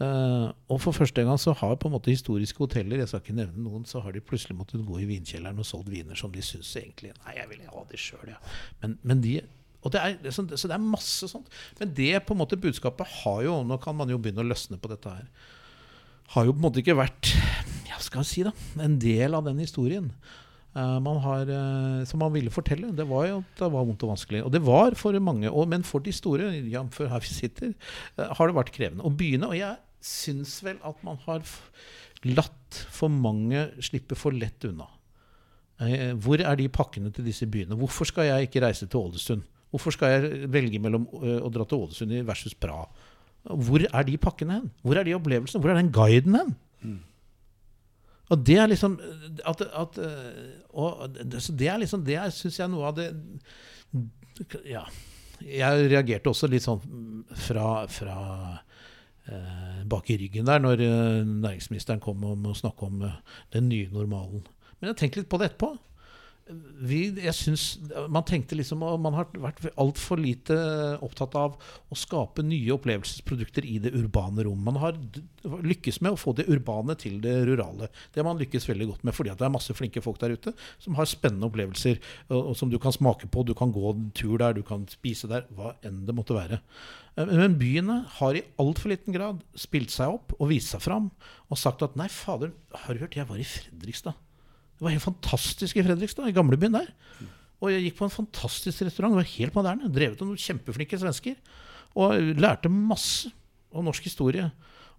Uh, 0.00 0.48
og 0.72 0.80
for 0.80 0.96
første 0.96 1.24
gang 1.26 1.36
så 1.40 1.52
har 1.60 1.76
på 1.76 1.90
en 1.90 1.98
måte 1.98 2.12
historiske 2.14 2.62
hoteller 2.62 3.02
jeg 3.02 3.12
skal 3.12 3.20
ikke 3.20 3.36
nevne 3.42 3.66
noen, 3.66 3.84
så 3.84 4.00
har 4.00 4.16
de 4.16 4.24
plutselig 4.24 4.56
måttet 4.56 4.86
gå 4.88 5.02
i 5.02 5.08
vinkjelleren 5.10 5.60
og 5.60 5.68
solgt 5.68 5.92
viner 5.92 6.16
som 6.16 6.32
de 6.32 6.40
syns 6.44 6.70
egentlig 6.80 7.12
Nei, 7.18 7.34
jeg 7.36 7.50
vil 7.50 7.66
ha 7.68 7.82
de 7.90 8.00
sjøl, 8.00 8.30
ja. 8.32 8.38
Men, 8.80 8.96
men 9.04 9.20
de 9.20 9.34
og 9.80 9.94
det 9.94 10.00
er, 10.00 10.32
så 10.34 10.44
det 10.44 10.74
er 10.76 10.82
masse 10.82 11.28
sånt. 11.30 11.48
Men 11.78 11.94
det 11.96 12.12
på 12.26 12.36
en 12.36 12.42
måte 12.42 12.58
budskapet 12.60 13.08
har 13.22 13.40
jo 13.46 13.60
Nå 13.64 13.78
kan 13.80 13.96
man 13.96 14.10
jo 14.12 14.18
begynne 14.20 14.44
å 14.44 14.50
løsne 14.50 14.76
på 14.80 14.90
dette 14.92 15.14
her. 15.14 15.26
Har 16.34 16.46
jo 16.46 16.52
på 16.52 16.60
en 16.60 16.66
måte 16.68 16.82
ikke 16.82 16.98
vært 16.98 17.32
ja, 17.88 17.98
skal 18.02 18.22
jeg 18.22 18.30
si 18.30 18.44
da, 18.46 18.52
en 18.84 18.98
del 19.02 19.34
av 19.36 19.46
den 19.48 19.60
historien. 19.62 20.10
Uh, 20.70 21.00
man 21.02 21.18
har, 21.24 21.48
uh, 21.50 22.02
som 22.06 22.20
man 22.22 22.30
ville 22.34 22.52
fortelle. 22.54 22.92
Det 22.94 23.06
var 23.10 23.26
jo 23.26 23.40
det 23.58 23.66
var 23.66 23.86
vondt 23.88 24.04
og 24.06 24.12
vanskelig. 24.12 24.44
Og 24.46 24.52
det 24.54 24.60
var 24.62 24.94
for 24.98 25.16
mange. 25.18 25.50
Og, 25.50 25.66
men 25.70 25.82
for 25.86 26.04
de 26.04 26.14
store, 26.14 26.52
jf. 26.70 27.00
her 27.10 27.24
vi 27.24 27.32
sitter, 27.32 27.72
uh, 28.20 28.28
har 28.38 28.50
det 28.50 28.58
vært 28.60 28.74
krevende 28.76 29.06
å 29.06 29.10
begynne. 29.10 29.50
Og 29.50 29.58
jeg 29.58 29.80
syns 30.04 30.60
vel 30.64 30.78
at 30.86 31.02
man 31.06 31.18
har 31.26 31.42
latt 32.28 32.82
for 32.92 33.10
mange 33.10 33.66
slippe 33.82 34.18
for 34.18 34.36
lett 34.36 34.64
unna. 34.68 34.86
Hvor 36.20 36.36
er 36.44 36.58
de 36.60 36.66
pakkene 36.68 37.08
til 37.16 37.24
disse 37.24 37.46
byene? 37.48 37.72
Hvorfor 37.80 38.04
skal 38.04 38.26
jeg 38.28 38.50
ikke 38.50 38.60
reise 38.60 38.84
til 38.84 39.00
Ålesund? 39.00 39.46
Hvorfor 39.70 39.94
skal 39.94 40.14
jeg 40.14 40.50
velge 40.50 40.80
mellom 40.82 41.06
å 41.10 41.50
dra 41.52 41.66
til 41.68 41.84
Ålesund 41.84 42.14
versus 42.26 42.56
Praha? 42.58 42.88
Hvor 43.44 43.84
er 43.86 44.04
de 44.04 44.16
pakkene 44.20 44.58
hen? 44.58 44.66
Hvor 44.82 44.98
er 44.98 45.06
de 45.06 45.14
opplevelsene? 45.16 45.62
Hvor 45.62 45.72
er 45.72 45.80
den 45.80 45.92
guiden 45.94 46.36
hen? 46.36 46.50
Mm. 46.82 46.98
Og 48.30 48.42
det 48.46 48.56
er 48.62 48.68
liksom 48.70 48.96
at, 49.44 49.62
at, 49.62 49.98
og, 50.70 51.16
Det 51.50 51.68
er 51.68 51.80
liksom 51.82 52.04
Det 52.06 52.18
syns 52.32 52.60
jeg 52.60 52.70
noe 52.72 52.90
av 52.90 52.98
det 52.98 53.10
Ja. 54.70 54.84
Jeg 55.40 55.88
reagerte 55.88 56.30
også 56.30 56.50
litt 56.52 56.66
sånn 56.66 56.82
fra, 57.46 57.86
fra 57.88 58.16
eh, 59.24 59.78
bak 59.88 60.10
i 60.12 60.18
ryggen 60.20 60.48
der 60.48 60.60
når 60.60 60.82
eh, 60.84 61.20
næringsministeren 61.24 62.02
kom 62.04 62.26
om 62.28 62.50
å 62.50 62.56
snakke 62.56 62.88
om 62.90 63.06
eh, 63.08 63.14
den 63.56 63.70
nye 63.70 63.88
normalen. 63.92 64.42
Men 64.80 64.92
jeg 64.92 64.98
tenkte 65.00 65.22
litt 65.22 65.30
på 65.32 65.40
det 65.40 65.48
etterpå 65.48 65.70
vi, 66.80 67.00
jeg 67.24 67.34
synes, 67.36 67.64
Man 68.12 68.24
tenkte 68.26 68.56
liksom 68.58 68.82
Man 68.82 69.16
har 69.16 69.28
vært 69.32 69.66
altfor 69.80 70.20
lite 70.20 70.56
opptatt 71.04 71.36
av 71.38 71.56
å 71.90 71.98
skape 71.98 72.44
nye 72.46 72.74
opplevelsesprodukter 72.74 73.66
i 73.66 73.78
det 73.82 73.92
urbane 73.96 74.44
rom. 74.46 74.62
Man 74.66 74.78
har 74.80 74.98
lykkes 75.42 76.00
med 76.04 76.14
å 76.14 76.20
få 76.20 76.34
det 76.38 76.48
urbane 76.50 76.96
til 77.00 77.18
det 77.24 77.34
rurale. 77.48 77.90
Det 78.12 78.22
har 78.22 78.28
man 78.28 78.40
lykkes 78.40 78.68
veldig 78.70 78.90
godt 78.92 79.04
med, 79.06 79.16
fordi 79.16 79.34
det 79.34 79.46
er 79.46 79.54
masse 79.54 79.76
flinke 79.76 80.02
folk 80.04 80.20
der 80.22 80.36
ute 80.36 80.54
som 80.78 80.96
har 80.98 81.08
spennende 81.10 81.48
opplevelser 81.50 81.98
og, 82.28 82.40
og 82.40 82.54
som 82.58 82.72
du 82.72 82.78
kan 82.82 82.94
smake 82.94 83.30
på. 83.30 83.44
Du 83.46 83.54
kan 83.58 83.74
gå 83.74 83.94
en 83.94 84.10
tur 84.16 84.36
der, 84.40 84.56
du 84.56 84.64
kan 84.66 84.86
spise 84.90 85.30
der, 85.30 85.46
hva 85.56 85.74
enn 85.86 86.04
det 86.08 86.16
måtte 86.16 86.36
være. 86.36 86.60
Eh, 87.16 87.26
men 87.30 87.58
byene 87.60 88.02
har 88.18 88.38
i 88.38 88.46
altfor 88.62 88.94
liten 88.94 89.16
grad 89.16 89.44
spilt 89.58 89.92
seg 89.94 90.16
opp 90.18 90.34
og 90.38 90.50
vist 90.52 90.74
seg 90.74 90.84
fram 90.84 91.10
og 91.50 91.60
sagt 91.60 91.84
at 91.86 91.96
nei, 91.98 92.08
fader, 92.12 92.54
har 92.84 92.96
du 92.96 93.04
hørt, 93.04 93.18
jeg 93.18 93.28
var 93.28 93.40
i 93.40 93.46
Fredrikstad. 93.46 94.18
Det 94.80 94.86
var 94.86 94.94
helt 94.94 95.04
fantastisk 95.04 95.76
i 95.76 95.82
Fredrikstad, 95.84 96.30
i 96.30 96.32
gamlebyen 96.32 96.72
der. 96.72 96.86
Og 97.60 97.68
jeg 97.68 97.82
gikk 97.84 97.98
på 97.98 98.06
en 98.06 98.14
fantastisk 98.14 98.80
restaurant. 98.86 99.12
Det 99.12 99.20
var 99.20 99.34
helt 99.34 99.58
moderne. 99.58 99.90
Drevet 99.92 100.22
av 100.24 100.30
noen 100.30 100.40
kjempeflinke 100.40 100.96
svensker. 100.96 101.36
Og 102.00 102.16
lærte 102.40 102.72
masse 102.72 103.28
om 103.76 103.84
norsk 103.84 104.08
historie. 104.08 104.46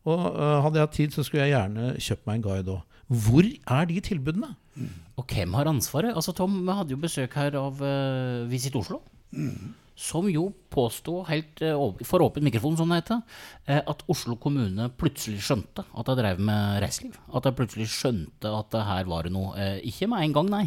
Og 0.05 0.21
uh, 0.21 0.61
hadde 0.61 0.77
jeg 0.77 0.85
hatt 0.85 0.95
tid, 0.99 1.17
så 1.17 1.25
skulle 1.25 1.47
jeg 1.47 1.55
gjerne 1.55 1.95
kjøpt 1.97 2.29
meg 2.29 2.37
en 2.37 2.45
guide 2.45 2.75
òg. 2.75 2.99
Hvor 3.25 3.49
er 3.49 3.89
de 3.89 3.97
tilbudene? 4.05 4.53
Mm. 4.77 4.93
Og 5.17 5.33
hvem 5.33 5.57
har 5.57 5.73
ansvaret? 5.73 6.13
Altså 6.13 6.37
Tom, 6.37 6.61
vi 6.61 6.77
hadde 6.77 6.93
jo 6.93 7.01
besøk 7.01 7.33
her 7.41 7.57
av 7.57 7.81
uh, 7.81 8.45
Visit 8.53 8.77
Oslo. 8.77 9.01
Mm 9.33 9.73
som 10.01 10.27
jo 10.31 10.47
påsto, 10.71 11.19
helt 11.27 11.61
eh, 11.61 11.77
for 12.07 12.23
åpen 12.25 12.45
mikrofon, 12.47 12.77
som 12.79 12.89
det 12.89 13.01
heter, 13.01 13.21
eh, 13.67 13.81
at 13.81 14.03
Oslo 14.11 14.37
kommune 14.41 14.87
plutselig 14.97 15.43
skjønte 15.45 15.85
at 15.85 16.09
jeg 16.09 16.19
drev 16.19 16.41
med 16.41 16.79
reiseliv. 16.81 17.19
At 17.29 17.47
jeg 17.47 17.57
plutselig 17.59 17.89
skjønte 17.93 18.53
at 18.57 18.71
det 18.73 18.85
her 18.87 19.11
var 19.11 19.27
det 19.27 19.33
noe. 19.35 19.53
Eh, 19.59 19.77
ikke 19.91 20.09
med 20.11 20.25
en 20.25 20.37
gang, 20.39 20.49
nei, 20.51 20.65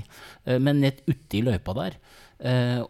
men 0.62 0.82
nett 0.84 1.02
uti 1.10 1.42
løypa 1.44 1.74
der. 1.76 1.98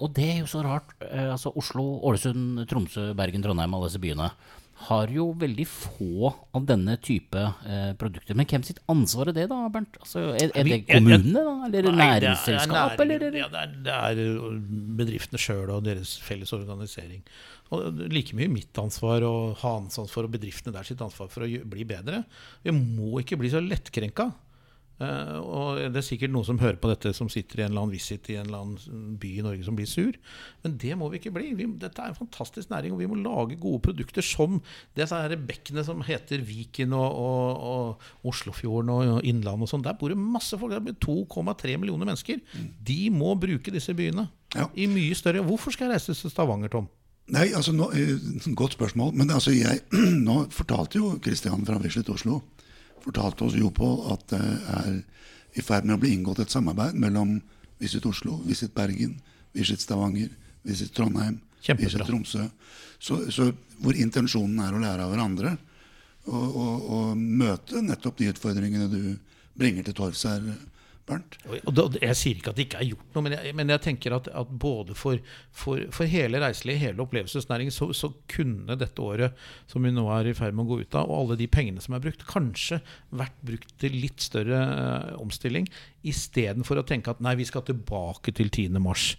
Og 0.01 0.09
det 0.17 0.25
er 0.27 0.39
jo 0.41 0.49
så 0.51 0.63
rart. 0.65 0.95
Altså 1.05 1.53
Oslo, 1.55 1.85
Ålesund, 2.09 2.65
Tromsø, 2.67 3.13
Bergen, 3.15 3.45
Trondheim, 3.45 3.77
alle 3.77 3.91
disse 3.91 4.01
byene 4.03 4.31
har 4.89 5.11
jo 5.15 5.29
veldig 5.39 5.65
få 5.71 6.31
av 6.55 6.65
denne 6.67 6.97
type 7.03 7.39
eh, 7.39 7.93
produkter. 7.99 8.37
Men 8.37 8.49
hvem 8.51 8.65
sitt 8.67 8.81
ansvar 8.91 9.31
er 9.31 9.37
det, 9.37 9.47
da, 9.53 9.61
Bernt? 9.73 9.99
Altså, 10.03 10.25
er, 10.35 10.51
er, 10.51 10.69
det 10.69 10.81
kommunene, 10.89 11.45
da? 11.47 11.55
Eller 11.69 11.95
nei, 11.95 12.09
næringsselskap? 12.11 12.97
Det 12.99 13.07
er, 13.07 13.27
eller? 13.27 13.39
Ja, 13.39 13.49
det, 13.53 13.63
er, 13.63 13.77
det 13.87 13.97
er 14.27 14.57
bedriftene 15.01 15.41
sjøl 15.41 15.71
og 15.77 15.85
deres 15.87 16.17
felles 16.25 16.53
organisering. 16.57 17.23
Og 17.75 18.03
like 18.13 18.37
mye 18.37 18.51
mitt 18.53 18.81
ansvar 18.81 19.25
og 19.27 19.61
hans 19.63 19.99
ansvar 20.03 20.29
og 20.29 20.35
bedriftene 20.35 20.75
der 20.75 20.87
sitt 20.87 21.03
ansvar 21.05 21.31
for 21.33 21.47
å 21.47 21.49
bli 21.49 21.87
bedre. 21.89 22.25
Vi 22.67 22.75
må 22.75 23.23
ikke 23.23 23.39
bli 23.41 23.53
så 23.55 23.63
lettkrenka. 23.65 24.33
Uh, 24.95 25.41
og 25.43 25.79
Det 25.91 25.99
er 25.99 26.07
sikkert 26.07 26.31
noen 26.31 26.47
som 26.47 26.61
hører 26.61 26.79
på 26.79 26.87
dette, 26.87 27.11
som 27.17 27.27
sitter 27.33 27.59
i 27.59 27.65
en 27.65 27.73
eller 27.73 27.83
annen 27.83 27.95
visit 27.97 28.29
i 28.31 28.37
en 28.39 28.47
eller 28.47 28.61
annen 28.63 29.17
by 29.19 29.31
i 29.41 29.43
Norge 29.43 29.67
som 29.67 29.75
blir 29.79 29.89
sur. 29.91 30.15
Men 30.63 30.77
det 30.79 30.95
må 31.01 31.09
vi 31.11 31.19
ikke 31.19 31.33
bli. 31.35 31.51
Vi, 31.59 31.67
dette 31.83 32.03
er 32.03 32.13
en 32.13 32.19
fantastisk 32.19 32.71
næring, 32.71 32.95
og 32.95 33.03
vi 33.03 33.09
må 33.11 33.19
lage 33.19 33.59
gode 33.61 33.83
produkter 33.89 34.23
som 34.25 34.61
disse 34.95 35.19
her 35.19 35.35
bekkene 35.51 35.83
som 35.87 36.05
heter 36.07 36.45
Viken 36.47 36.95
og, 36.95 37.09
og, 37.11 37.67
og 37.75 38.31
Oslofjorden 38.31 38.95
og 38.95 39.27
Innlandet 39.27 39.67
og 39.67 39.73
sånn. 39.75 39.87
Der 39.87 39.99
bor 39.99 40.15
det 40.15 40.21
masse 40.21 40.59
folk. 40.61 40.77
Det 40.77 40.95
bor 41.03 41.55
2,3 41.57 41.75
millioner 41.83 42.13
mennesker. 42.13 42.43
De 42.87 43.01
må 43.11 43.35
bruke 43.41 43.75
disse 43.75 43.95
byene 43.99 44.29
ja. 44.55 44.69
i 44.79 44.87
mye 44.91 45.15
større 45.19 45.43
Hvorfor 45.45 45.75
skal 45.75 45.89
jeg 45.89 45.99
reise 45.99 46.15
til 46.15 46.31
Stavanger, 46.31 46.71
Tom? 46.71 46.87
Nei, 47.35 47.49
altså, 47.57 47.73
nå, 47.73 47.89
eh, 47.97 48.53
Godt 48.55 48.77
spørsmål. 48.77 49.15
Men 49.17 49.35
altså, 49.35 49.51
jeg, 49.57 49.83
nå 50.29 50.45
fortalte 50.55 51.01
jo 51.01 51.17
Kristian 51.25 51.67
fra 51.67 51.83
Bislett 51.83 52.11
Oslo 52.13 52.43
fortalte 53.05 53.47
oss 53.47 53.57
jo 53.59 53.71
på 53.75 53.91
at 54.13 54.27
det 54.33 54.43
er 54.75 54.95
i 55.55 55.63
ferd 55.63 55.87
med 55.87 55.99
å 55.99 56.03
bli 56.03 56.15
inngått 56.17 56.43
et 56.43 56.55
samarbeid 56.55 56.97
mellom 56.99 57.37
Visit 57.83 58.07
Oslo, 58.09 58.39
Visit 58.49 58.75
Bergen, 58.75 59.19
Visit 59.55 59.83
Stavanger, 59.85 60.31
Visit 60.65 60.95
Trondheim, 60.97 61.39
Kjempebra. 61.61 61.91
Visit 61.91 62.07
Tromsø. 62.09 62.49
Så, 62.99 63.21
så, 63.35 63.51
hvor 63.83 63.97
intensjonen 63.99 64.61
er 64.65 64.75
å 64.75 64.81
lære 64.81 65.05
av 65.05 65.13
hverandre 65.13 65.57
og, 66.25 66.45
og, 66.57 66.85
og, 66.89 67.09
møte 67.19 67.83
nettopp 67.85 68.21
de 68.21 68.31
utfordringene 68.33 68.89
du 68.89 69.01
bringer 69.59 69.85
til 69.87 69.97
torgs 69.99 70.25
her, 70.27 70.47
Bernt. 71.05 71.35
Og 71.67 71.75
da- 71.77 71.99
Jeg 72.01 72.17
sier 72.17 72.39
ikke 72.39 72.49
at 72.55 72.57
det 72.57 72.65
ikke 72.65 72.79
er 72.81 72.87
gjort 72.95 73.11
noe, 73.15 73.23
men 73.27 73.33
jeg, 73.37 73.55
men 73.59 73.69
jeg 73.69 73.81
tenker 73.85 74.15
at, 74.17 74.29
at 74.41 74.49
både 74.63 74.95
for, 74.97 75.19
for, 75.53 75.83
for 75.93 76.09
hele 76.09 76.41
reiselivet, 76.41 76.81
hele 76.81 77.05
opplevelsesnæringen, 77.05 77.75
så, 77.77 77.91
så 77.93 78.09
kunne 78.33 78.73
dette 78.81 79.05
året 79.05 79.37
som 79.69 79.85
vi 79.85 79.93
nå 79.93 80.07
er 80.17 80.31
i 80.31 80.33
ferd 80.39 80.57
med 80.57 80.65
å 80.65 80.71
gå 80.71 80.79
ut 80.87 80.97
av, 80.97 81.11
og 81.13 81.19
alle 81.27 81.37
de 81.43 81.47
pengene 81.53 81.85
som 81.85 81.93
er 81.99 82.01
brukt, 82.07 82.25
kanskje 82.31 82.81
vært 83.13 83.37
brukt 83.45 83.75
til 83.85 83.99
litt 84.01 84.25
større 84.25 84.63
eh, 84.65 85.11
omstilling, 85.21 85.69
istedenfor 86.09 86.81
å 86.81 86.87
tenke 86.89 87.13
at 87.13 87.21
nei, 87.25 87.35
vi 87.37 87.45
skal 87.49 87.67
tilbake 87.69 88.33
til 88.37 88.49
10. 88.49 88.81
mars 88.81 89.11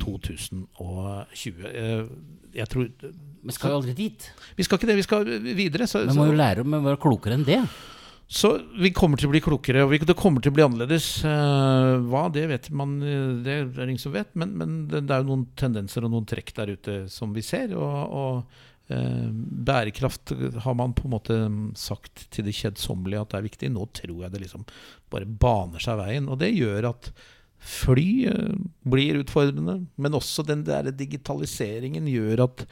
2020. 0.00 1.64
Eh, 1.68 2.06
jeg 2.54 2.68
tror 2.70 2.88
Vi 3.44 3.52
skal 3.56 3.72
jo 3.74 3.78
aldri 3.82 3.94
dit. 3.98 4.30
Vi 4.56 4.64
skal 4.64 4.78
ikke 4.80 4.88
det, 4.88 4.96
vi 4.96 5.04
skal 5.06 5.26
videre. 5.58 5.86
Så, 5.90 6.04
Vi 6.08 6.16
må 6.16 6.28
jo 6.30 6.36
lære 6.38 6.64
om 6.64 6.76
å 6.78 6.82
være 6.88 7.00
klokere 7.02 7.36
enn 7.38 7.44
det. 7.46 7.60
Så 8.34 8.48
vi 8.82 8.90
kommer 8.90 9.20
til 9.20 9.28
å 9.28 9.30
bli 9.30 9.40
klokere, 9.44 9.84
og 9.86 9.92
det 10.08 10.16
kommer 10.18 10.42
til 10.42 10.50
å 10.50 10.56
bli 10.56 10.64
annerledes. 10.64 11.06
Eh, 11.28 11.90
hva, 12.10 12.24
det 12.34 12.48
vet 12.50 12.64
man 12.74 12.96
Det 12.98 13.52
er 13.54 13.84
ingen 13.84 14.00
som 14.02 14.14
vet, 14.14 14.32
men, 14.34 14.56
men 14.58 14.72
det, 14.90 15.04
er 15.06 15.22
jo 15.22 15.28
noen 15.28 15.44
tendenser 15.54 16.02
og 16.02 16.10
noen 16.16 16.26
trekk 16.26 16.50
der 16.56 16.72
ute 16.74 16.96
som 17.12 17.30
vi 17.36 17.44
ser. 17.46 17.76
Og, 17.78 18.16
og 18.18 18.90
eh, 18.90 19.28
bærekraft 19.30 20.34
har 20.66 20.74
man 20.80 20.96
på 20.98 21.06
en 21.06 21.14
måte 21.14 21.38
sagt 21.78 22.26
til 22.34 22.48
det 22.48 22.56
kjedsommelige 22.58 23.22
at 23.22 23.30
det 23.36 23.38
er 23.38 23.46
viktig. 23.46 23.72
Nå 23.76 23.86
tror 24.00 24.26
jeg 24.26 24.34
det 24.34 24.42
liksom 24.48 24.66
bare 25.14 25.30
baner 25.30 25.86
seg 25.86 26.02
veien. 26.02 26.26
Og 26.26 26.42
det 26.42 26.50
gjør 26.56 26.90
at 26.90 27.12
fly 27.62 28.08
eh, 28.34 28.52
blir 28.82 29.22
utfordrende, 29.22 29.78
men 29.94 30.18
også 30.18 30.42
den 30.50 30.66
der 30.66 30.90
digitaliseringen 30.90 32.10
gjør 32.10 32.48
at, 32.48 32.66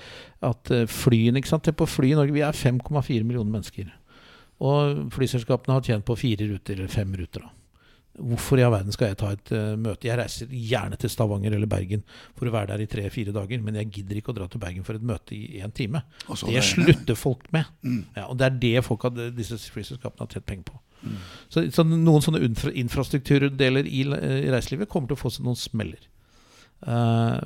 at 0.51 0.77
flyene 0.91 1.39
ikke 1.39 1.55
sant? 1.55 1.71
På 1.79 1.87
fly 1.87 2.17
i 2.17 2.19
Norge 2.19 2.35
vi 2.35 2.43
er 2.43 2.65
5,4 2.67 3.23
millioner 3.23 3.61
mennesker. 3.61 3.95
Og 4.63 5.09
flyselskapene 5.15 5.75
har 5.79 5.83
tjent 5.87 6.07
på 6.07 6.15
fire 6.21 6.47
ruter, 6.53 6.79
eller 6.79 6.93
fem 6.93 7.13
ruter. 7.19 7.43
da. 7.47 7.51
Hvorfor 8.23 8.61
i 8.61 8.65
all 8.67 8.75
verden 8.75 8.93
skal 8.93 9.09
jeg 9.09 9.17
ta 9.23 9.31
et 9.33 9.51
uh, 9.57 9.73
møte? 9.81 10.05
Jeg 10.05 10.19
reiser 10.21 10.51
gjerne 10.53 10.99
til 11.01 11.11
Stavanger 11.11 11.55
eller 11.57 11.71
Bergen 11.71 12.03
for 12.37 12.45
å 12.47 12.53
være 12.53 12.75
der 12.75 12.83
i 12.85 12.89
tre-fire 12.93 13.33
dager, 13.33 13.63
men 13.65 13.79
jeg 13.81 13.89
gidder 13.97 14.21
ikke 14.21 14.35
å 14.35 14.37
dra 14.37 14.47
til 14.53 14.61
Bergen 14.61 14.85
for 14.85 14.99
et 14.99 15.07
møte 15.09 15.33
i 15.35 15.63
én 15.65 15.73
time. 15.75 16.03
Og 16.29 16.37
Det 16.45 16.59
det- 16.59 16.67
slutter 16.69 17.17
folk 17.17 17.49
med. 17.57 17.65
Mm. 17.83 18.05
Ja, 18.15 18.27
og 18.29 18.37
det 18.39 18.47
er 18.51 18.59
det 18.67 18.85
folk 18.85 19.09
hadde, 19.09 19.31
disse 19.35 19.57
flyselskapene 19.73 20.27
har 20.27 20.29
tjent 20.37 20.47
penger 20.47 20.69
på. 20.69 20.79
Så, 21.51 21.65
så 21.75 21.83
noen 21.89 22.23
sånne 22.23 22.45
infra 22.47 22.71
infrastrukturdeler 22.79 23.89
i, 23.91 24.05
i 24.07 24.51
reiselivet 24.55 24.89
kommer 24.93 25.09
til 25.11 25.17
å 25.17 25.23
få 25.25 25.33
seg 25.35 25.49
noen 25.49 25.59
smeller. 25.59 26.05
Uh, 26.83 27.39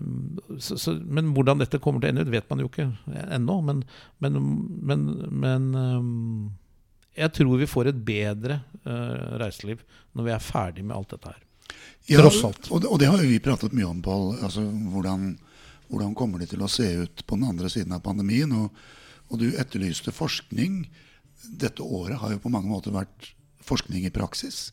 så, 0.59 0.76
så, 0.81 0.96
men 0.98 1.31
hvordan 1.37 1.62
dette 1.62 1.79
kommer 1.81 2.02
til 2.02 2.11
å 2.11 2.12
ende 2.14 2.26
ut, 2.26 2.35
vet 2.35 2.50
man 2.50 2.61
jo 2.61 2.68
ikke 2.68 2.90
ennå. 3.38 3.57
Men, 3.64 3.83
men, 4.18 4.38
men, 4.90 5.07
men 5.46 5.66
eh, 5.81 6.07
jeg 7.16 7.33
tror 7.33 7.59
vi 7.61 7.68
får 7.68 7.90
et 7.90 8.00
bedre 8.07 8.61
uh, 8.85 9.37
reiseliv 9.40 9.83
når 10.16 10.26
vi 10.26 10.33
er 10.35 10.44
ferdig 10.44 10.85
med 10.85 10.96
alt 10.96 11.14
dette 11.14 11.33
her. 11.33 11.42
Tross 12.07 12.42
alt. 12.46 12.68
Og 12.70 12.83
det, 12.83 12.90
og 12.92 13.00
det 13.02 13.09
har 13.11 13.22
jo 13.22 13.31
vi 13.31 13.42
pratet 13.42 13.74
mye 13.74 13.88
om, 13.88 14.02
Pål. 14.05 14.29
Altså, 14.46 14.62
hvordan, 14.92 15.33
hvordan 15.90 16.14
kommer 16.18 16.42
det 16.42 16.52
til 16.52 16.62
å 16.62 16.70
se 16.70 16.87
ut 17.02 17.24
på 17.26 17.38
den 17.38 17.48
andre 17.48 17.70
siden 17.72 17.96
av 17.96 18.05
pandemien? 18.05 18.52
Og, 18.55 18.70
og 19.31 19.40
du 19.42 19.48
etterlyste 19.59 20.14
forskning. 20.14 20.85
Dette 21.59 21.83
året 21.83 22.20
har 22.22 22.35
jo 22.35 22.42
på 22.44 22.52
mange 22.52 22.70
måter 22.70 22.94
vært 22.94 23.33
forskning 23.66 24.07
i 24.07 24.14
praksis. 24.14 24.68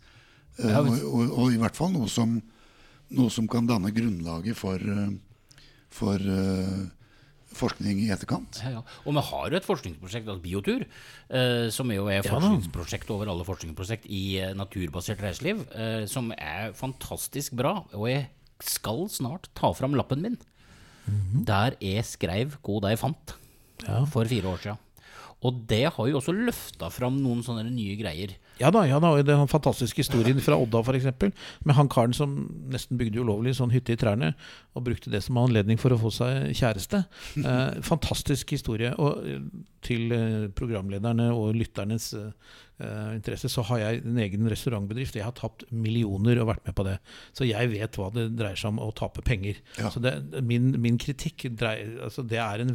Uh, 0.59 0.83
og, 0.83 1.23
og, 1.31 1.45
i 1.49 1.61
hvert 1.61 1.77
fall 1.77 1.95
noe 1.95 2.11
som, 2.11 2.37
noe 3.17 3.33
som 3.33 3.49
kan 3.49 3.65
danne 3.69 3.93
grunnlaget 3.95 4.59
for, 4.59 4.77
uh, 4.77 5.63
for 5.93 6.21
eh, 6.21 6.83
forskning 7.57 7.99
i 8.03 8.09
etterkant. 8.13 8.59
Ja, 8.63 8.69
ja. 8.77 8.81
Og 9.05 9.13
vi 9.17 9.23
har 9.29 9.49
jo 9.51 9.57
et 9.59 9.67
forskningsprosjekt, 9.67 10.27
altså 10.27 10.43
Biotur, 10.43 10.85
eh, 11.29 11.69
som 11.73 11.91
jo 11.93 12.07
er 12.07 12.21
Ja 12.21 12.23
da. 12.23 12.31
forskningsprosjekt 12.35 13.09
over 13.15 13.31
alle 13.31 13.45
forskningsprosjekt 13.47 14.05
i 14.09 14.23
eh, 14.39 14.53
naturbasert 14.57 15.21
reiseliv, 15.23 15.63
eh, 15.73 16.05
som 16.11 16.31
er 16.37 16.73
fantastisk 16.77 17.53
bra. 17.59 17.75
Og 17.93 18.07
jeg 18.09 18.27
skal 18.63 19.05
snart 19.09 19.49
ta 19.55 19.71
fram 19.75 19.93
lappen 19.97 20.21
min, 20.23 20.37
der 21.43 21.75
jeg 21.83 22.05
skrev 22.07 22.57
hvor 22.63 22.79
de 22.85 22.95
fant 22.97 23.33
Ja. 23.87 24.05
for 24.05 24.23
fire 24.25 24.47
år 24.53 24.61
siden. 24.63 24.77
Og 25.43 25.65
det 25.67 25.81
har 25.91 26.07
jo 26.07 26.19
også 26.21 26.31
løfta 26.31 26.87
fram 26.89 27.17
noen 27.19 27.41
sånne 27.43 27.65
nye 27.69 27.97
greier. 27.99 28.37
Ja 28.61 28.69
da, 28.73 28.83
ja 28.87 28.99
da, 29.01 29.11
den 29.25 29.47
fantastiske 29.49 30.03
historien 30.03 30.41
fra 30.43 30.57
Odda 30.61 30.83
f.eks. 30.83 31.09
Med 31.65 31.77
han 31.77 31.89
karen 31.91 32.13
som 32.15 32.35
nesten 32.71 32.99
bygde 32.99 33.23
ulovlig 33.23 33.55
sånn 33.57 33.73
hytte 33.73 33.95
i 33.95 33.99
trærne, 33.99 34.33
og 34.77 34.85
brukte 34.85 35.11
det 35.13 35.23
som 35.25 35.39
anledning 35.41 35.79
for 35.81 35.95
å 35.95 35.99
få 36.05 36.13
seg 36.13 36.51
kjæreste. 36.57 37.05
Eh, 37.53 37.79
fantastisk 37.83 38.53
historie. 38.55 38.93
Og 39.01 39.25
eh, 39.27 39.41
til 39.83 40.13
eh, 40.15 40.45
programlederne 40.55 41.25
og 41.35 41.57
lytternes 41.57 42.05
eh, 42.15 42.29
interesse, 43.15 43.49
så 43.51 43.65
har 43.67 43.81
jeg 43.81 44.03
en 44.03 44.19
egen 44.23 44.47
restaurantbedrift. 44.51 45.17
Jeg 45.17 45.27
har 45.27 45.35
tapt 45.37 45.65
millioner 45.71 46.39
og 46.41 46.49
vært 46.53 46.69
med 46.69 46.77
på 46.77 46.85
det. 46.87 46.95
Så 47.35 47.47
jeg 47.47 47.71
vet 47.73 47.99
hva 47.99 48.09
det 48.15 48.29
dreier 48.37 48.59
seg 48.59 48.73
om 48.73 48.81
å 48.83 48.91
tape 48.95 49.25
penger. 49.25 49.59
Ja. 49.79 49.91
Så 49.93 50.01
det, 50.03 50.15
min, 50.45 50.71
min 50.83 50.99
kritikk 51.01 51.49
dreier, 51.51 51.97
altså 52.07 52.25
det 52.27 52.39
er 52.43 52.63
en 52.63 52.73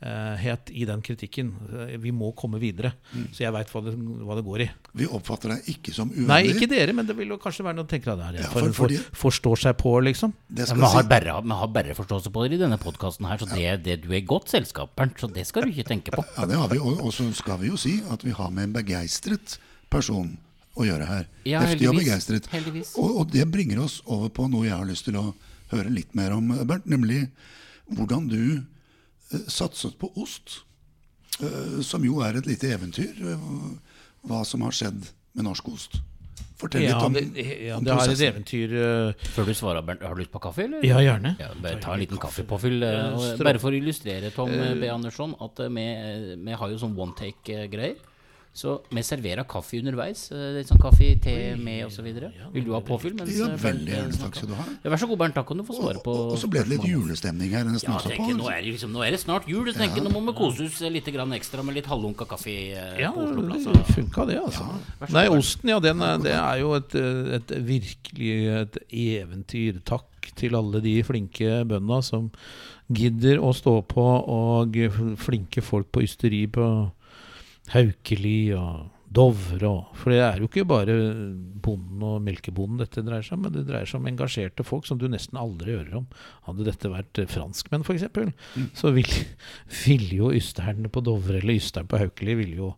vennlighet 0.00 0.70
i 0.70 0.84
den 0.86 1.00
kritikken. 1.02 1.52
Eh, 1.72 1.96
Vi 1.98 2.10
må 2.12 2.34
komme 2.36 2.58
videre. 2.60 2.92
Så 3.32 3.40
jeg 3.44 3.52
veit 3.52 3.68
hva, 3.72 3.82
det- 3.84 3.96
hva 3.98 4.36
det 4.36 4.44
går 4.44 4.60
i. 4.62 4.70
Vi 4.94 5.06
oppfatter 5.06 5.48
deg 5.48 5.62
ikke 5.66 5.92
som 5.94 6.10
uvennlig. 6.10 6.26
Nei, 6.26 6.42
ikke 6.52 6.68
dere, 6.68 6.92
men 6.92 7.06
det 7.06 7.16
vil 7.16 7.28
jo 7.28 7.38
kanskje 7.38 7.64
være 7.64 7.76
noen 7.76 7.88
tenker 7.88 8.16
der. 8.16 8.34
Ja, 8.40 8.48
for, 8.50 8.60
for- 8.72 8.88
for, 8.88 9.30
forstår 9.30 9.56
seg 9.58 9.76
på, 9.78 10.02
liksom. 10.04 10.32
Det 10.52 10.68
Ja, 10.68 10.74
vi, 10.74 10.80
har 10.82 11.02
bare, 11.04 11.42
vi 11.42 11.50
har 11.50 11.66
bare 11.68 11.94
forståelse 11.94 12.30
på 12.30 12.44
dere 12.48 12.54
i 12.54 12.58
denne 12.58 12.78
podkasten 12.78 13.26
her, 13.26 13.38
så 13.38 13.46
det, 13.54 13.82
det, 13.84 14.02
du 14.02 14.12
er 14.12 14.20
godt 14.26 14.48
selskap, 14.48 14.94
Bernt. 14.96 15.16
Så 15.18 15.32
det 15.32 15.46
skal 15.46 15.62
du 15.62 15.68
ikke 15.72 15.88
tenke 15.88 16.10
på. 16.12 16.24
Ja, 16.36 16.44
det 16.46 16.56
har 16.56 16.68
vi. 16.68 16.78
Og, 16.78 17.00
og 17.00 17.12
så 17.12 17.32
skal 17.34 17.58
vi 17.58 17.68
jo 17.68 17.76
si 17.76 18.02
at 18.10 18.22
vi 18.22 18.30
har 18.30 18.50
med 18.50 18.64
en 18.64 18.72
begeistret 18.84 19.58
person 19.90 20.36
å 20.76 20.84
gjøre 20.84 21.06
her. 21.06 21.26
Ja, 21.46 21.60
Heftig 21.64 21.88
og 21.88 21.96
begeistret. 21.96 22.46
Heldigvis. 22.52 22.94
Og, 22.98 23.20
og 23.20 23.30
det 23.32 23.50
bringer 23.50 23.80
oss 23.80 24.02
over 24.06 24.28
på 24.28 24.48
noe 24.50 24.66
jeg 24.66 24.76
har 24.76 24.84
lyst 24.84 25.04
til 25.06 25.16
å 25.16 25.34
høre 25.72 25.88
litt 25.90 26.14
mer 26.14 26.32
om, 26.36 26.48
Bernt. 26.66 26.84
Nemlig 26.86 27.30
hvordan 27.88 28.28
du 28.28 28.36
eh, 28.58 28.62
satset 29.48 29.98
på 29.98 30.12
ost. 30.22 30.62
eh, 31.42 31.80
som 31.82 32.04
jo 32.04 32.20
er 32.24 32.36
et 32.38 32.46
lite 32.46 32.70
eventyr. 32.72 33.14
eh, 33.20 33.38
hva 34.26 34.44
som 34.44 34.62
har 34.62 34.72
skjedd 34.72 35.04
med 35.34 35.44
norsk 35.44 35.68
ost. 35.68 35.98
Fortell 36.56 36.82
Ja, 36.86 36.96
litt 36.96 37.04
om, 37.04 37.12
det, 37.12 37.22
ja, 37.66 37.76
om 37.76 37.84
det 37.84 37.92
er 37.92 38.10
et 38.14 38.20
eventyr 38.32 38.72
uh, 38.72 39.12
Før 39.36 39.44
du 39.44 39.52
svarer, 39.52 39.82
Bernt, 39.84 40.00
har 40.02 40.14
du 40.16 40.22
lyst 40.22 40.32
på 40.32 40.40
kaffe, 40.40 40.64
eller? 40.64 40.80
Ja, 40.88 40.96
gjerne. 41.04 41.34
Ja, 41.38 41.50
bare 41.60 41.78
ta 41.84 41.92
en 41.92 42.00
liten 42.00 42.16
kaffepåfyll. 42.20 42.82
eh, 42.82 42.92
Ja, 42.96 43.10
strå- 43.12 43.44
Bare 43.44 43.58
for 43.60 43.70
å 43.70 43.76
illustrere, 43.76 44.30
Tom 44.32 44.48
uh, 44.50 44.72
B. 44.80 44.88
Andersson, 44.88 45.34
at 45.38 45.60
eh, 45.60 45.68
vi, 45.68 45.84
eh, 45.84 46.36
vi 46.40 46.52
har 46.56 46.72
jo 46.72 46.78
sånn 46.80 46.96
one 46.96 47.12
take-greier. 47.18 47.96
Så 48.56 48.78
vi 48.88 49.02
serverer 49.04 49.44
kaffe 49.44 49.76
underveis. 49.76 50.30
eh, 50.32 50.54
Litt 50.56 50.70
sånn 50.70 50.80
kaffe, 50.80 51.10
te 51.20 51.32
med 51.60 51.82
osv. 51.90 52.06
Vil 52.54 52.64
du 52.64 52.70
ha 52.72 52.80
påfyll? 52.80 53.12
Mens 53.18 53.34
Ja, 53.36 53.50
eh, 53.52 53.58
veldig 53.60 53.92
eh, 53.92 53.98
gjerne. 53.98 54.16
Takk 54.22 54.38
skal 54.38 54.48
du 54.48 54.54
ha. 54.56 54.64
Ja, 54.82 54.90
vær 54.94 55.02
så 55.02 55.08
god, 55.10 55.18
Bernt. 55.20 55.34
Takk 55.36 55.46
kan 55.50 55.60
du 55.60 55.64
få 55.68 55.76
svare 55.76 56.00
på 56.00 56.14
og, 56.14 56.32
og 56.32 56.40
så 56.40 56.48
ble 56.48 56.62
det 56.64 56.70
litt 56.72 56.86
julestemning 56.88 57.52
her 57.52 57.66
nesten 57.68 57.92
Ja, 57.92 57.98
også 58.00 58.14
tenker, 58.14 58.38
nå, 58.38 58.48
er 58.48 58.62
det 58.64 58.72
liksom, 58.72 58.94
nå 58.96 59.04
er 59.04 59.12
det 59.12 59.20
snart 59.20 59.44
jul. 59.50 59.68
Jeg 59.68 59.76
tenker, 59.76 60.00
Nå 60.06 60.14
må 60.14 60.24
vi 60.30 60.36
kose 60.40 60.64
oss 60.70 60.80
litt 60.80 61.12
grann 61.12 61.36
ekstra 61.36 61.62
med 61.68 61.76
litt 61.76 61.86
halvlunka 61.92 62.24
kaffe 62.32 62.54
eh, 62.72 62.96
Ja, 63.02 63.12
på 63.12 63.26
Oslo 63.28 63.76
det 63.76 63.84
funka 63.92 64.26
det, 64.32 64.40
altså. 64.40 64.64
Ja. 65.04 65.10
Nei, 65.12 65.26
osten, 65.36 65.74
ja, 65.74 65.78
den 65.84 66.00
er, 66.00 66.16
det 66.24 66.32
er 66.32 66.56
jo 66.64 66.72
et, 66.80 66.96
et 66.96 67.52
virkelig 67.68 68.32
et 68.56 68.80
eventyr. 68.88 69.82
Takk 69.84 70.32
til 70.34 70.56
alle 70.56 70.80
de 70.80 70.96
flinke 71.06 71.60
bøndene 71.68 72.00
som 72.02 72.32
gidder 72.88 73.38
å 73.42 73.52
stå 73.52 73.82
på, 73.84 74.02
og 74.32 74.76
flinke 75.20 75.60
folk 75.60 75.92
på 75.92 76.02
ysteri 76.06 76.46
på 76.48 76.64
Haukeli 77.74 78.38
og 78.56 78.92
Dovre 79.16 79.68
og 79.68 79.96
For 79.96 80.12
det 80.12 80.18
er 80.20 80.40
jo 80.42 80.48
ikke 80.48 80.66
bare 80.68 80.94
bonden 81.62 82.02
og 82.04 82.18
melkebonden 82.24 82.80
dette 82.82 83.04
dreier 83.06 83.24
seg 83.24 83.38
om, 83.38 83.46
men 83.46 83.54
det 83.54 83.64
dreier 83.68 83.88
seg 83.88 84.00
om 84.00 84.08
engasjerte 84.10 84.66
folk 84.66 84.86
som 84.88 84.98
du 85.00 85.06
nesten 85.10 85.38
aldri 85.40 85.76
hører 85.76 86.00
om. 86.00 86.06
Hadde 86.48 86.66
dette 86.66 86.90
vært 86.90 87.20
eh, 87.22 87.28
franskmenn, 87.30 87.86
f.eks., 87.86 88.06
mm. 88.12 88.68
så 88.76 88.92
ville 88.96 89.24
vil 89.84 90.06
jo 90.14 90.30
ysterne 90.34 90.90
på 90.92 91.02
Dovre 91.06 91.40
eller 91.40 91.56
ysteren 91.56 91.88
på 91.90 92.00
Haukeli 92.02 92.36
ville 92.38 92.58
jo 92.58 92.70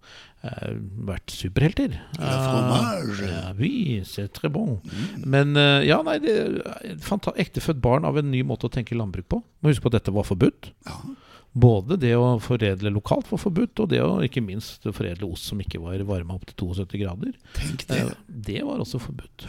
eh, 0.46 0.76
vært 1.08 1.32
superhelter. 1.34 1.96
La 2.20 2.34
fromage. 2.44 3.28
Ja, 3.28 3.46
oui, 3.58 4.02
c'est 4.04 4.32
très 4.36 4.52
bon. 4.52 4.78
Men 5.24 5.56
uh, 5.58 5.80
ja, 5.84 6.02
nei, 6.06 6.18
det 6.22 6.36
er 6.38 7.32
ektefødt 7.40 7.80
barn 7.84 8.06
av 8.08 8.20
en 8.20 8.30
ny 8.32 8.44
måte 8.46 8.68
å 8.68 8.72
tenke 8.72 8.98
landbruk 8.98 9.28
på. 9.32 9.42
Må 9.42 9.72
huske 9.72 9.84
på 9.84 9.92
at 9.92 10.00
dette 10.00 10.14
var 10.14 10.28
forbudt. 10.28 10.72
Ja. 10.86 11.00
Både 11.54 11.96
det 11.98 12.12
å 12.14 12.36
foredle 12.44 12.90
lokalt 12.92 13.30
var 13.32 13.40
forbudt, 13.40 13.80
og 13.82 13.88
det 13.90 14.02
å 14.04 14.18
ikke 14.22 14.42
minst 14.44 14.84
foredle 14.94 15.30
ost 15.32 15.48
som 15.48 15.58
ikke 15.62 15.80
var 15.82 16.02
varma 16.06 16.36
opp 16.36 16.44
til 16.52 16.68
72 16.76 17.00
grader. 17.02 17.32
Tenk 17.56 17.86
det. 17.88 18.02
Eh, 18.04 18.12
Det 18.28 18.60
var 18.66 18.78
også 18.84 19.00
forbudt. 19.02 19.46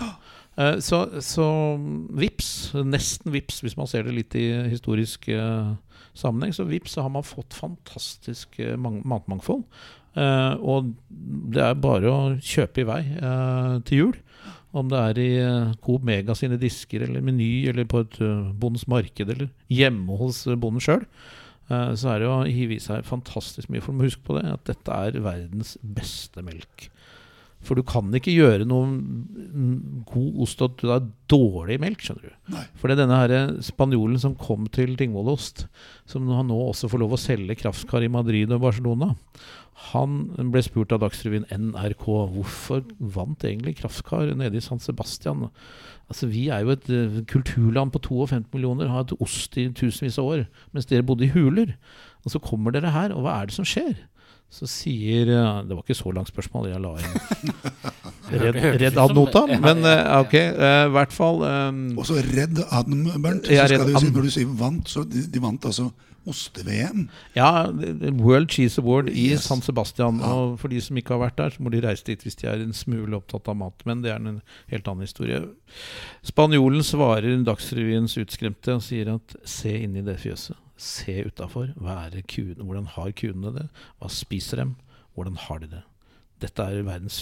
Eh, 0.58 0.80
Så, 0.80 1.04
så 1.22 1.46
vips, 2.18 2.72
nesten 2.74 3.32
vips, 3.36 3.62
hvis 3.62 3.78
man 3.78 3.88
ser 3.88 4.04
det 4.08 4.16
litt 4.16 4.36
i 4.40 4.48
historisk 4.72 5.28
eh, 5.30 5.74
sammenheng, 6.18 6.56
så 6.56 6.66
vips 6.66 6.96
så 6.98 7.04
har 7.06 7.14
man 7.14 7.24
fått 7.28 7.54
fantastisk 7.54 8.58
matmangfold. 8.80 9.64
Og 10.20 10.90
det 11.54 11.62
er 11.64 11.78
bare 11.80 12.10
å 12.12 12.22
kjøpe 12.42 12.82
i 12.82 12.88
vei 12.90 13.04
til 13.88 14.00
jul. 14.02 14.16
Om 14.76 14.90
det 14.92 15.00
er 15.00 15.20
i 15.22 15.30
Coop 15.86 16.04
Mega 16.04 16.34
sine 16.36 16.58
disker, 16.60 17.06
eller 17.06 17.22
Meny, 17.24 17.68
eller 17.70 17.86
på 17.90 18.02
et 18.04 18.18
bondens 18.60 18.88
marked, 18.90 19.30
eller 19.30 19.48
hjemme 19.72 20.18
hos 20.20 20.44
bonden 20.60 20.82
sjøl. 20.84 21.06
Eh, 21.70 21.92
så 22.00 22.14
er 22.14 22.24
det 22.24 22.30
å 22.30 22.40
hive 22.48 22.78
i 22.78 22.84
seg 22.84 23.06
fantastisk 23.08 23.70
mye. 23.72 23.84
For 23.84 23.94
du 23.94 24.02
må 24.02 24.08
huske 24.10 24.26
på 24.26 24.38
det, 24.40 24.46
at 24.52 24.66
dette 24.70 25.02
er 25.10 25.20
verdens 25.26 25.76
beste 25.82 26.44
melk. 26.46 26.90
For 27.66 27.76
du 27.76 27.84
kan 27.84 28.08
ikke 28.16 28.32
gjøre 28.32 28.68
noe 28.68 28.88
god 30.08 30.44
ost 30.46 30.62
at 30.64 30.78
du 30.80 30.88
har 30.94 31.04
dårlig 31.32 31.76
melk, 31.84 32.04
skjønner 32.06 32.30
du. 32.30 32.36
Nei. 32.56 32.64
For 32.80 32.88
det 32.88 32.96
er 32.96 33.02
denne 33.04 33.20
her 33.20 33.56
spanjolen 33.66 34.22
som 34.22 34.38
kom 34.40 34.70
til 34.74 34.96
Tingvollost, 35.00 35.66
som 36.10 36.30
han 36.32 36.48
nå 36.52 36.60
også 36.70 36.90
får 36.92 37.04
lov 37.04 37.18
å 37.18 37.20
selge 37.20 37.58
kraftkar 37.60 38.06
i 38.06 38.12
Madrid 38.12 38.56
og 38.56 38.64
Barcelona, 38.64 39.12
han 39.90 40.26
ble 40.52 40.62
spurt 40.66 40.92
av 40.92 41.00
Dagsrevyen 41.04 41.48
NRK 41.48 42.04
hvorfor 42.34 42.84
vant 43.16 43.46
egentlig 43.48 43.78
Kraftkar 43.80 44.34
nede 44.38 44.60
i 44.60 44.64
San 44.64 44.82
Sebastian. 44.84 45.48
Altså 46.12 46.28
Vi 46.28 46.50
er 46.52 46.66
jo 46.66 46.74
et 46.74 46.90
eh, 46.92 47.22
kulturland 47.30 47.94
på 47.96 48.02
52 48.04 48.52
millioner, 48.54 48.90
har 48.92 49.06
hatt 49.06 49.16
ost 49.24 49.56
i 49.58 49.70
tusenvis 49.72 50.20
av 50.20 50.32
år, 50.34 50.46
mens 50.76 50.90
dere 50.90 51.06
bodde 51.08 51.28
i 51.28 51.32
huler. 51.32 51.78
Og 52.26 52.36
så 52.36 52.44
kommer 52.44 52.76
dere 52.76 52.92
her, 52.92 53.16
og 53.16 53.24
hva 53.24 53.40
er 53.40 53.50
det 53.50 53.56
som 53.56 53.68
skjer? 53.68 53.96
Så 54.50 54.66
sier 54.70 55.30
eh, 55.30 55.62
Det 55.70 55.76
var 55.78 55.84
ikke 55.86 55.98
så 55.98 56.12
langt 56.16 56.32
spørsmål, 56.32 56.72
jeg 56.72 56.82
la 56.82 56.96
inn 56.98 57.54
Redd, 58.44 58.58
redd 58.82 58.98
ad 59.02 59.14
notam. 59.18 59.50
Men 59.62 59.82
eh, 59.90 60.04
ok, 60.20 60.36
eh, 60.38 60.84
i 60.86 60.92
hvert 60.94 61.14
fall 61.14 61.40
um, 61.42 61.80
Og 61.98 62.06
så 62.06 62.20
redd 62.22 62.62
adm, 62.70 63.08
Bernt. 63.24 63.48
Så 63.50 63.66
skal 63.72 63.88
du 63.90 63.98
si, 63.98 64.12
når 64.14 64.28
du 64.28 64.34
sier 64.36 64.52
vant, 64.60 64.90
så 64.90 65.06
de, 65.06 65.24
de 65.34 65.42
vant 65.42 65.66
altså 65.66 65.88
oste-VM. 66.30 67.08
Ja, 67.34 67.72
World 68.20 68.52
Cheese 68.54 68.82
Award 68.82 69.10
i 69.10 69.32
Yes. 69.32 69.48
San 69.50 69.64
Sebastian. 69.66 70.20
Ja. 70.22 70.34
Og 70.36 70.60
for 70.62 70.70
de 70.70 70.82
som 70.84 70.98
ikke 71.00 71.16
har 71.16 71.24
vært 71.24 71.40
der, 71.40 71.56
så 71.56 71.64
må 71.66 71.72
de 71.74 71.82
reise 71.82 72.06
dit 72.06 72.22
hvis 72.22 72.38
de 72.38 72.46
er 72.52 72.62
en 72.62 72.76
smule 72.76 73.18
opptatt 73.18 73.50
av 73.50 73.58
mat. 73.58 73.86
Men 73.90 74.04
det 74.06 74.14
er 74.14 74.22
en 74.22 74.42
helt 74.70 74.92
annen 74.92 75.08
historie. 75.08 75.42
Spanjolen 76.28 76.86
svarer 76.86 77.40
Dagsrevyens 77.48 78.20
utskremte 78.22 78.78
og 78.78 78.86
sier 78.86 79.16
at 79.16 79.38
se 79.48 79.74
inn 79.88 79.98
i 79.98 80.06
det 80.06 80.20
fjøset. 80.22 80.60
Se 80.80 81.20
utafor. 81.28 81.74
Hvordan 81.76 82.90
har 82.96 83.16
kuene 83.20 83.54
det? 83.56 83.70
Hva 84.00 84.12
spiser 84.12 84.64
dem? 84.64 84.76
Hvordan 85.16 85.40
har 85.48 85.64
de 85.64 85.74
det? 85.76 85.86
Dette 86.40 86.64
er 86.64 86.86
verdens 86.88 87.18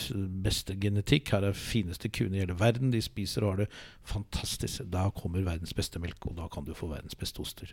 beste 0.45 0.76
genetikk. 0.78 1.32
Her 1.34 1.47
er 1.47 1.55
fineste 1.58 2.10
kuene 2.14 2.38
i 2.38 2.41
hele 2.43 2.53
verden. 2.60 2.91
De 2.93 2.99
spiser 3.01 3.41
og 3.41 3.55
har 3.55 3.64
det 3.64 3.68
fantastisk. 4.05 4.84
Da 4.93 5.08
kommer 5.16 5.41
verdens 5.41 5.74
beste 5.74 5.97
melk, 6.01 6.28
og 6.30 6.36
da 6.38 6.45
kan 6.53 6.68
du 6.68 6.76
få 6.78 6.91
verdens 6.91 7.18
beste 7.18 7.41
oster. 7.41 7.72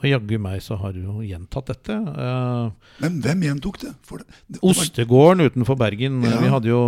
Og 0.00 0.06
jaggu 0.08 0.38
meg 0.40 0.62
så 0.64 0.78
har 0.80 0.96
du 0.96 1.02
jo 1.02 1.18
gjentatt 1.20 1.68
dette. 1.74 1.98
Uh, 2.00 2.72
Men 3.04 3.20
hvem 3.20 3.44
gjentok 3.50 3.82
det? 3.84 3.92
Det, 4.08 4.24
det, 4.56 4.62
Ostegården 4.72 5.44
utenfor 5.50 5.76
Bergen. 5.76 6.22
Ja. 6.24 6.40
Vi 6.40 6.52
hadde 6.54 6.72
jo 6.72 6.80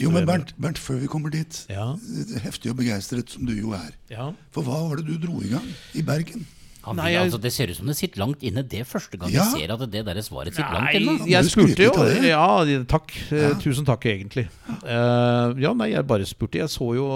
Jo, 0.00 0.14
men. 0.14 0.24
Bernt, 0.30 0.56
Bernt, 0.56 0.80
før 0.80 1.02
vi 1.04 1.12
kommer 1.12 1.34
dit, 1.34 1.66
Ja, 1.68 1.92
heftig 2.46 2.72
og 2.72 2.80
begeistret 2.80 3.36
som 3.36 3.44
du 3.44 3.52
jo 3.52 3.76
er, 3.76 3.92
ja. 4.08 4.30
for 4.56 4.64
hva 4.64 4.86
var 4.88 5.02
det 5.02 5.10
du 5.10 5.18
dro 5.20 5.44
i 5.44 5.52
gang 5.52 5.68
i 5.92 6.02
Bergen? 6.06 6.48
Han 6.84 6.96
Nei, 6.96 7.10
jeg- 7.14 7.24
altså, 7.26 7.40
det 7.40 7.52
ser 7.52 7.70
ut 7.70 7.76
som 7.76 7.86
det 7.86 7.96
sitter 7.96 8.20
langt 8.20 8.42
inne. 8.44 8.62
Det 8.68 8.80
er 8.80 8.84
første 8.84 9.16
gang 9.18 9.30
Ja. 9.32 9.44
jeg 9.44 9.68
ser 9.68 9.72
at 9.72 9.90
det 9.90 10.04
der 10.04 10.20
svaret 10.22 10.52
sitter 10.54 10.72
langt 10.72 10.92
Nei, 10.92 11.00
inne. 11.00 11.26
jeg 11.30 11.44
spurte 11.44 11.84
jo. 11.86 11.92
Ja, 12.28 12.64
takk. 12.84 13.10
Eh, 13.32 13.40
Ja. 13.48 13.54
Tusen 13.54 13.84
takk, 13.86 14.04
egentlig. 14.04 14.48
Uh, 14.84 15.54
ja, 15.60 15.72
nei, 15.72 15.90
jeg 15.92 16.06
bare 16.06 16.24
spurte. 16.28 16.58
Jeg 16.60 16.68
så 16.68 16.94
jo 16.94 17.06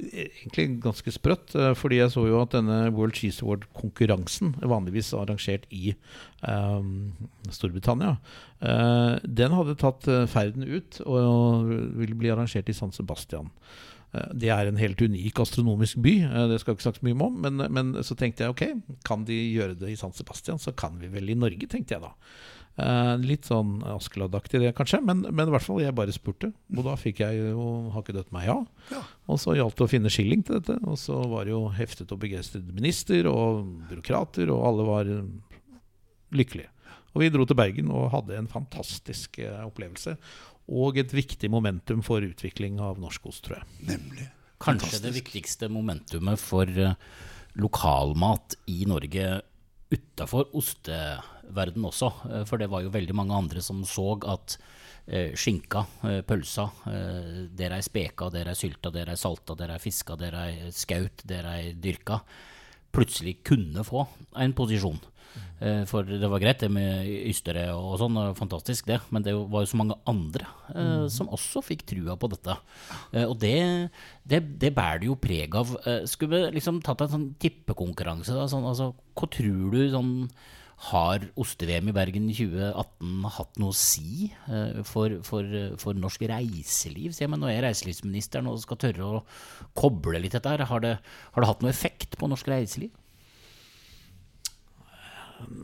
eh, 0.00 0.28
egentlig 0.44 0.80
ganske 0.80 1.10
sprøtt, 1.12 1.54
uh, 1.56 1.72
fordi 1.74 1.96
jeg 2.02 2.10
så 2.12 2.26
jo 2.28 2.40
at 2.42 2.50
denne 2.50 2.92
World 2.92 3.14
Cheese 3.14 3.40
Award-konkurransen, 3.42 4.54
vanligvis 4.62 5.12
arrangert 5.14 5.64
i 5.72 5.94
eh, 6.44 6.82
Storbritannia, 7.50 8.18
eh, 8.60 9.18
den 9.24 9.52
hadde 9.56 9.76
tatt 9.80 10.04
ferden 10.28 10.64
ut 10.68 11.00
og 11.06 11.68
ville 11.96 12.14
bli 12.18 12.28
arrangert 12.32 12.68
i 12.68 12.72
San 12.76 12.92
Sebastian. 12.92 13.50
Eh, 14.14 14.30
Det 14.34 14.50
er 14.54 14.70
en 14.70 14.80
helt 14.80 15.00
unik 15.02 15.40
astronomisk 15.42 16.00
by, 16.04 16.16
eh, 16.22 16.48
det 16.52 16.60
skal 16.62 16.76
ikke 16.76 16.86
snakkes 16.88 17.06
mye 17.06 17.20
om. 17.28 17.38
Men, 17.44 17.68
men 17.72 17.94
så 18.06 18.16
tenkte 18.18 18.44
jeg 18.44 18.54
ok, 18.54 18.64
kan 19.06 19.24
de 19.28 19.38
gjøre 19.56 19.78
det 19.78 19.90
i 19.94 19.96
San 20.00 20.14
Sebastian, 20.14 20.58
så 20.62 20.74
kan 20.76 20.98
vi 21.00 21.10
vel 21.12 21.30
i 21.30 21.38
Norge, 21.38 21.66
tenkte 21.70 21.96
jeg 21.96 22.04
da. 22.04 22.12
Eh, 22.74 23.12
litt 23.22 23.46
sånn 23.46 23.76
Askeladd-aktig 23.86 24.58
det, 24.58 24.72
kanskje, 24.74 24.98
men, 25.06 25.20
men 25.30 25.46
i 25.46 25.52
hvert 25.54 25.62
fall 25.62 25.78
jeg 25.82 25.94
bare 25.94 26.14
spurte. 26.14 26.50
Og 26.74 26.82
da 26.86 26.96
fikk 26.98 27.22
jeg 27.22 27.38
jo 27.52 27.66
hakkedødt 27.94 28.32
meg 28.34 28.48
ja. 28.48 28.56
Ja. 28.90 29.02
Og 29.30 29.38
så 29.38 29.54
gjaldt 29.54 29.78
det 29.78 29.86
å 29.86 29.92
finne 29.92 30.10
skilling 30.10 30.42
til 30.46 30.58
dette. 30.58 30.80
Og 30.82 30.98
så 30.98 31.20
var 31.30 31.46
det 31.46 31.54
jo 31.54 31.68
heftet 31.74 32.10
og 32.14 32.22
begeistret 32.24 32.66
minister 32.74 33.28
og 33.30 33.62
byråkrater, 33.90 34.50
og 34.50 34.66
alle 34.70 34.88
var 34.90 35.12
eh, 35.18 35.60
lykkelige. 36.34 36.70
Og 37.14 37.22
vi 37.22 37.28
dro 37.30 37.44
til 37.46 37.54
Bergen 37.54 37.92
og 37.94 38.08
hadde 38.10 38.40
en 38.40 38.50
fantastisk 38.50 39.38
eh, 39.38 39.60
opplevelse. 39.62 40.16
Og 40.72 40.96
et 40.98 41.12
viktig 41.12 41.50
momentum 41.52 42.00
for 42.04 42.24
utvikling 42.24 42.78
av 42.80 43.00
norsk 43.02 43.26
ost, 43.28 43.44
tror 43.44 43.60
jeg. 43.60 43.66
Nemlig. 43.90 44.28
Kanskje 44.64 45.02
det 45.04 45.12
viktigste 45.12 45.68
momentumet 45.68 46.40
for 46.40 46.64
eh, 46.64 46.94
lokalmat 47.60 48.56
i 48.72 48.84
Norge 48.88 49.42
utafor 49.94 50.48
osteverden 50.56 51.84
også. 51.84 52.10
Eh, 52.30 52.44
For 52.48 52.60
det 52.60 52.70
var 52.72 52.84
jo 52.84 52.94
veldig 52.94 53.16
mange 53.16 53.36
andre 53.36 53.62
som 53.62 53.84
så 53.88 54.14
at 54.30 54.56
eh, 55.06 55.34
skinka, 55.36 55.84
pølsa, 56.26 56.68
eh, 56.90 57.44
der 57.54 57.76
er 57.76 57.84
speka, 57.84 58.30
der 58.32 58.50
er 58.50 58.58
sylta, 58.58 58.92
der 58.94 59.12
er 59.12 59.20
salta, 59.20 59.56
der 59.58 59.74
er 59.74 59.82
fiska, 59.82 60.16
der 60.16 60.38
er 60.40 60.70
skaut, 60.72 61.26
der 61.28 61.50
er 61.50 61.72
dyrka, 61.74 62.22
plutselig 62.94 63.40
kunne 63.44 63.84
få 63.84 64.06
en 64.40 64.54
posisjon. 64.56 65.00
Eh, 65.60 65.82
For 65.88 66.06
det 66.06 66.28
var 66.30 66.42
greit 66.42 66.60
det 66.62 66.70
med 66.72 67.06
ystere 67.30 67.68
og 67.74 67.96
sånn, 68.00 68.18
fantastisk 68.38 68.88
det, 68.90 69.00
men 69.14 69.24
det 69.26 69.34
var 69.34 69.64
jo 69.64 69.70
så 69.70 69.80
mange 69.80 69.98
andre 70.10 70.48
eh, 70.74 71.06
som 71.12 71.30
også 71.32 71.62
fikk 71.64 71.86
trua 71.92 72.16
på 72.20 72.30
dette. 72.32 72.56
Eh, 73.12 73.24
og 73.24 73.38
det, 73.42 73.54
det, 74.26 74.42
det 74.60 74.74
bærer 74.76 75.04
det 75.04 75.10
jo 75.12 75.20
preg 75.20 75.54
av. 75.60 75.76
Eh, 75.86 76.02
skulle 76.10 76.48
vi 76.48 76.58
liksom 76.58 76.82
tatt 76.84 77.06
en 77.06 77.14
sånn 77.14 77.30
tippekonkurranse, 77.42 78.34
da, 78.36 78.48
sånn, 78.50 78.66
altså, 78.68 78.92
hva 79.14 79.30
tror 79.30 79.72
du 79.74 79.80
sånn 79.94 80.14
har 80.90 81.22
oste-VM 81.40 81.88
i 81.88 81.94
Bergen 81.96 82.26
2018 82.34 83.28
hatt 83.36 83.60
noe 83.62 83.72
å 83.72 83.76
si 83.78 84.26
eh, 84.50 84.82
for, 84.84 85.20
for, 85.24 85.46
for 85.80 85.96
norsk 85.96 86.26
reiseliv? 86.28 87.14
Se, 87.16 87.28
men 87.30 87.40
nå 87.40 87.48
er 87.48 87.62
reiselivsministeren 87.64 88.50
og 88.50 88.58
skal 88.60 88.80
tørre 88.82 89.06
å 89.06 89.22
koble 89.78 90.20
litt 90.20 90.34
dette 90.36 90.50
her. 90.50 90.66
Har 90.68 90.82
det, 90.84 90.96
har 90.98 91.44
det 91.44 91.50
hatt 91.52 91.64
noe 91.64 91.72
effekt 91.72 92.18
på 92.20 92.28
norsk 92.28 92.50
reiseliv? 92.52 92.92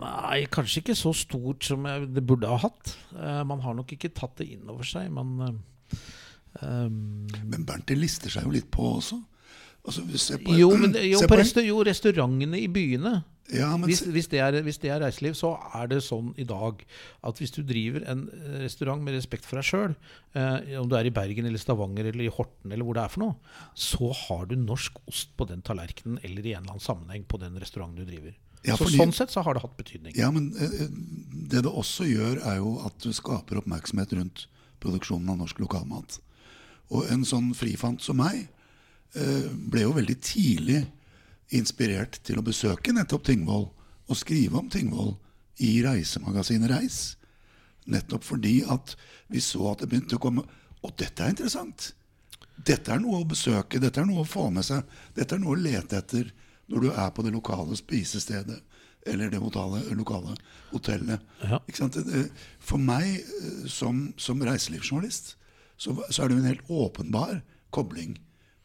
Nei, 0.00 0.44
kanskje 0.52 0.82
ikke 0.82 0.96
så 0.98 1.12
stort 1.16 1.66
som 1.66 1.86
det 1.86 2.24
burde 2.26 2.50
ha 2.50 2.58
hatt. 2.60 2.94
Eh, 3.16 3.42
man 3.48 3.62
har 3.64 3.76
nok 3.78 3.94
ikke 3.96 4.12
tatt 4.16 4.38
det 4.40 4.50
inn 4.54 4.68
over 4.70 4.86
seg. 4.86 5.10
Man 5.14 5.36
eh, 5.46 6.06
um, 6.64 7.26
Men 7.46 7.66
Bernt, 7.68 7.88
det 7.90 7.98
lister 8.00 8.32
seg 8.32 8.48
jo 8.48 8.54
litt 8.54 8.70
på 8.72 8.96
også. 8.98 9.20
Altså, 9.80 10.02
på, 10.44 10.54
jo, 10.58 10.68
men, 10.76 10.92
jo, 11.08 11.22
på 11.24 11.36
resta 11.40 11.62
jo, 11.64 11.78
restaurantene 11.86 12.58
i 12.60 12.66
byene. 12.68 13.22
ja, 13.48 13.70
men, 13.72 13.88
Hvis, 13.88 14.02
hvis, 14.04 14.26
det 14.28 14.42
er, 14.44 14.58
hvis 14.66 14.76
det 14.82 14.90
er 14.92 15.00
reiseliv, 15.00 15.38
så 15.38 15.54
er 15.78 15.88
det 15.88 16.02
sånn 16.04 16.34
i 16.36 16.44
dag 16.44 16.82
at 17.24 17.40
hvis 17.40 17.54
du 17.56 17.62
driver 17.64 18.04
en 18.12 18.26
eh, 18.36 18.58
restaurant 18.66 19.00
med 19.02 19.16
respekt 19.16 19.48
for 19.48 19.56
deg 19.56 19.66
sjøl, 19.70 19.96
eh, 20.36 20.76
om 20.82 20.90
du 20.90 20.98
er 20.98 21.08
i 21.08 21.14
Bergen 21.16 21.48
eller 21.48 21.62
Stavanger 21.62 22.10
eller 22.12 22.26
i 22.26 22.34
Horten 22.34 22.74
eller 22.74 22.84
hvor 22.84 22.98
det 22.98 23.06
er 23.06 23.14
for 23.14 23.24
noe, 23.24 23.56
så 23.88 24.12
har 24.26 24.44
du 24.50 24.54
norsk 24.60 25.00
ost 25.08 25.32
på 25.40 25.48
den 25.48 25.64
tallerkenen 25.64 26.20
eller 26.20 26.44
i 26.44 26.52
en 26.52 26.60
eller 26.60 26.76
annen 26.76 26.84
sammenheng 26.84 27.24
på 27.24 27.40
den 27.40 27.56
restauranten 27.62 28.04
du 28.04 28.12
driver. 28.12 28.36
Ja, 28.66 28.76
så 28.76 28.88
sånn 28.92 29.12
sett 29.16 29.32
så 29.32 29.40
har 29.44 29.56
det 29.56 29.62
hatt 29.62 29.76
betydning. 29.78 30.12
ja, 30.18 30.28
men 30.34 30.50
eh, 30.60 30.88
det 31.50 31.62
det 31.64 31.70
også 31.70 32.04
gjør, 32.04 32.42
er 32.44 32.58
jo 32.60 32.74
at 32.84 32.96
du 33.00 33.12
skaper 33.16 33.60
oppmerksomhet 33.62 34.12
rundt 34.18 34.46
produksjonen 34.80 35.30
av 35.32 35.40
norsk 35.40 35.62
lokalmat. 35.62 36.18
Og 36.90 37.08
en 37.12 37.24
sånn 37.24 37.52
frifant 37.56 38.02
som 38.04 38.20
meg 38.20 38.42
eh, 39.14 39.48
ble 39.48 39.86
jo 39.86 39.94
veldig 39.96 40.18
tidlig 40.24 40.82
inspirert 41.56 42.20
til 42.26 42.40
å 42.40 42.44
besøke 42.46 42.92
nettopp 42.94 43.24
Tingvoll 43.26 43.70
og 44.10 44.18
skrive 44.18 44.60
om 44.60 44.68
Tingvoll 44.70 45.14
i 45.64 45.78
reisemagasinet 45.84 46.70
Reis. 46.70 47.00
Nettopp 47.90 48.26
fordi 48.26 48.60
at 48.68 48.94
vi 49.32 49.40
så 49.42 49.72
at 49.72 49.82
det 49.82 49.88
begynte 49.90 50.18
å 50.18 50.22
komme 50.22 50.44
Og 50.84 50.92
dette 50.96 51.24
er 51.24 51.32
interessant! 51.34 51.90
Dette 52.60 52.92
er 52.92 53.00
noe 53.00 53.22
å 53.22 53.28
besøke, 53.28 53.80
dette 53.80 54.00
er 54.00 54.06
noe 54.08 54.22
å 54.22 54.28
få 54.28 54.46
med 54.52 54.64
seg. 54.64 54.84
Dette 55.16 55.36
er 55.36 55.40
noe 55.42 55.54
å 55.54 55.60
lete 55.60 55.96
etter 55.96 56.30
når 56.70 56.84
du 56.84 56.90
er 56.92 57.10
på 57.14 57.24
det 57.26 57.34
lokale 57.34 57.76
spisestedet 57.78 58.60
eller 59.08 59.30
det 59.32 59.40
lokale, 59.40 59.80
lokale 59.96 60.34
hotellet. 60.70 61.22
Ja. 61.42 61.58
Ikke 61.66 61.78
sant? 61.78 61.96
For 62.60 62.80
meg 62.80 63.06
eh, 63.16 63.66
som, 63.70 64.10
som 64.20 64.42
reiselivsjournalist 64.44 65.34
så, 65.80 65.96
så 66.10 66.22
er 66.22 66.28
det 66.28 66.36
jo 66.36 66.42
en 66.42 66.50
helt 66.50 66.68
åpenbar 66.68 67.38
kobling 67.72 68.18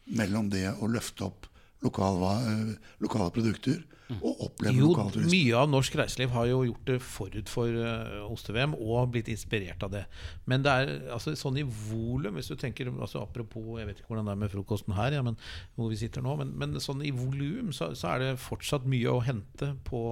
mellom 0.06 0.50
det 0.52 0.68
å 0.76 0.90
løfte 0.92 1.24
opp 1.26 1.48
lokal, 1.84 2.20
eh, 2.36 2.74
lokale 3.02 3.32
produkter 3.34 3.80
og 4.14 4.42
oppleve 4.46 4.74
Jo, 4.76 4.90
lokalturisme. 4.92 5.30
mye 5.32 5.58
av 5.58 5.70
norsk 5.72 5.96
reiseliv 5.98 6.32
har 6.36 6.48
jo 6.50 6.60
gjort 6.68 6.90
det 6.90 6.98
forut 7.02 7.50
for 7.50 7.78
uh, 7.82 8.26
oste-VM 8.30 8.76
og 8.78 9.10
blitt 9.14 9.30
inspirert 9.32 9.82
av 9.82 9.92
det. 9.94 10.04
Men 10.46 10.64
det 10.66 10.72
er 10.72 10.92
altså, 11.16 11.34
sånn 11.38 11.58
i 11.60 11.66
volum, 11.66 12.38
hvis 12.38 12.52
du 12.52 12.56
tenker 12.60 12.90
altså, 12.92 13.24
Apropos, 13.26 13.76
jeg 13.80 13.88
vet 13.88 14.00
ikke 14.00 14.12
hvordan 14.12 14.28
det 14.28 14.34
er 14.36 14.42
med 14.44 14.52
frokosten 14.52 14.94
her, 14.96 15.16
ja, 15.18 15.22
men, 15.26 15.38
hvor 15.74 15.90
vi 15.90 15.98
sitter 15.98 16.22
nå, 16.24 16.36
men, 16.38 16.52
men 16.58 16.76
sånn 16.82 17.02
i 17.04 17.12
volum 17.14 17.72
så, 17.74 17.90
så 17.98 18.14
er 18.14 18.22
det 18.22 18.34
fortsatt 18.42 18.86
mye 18.88 19.10
å 19.10 19.24
hente 19.26 19.72
på, 19.88 20.02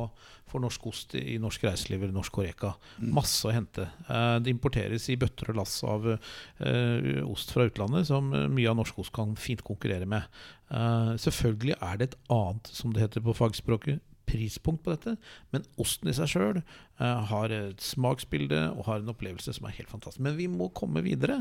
for 0.51 0.63
norsk 0.63 0.89
ost 0.91 1.15
i, 1.19 1.39
norsk 1.43 1.65
reiseliv 1.67 2.03
eller 2.03 2.17
norsk 2.17 2.41
Horeca. 2.41 2.75
Masse 3.15 3.47
å 3.49 3.55
hente. 3.55 3.87
Uh, 4.09 4.37
det 4.43 4.53
importeres 4.53 5.09
i 5.13 5.19
bøtter 5.21 5.53
og 5.53 5.61
lass 5.63 5.79
av 5.87 6.11
uh, 6.15 7.23
ost 7.29 7.55
fra 7.55 7.69
utlandet 7.69 8.09
som 8.11 8.33
eh, 8.35 8.51
mye 8.51 8.71
av 8.71 8.79
norsk 8.79 9.01
ost 9.03 9.15
kan 9.15 9.35
fint 9.41 9.63
konkurrere 9.67 10.07
med. 10.09 10.29
Eh, 10.75 11.15
selvfølgelig 11.19 11.77
er 11.81 11.97
det 12.01 12.09
et 12.11 12.17
annet, 12.35 12.69
som 12.73 12.93
det 12.93 13.05
heter 13.05 13.23
på 13.23 13.33
fagspråket, 13.37 14.01
prispunkt 14.27 14.85
på 14.85 14.95
dette, 14.95 15.17
men 15.55 15.67
osten 15.81 16.11
i 16.11 16.17
seg 16.17 16.31
sjøl 16.31 16.63
har 16.99 17.51
et 17.51 17.83
smaksbilde 17.83 18.59
og 18.77 18.85
har 18.87 19.01
en 19.01 19.11
opplevelse 19.11 19.51
som 19.57 19.67
er 19.67 19.75
helt 19.81 19.91
fantastisk. 19.91 20.23
Men 20.23 20.37
vi 20.39 20.47
må 20.47 20.69
komme 20.79 21.03
videre. 21.03 21.41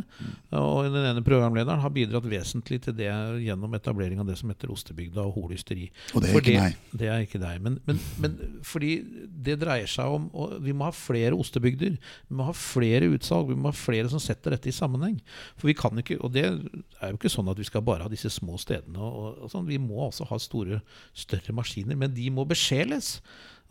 Og 0.58 0.88
den 0.90 1.06
ene 1.12 1.22
programlederen 1.26 1.82
har 1.84 1.94
bidratt 1.94 2.26
vesentlig 2.26 2.80
til 2.82 2.96
det 2.98 3.12
gjennom 3.44 3.76
etablering 3.78 4.22
av 4.22 4.30
det 4.30 4.40
som 4.40 4.50
heter 4.50 4.72
Ostebygda 4.74 5.22
og 5.22 5.38
Hole 5.38 5.60
ysteri. 5.60 5.92
Og 6.14 6.24
det 6.24 6.32
er 6.32 6.34
For 6.34 6.42
ikke 6.42 6.64
meg. 6.64 6.80
Det 7.04 7.12
er 7.12 7.26
ikke 7.28 7.42
deg. 7.44 7.62
Men, 7.62 7.78
men, 7.86 8.02
men 8.24 8.40
fordi 8.66 8.96
det 9.46 9.60
dreier 9.62 9.90
seg 9.90 10.10
om 10.10 10.26
og 10.34 10.56
Vi 10.64 10.74
må 10.74 10.88
ha 10.88 10.96
flere 10.96 11.38
ostebygder. 11.38 12.00
Vi 12.02 12.38
må 12.40 12.48
ha 12.48 12.56
flere 12.58 13.12
utsalg. 13.14 13.52
Vi 13.52 13.60
må 13.60 13.70
ha 13.70 13.78
flere 13.78 14.10
som 14.10 14.22
setter 14.24 14.56
dette 14.56 14.72
i 14.72 14.76
sammenheng. 14.76 15.20
For 15.54 15.70
vi 15.70 15.78
kan 15.78 16.02
ikke, 16.02 16.18
Og 16.24 16.34
det 16.34 16.48
er 16.48 17.14
jo 17.14 17.20
ikke 17.20 17.32
sånn 17.32 17.52
at 17.54 17.62
vi 17.62 17.70
skal 17.70 17.86
bare 17.86 18.08
ha 18.08 18.12
disse 18.12 18.32
små 18.34 18.58
stedene. 18.62 18.98
Og, 18.98 19.38
og, 19.38 19.54
sånn. 19.54 19.70
Vi 19.70 19.78
må 19.82 20.02
også 20.08 20.26
ha 20.34 20.42
store, 20.42 20.82
større 21.14 21.54
maskiner. 21.54 22.00
Men 22.00 22.18
de 22.18 22.26
må 22.34 22.48
besjeles. 22.74 23.18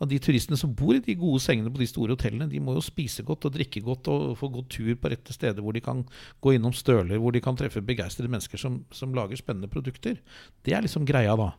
Og 0.01 0.09
de 0.09 0.19
turistene 0.19 0.57
som 0.59 0.73
bor 0.75 0.97
i 0.97 1.03
de 1.03 1.15
gode 1.15 1.39
sengene 1.43 1.71
på 1.71 1.79
de 1.79 1.87
store 1.87 2.15
hotellene, 2.15 2.49
de 2.51 2.59
må 2.59 2.73
jo 2.75 2.83
spise 2.83 3.23
godt 3.23 3.45
og 3.47 3.53
drikke 3.55 3.83
godt 3.85 4.09
og 4.11 4.37
få 4.39 4.49
god 4.51 4.69
tur 4.73 4.95
på 4.99 5.11
rette 5.13 5.35
steder 5.35 5.63
hvor 5.63 5.75
de 5.75 5.83
kan 5.85 6.01
gå 6.43 6.55
innom 6.57 6.73
støler, 6.75 7.19
hvor 7.21 7.31
de 7.31 7.43
kan 7.43 7.55
treffe 7.55 7.83
begeistrede 7.85 8.31
mennesker 8.31 8.59
som, 8.59 8.81
som 8.91 9.13
lager 9.15 9.39
spennende 9.39 9.71
produkter. 9.71 10.17
Det 10.65 10.73
er 10.73 10.83
liksom 10.83 11.07
greia, 11.07 11.37
da 11.39 11.53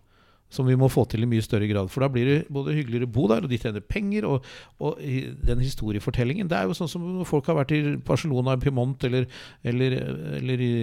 som 0.55 0.68
vi 0.68 0.76
må 0.78 0.86
få 0.92 1.03
til 1.11 1.24
i 1.24 1.28
mye 1.28 1.42
større 1.42 1.66
grad. 1.66 1.88
For 1.90 2.05
da 2.05 2.09
blir 2.12 2.28
det 2.28 2.36
både 2.53 2.76
hyggeligere 2.76 3.09
å 3.09 3.14
bo 3.14 3.26
der, 3.30 3.47
og 3.47 3.51
de 3.51 3.59
tjener 3.59 3.82
penger. 3.82 4.26
Og, 4.28 4.45
og 4.84 5.01
den 5.01 5.62
historiefortellingen 5.64 6.51
Det 6.51 6.59
er 6.59 6.68
jo 6.68 6.76
sånn 6.78 6.90
som 6.90 7.07
når 7.16 7.26
folk 7.26 7.49
har 7.51 7.59
vært 7.59 7.74
i 7.74 7.97
Barcelona, 8.07 8.55
Pimont 8.61 9.03
eller, 9.09 9.26
eller, 9.66 9.97
eller 10.38 10.62
i 10.62 10.74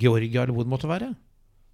Georgia, 0.00 0.42
eller 0.42 0.56
hvor 0.56 0.66
det 0.66 0.74
måtte 0.74 0.90
være. 0.90 1.12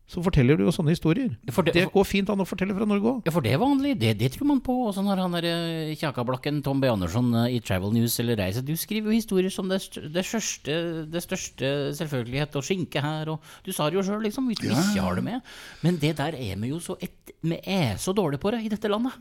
Så 0.08 0.22
forteller 0.24 0.56
du 0.56 0.62
jo 0.64 0.70
sånne 0.72 0.88
historier. 0.94 1.34
For 1.52 1.60
det- 1.62 1.74
det 1.76 1.82
går 1.92 2.04
fint 2.08 2.30
an 2.32 2.40
å 2.40 2.46
fortelle 2.48 2.72
fra 2.74 2.86
Norge 2.88 3.04
òg. 3.10 3.22
Ja, 3.26 3.30
for 3.34 3.42
det 3.44 3.52
er 3.52 3.58
vanlig. 3.60 3.90
Det, 4.00 4.14
det 4.16 4.30
tror 4.32 4.46
man 4.48 4.60
på. 4.64 4.72
Også 4.88 5.02
når 5.04 5.20
han 5.20 5.32
der 5.36 5.44
eh, 5.44 5.94
kjakablakken 6.00 6.62
Tom 6.64 6.80
B. 6.80 6.88
Andersson 6.88 7.28
eh, 7.44 7.56
i 7.56 7.60
Travel 7.60 7.92
News 7.92 8.18
eller 8.22 8.36
Reise 8.40 8.62
Du 8.64 8.72
skriver 8.74 9.12
jo 9.12 9.18
historier 9.18 9.50
som 9.52 9.68
det, 9.68 9.82
det, 10.14 10.24
største, 10.24 10.78
det 11.12 11.20
største 11.26 11.92
selvfølgelighet, 11.98 12.56
og 12.56 12.64
skinke 12.64 13.02
her, 13.04 13.28
og 13.28 13.40
Du 13.66 13.70
sa 13.76 13.90
det 13.90 13.98
jo 14.00 14.02
sjøl, 14.08 14.22
liksom, 14.24 14.48
Vi 14.48 14.56
Ja, 14.64 14.80
ikke 14.80 15.04
har 15.04 15.14
det 15.20 15.24
med. 15.24 15.42
Men 15.84 15.98
det 16.00 16.16
der 16.16 16.32
er 16.40 16.56
vi 16.56 16.68
jo 16.72 16.80
så 16.80 16.96
et, 17.04 17.12
Vi 17.44 17.60
er 17.68 17.96
så 18.00 18.14
dårlige 18.16 18.40
på 18.40 18.50
det 18.50 18.64
i 18.64 18.68
dette 18.72 18.88
landet. 18.88 19.12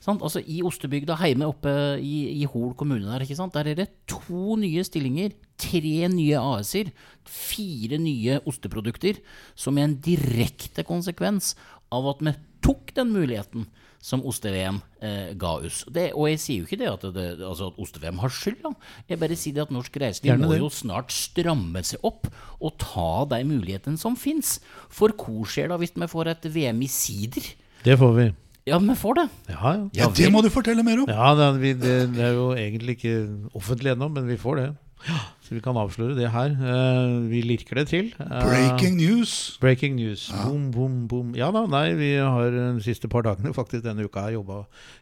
Sant? 0.00 0.22
Altså 0.24 0.40
I 0.40 0.62
ostebygda 0.64 1.16
hjemme 1.20 1.44
oppe 1.52 2.00
i, 2.00 2.40
i 2.40 2.44
Hol 2.48 2.72
kommune 2.74 3.04
der, 3.04 3.20
ikke 3.28 3.36
sant? 3.36 3.52
der 3.52 3.68
er 3.68 3.74
det 3.74 3.88
to 4.08 4.56
nye 4.56 4.82
stillinger. 4.88 5.36
Tre 5.60 6.08
nye 6.12 6.38
AS-er, 6.40 6.90
fire 7.28 7.98
nye 8.00 8.38
osteprodukter, 8.48 9.20
som 9.58 9.76
er 9.78 9.88
en 9.90 9.98
direkte 10.02 10.84
konsekvens 10.88 11.52
av 11.92 12.06
at 12.14 12.24
vi 12.24 12.32
tok 12.64 12.94
den 12.96 13.12
muligheten 13.14 13.68
som 14.00 14.22
Oste-VM 14.24 14.78
eh, 15.04 15.32
ga 15.36 15.50
oss. 15.60 15.82
Det, 15.92 16.06
og 16.16 16.30
jeg 16.30 16.38
sier 16.40 16.62
jo 16.62 16.68
ikke 16.68 16.78
det 16.80 16.88
at, 16.88 17.02
det, 17.12 17.24
altså 17.44 17.66
at 17.68 17.80
Oste-VM 17.84 18.20
har 18.22 18.32
skylda. 18.32 18.70
Jeg 19.10 19.20
bare 19.20 19.36
sier 19.36 19.58
det 19.58 19.64
at 19.66 19.74
norsk 19.76 19.98
reiseliv 20.00 20.40
må 20.40 20.54
jo 20.56 20.70
snart 20.72 21.12
stramme 21.12 21.82
seg 21.84 22.00
opp 22.08 22.30
og 22.64 22.78
ta 22.80 23.10
de 23.34 23.42
mulighetene 23.50 24.00
som 24.00 24.16
fins. 24.16 24.54
For 24.88 25.12
hvor 25.12 25.44
skjer 25.52 25.68
det 25.74 25.80
hvis 25.82 25.92
vi 26.00 26.08
får 26.14 26.32
et 26.32 26.48
VM 26.54 26.80
i 26.80 26.88
sider? 26.88 27.50
Det 27.84 27.98
får 28.00 28.14
vi. 28.16 28.30
Ja, 28.70 28.78
vi 28.80 28.96
får 28.96 29.18
det. 29.20 29.26
Ja, 29.52 29.74
ja. 29.74 29.84
Ja, 30.00 30.08
det 30.16 30.32
må 30.32 30.40
du 30.44 30.48
fortelle 30.52 30.84
mer 30.86 31.04
om. 31.04 31.08
Ja, 31.12 31.34
det, 31.36 31.50
er- 31.50 31.80
det, 31.84 31.94
det 32.16 32.24
er 32.30 32.34
jo 32.40 32.48
egentlig 32.56 32.96
ikke 32.96 33.14
offentlig 33.56 33.92
ennå, 33.92 34.08
men 34.16 34.28
vi 34.32 34.40
får 34.40 34.62
det. 34.62 34.70
Så 35.50 35.56
vi 35.56 35.60
kan 35.64 35.74
avsløre 35.74 36.14
det 36.14 36.28
her. 36.30 36.52
Eh, 36.54 37.14
vi 37.26 37.40
lirker 37.42 37.80
det 37.80 37.88
til. 37.90 38.12
Eh, 38.22 38.44
Breaking 38.46 38.94
news. 39.00 39.32
Breaking 39.58 39.96
news. 39.98 40.28
Boom, 40.44 40.68
boom, 40.70 41.08
boom. 41.10 41.32
Ja 41.34 41.48
da, 41.50 41.64
nei, 41.66 41.88
vi 41.98 42.12
har 42.22 42.54
de 42.54 42.68
siste 42.84 43.10
par 43.10 43.24
dagene 43.26 43.50
faktisk 43.56 43.82
denne 43.82 44.04
uka 44.06 44.28
jobba 44.30 44.60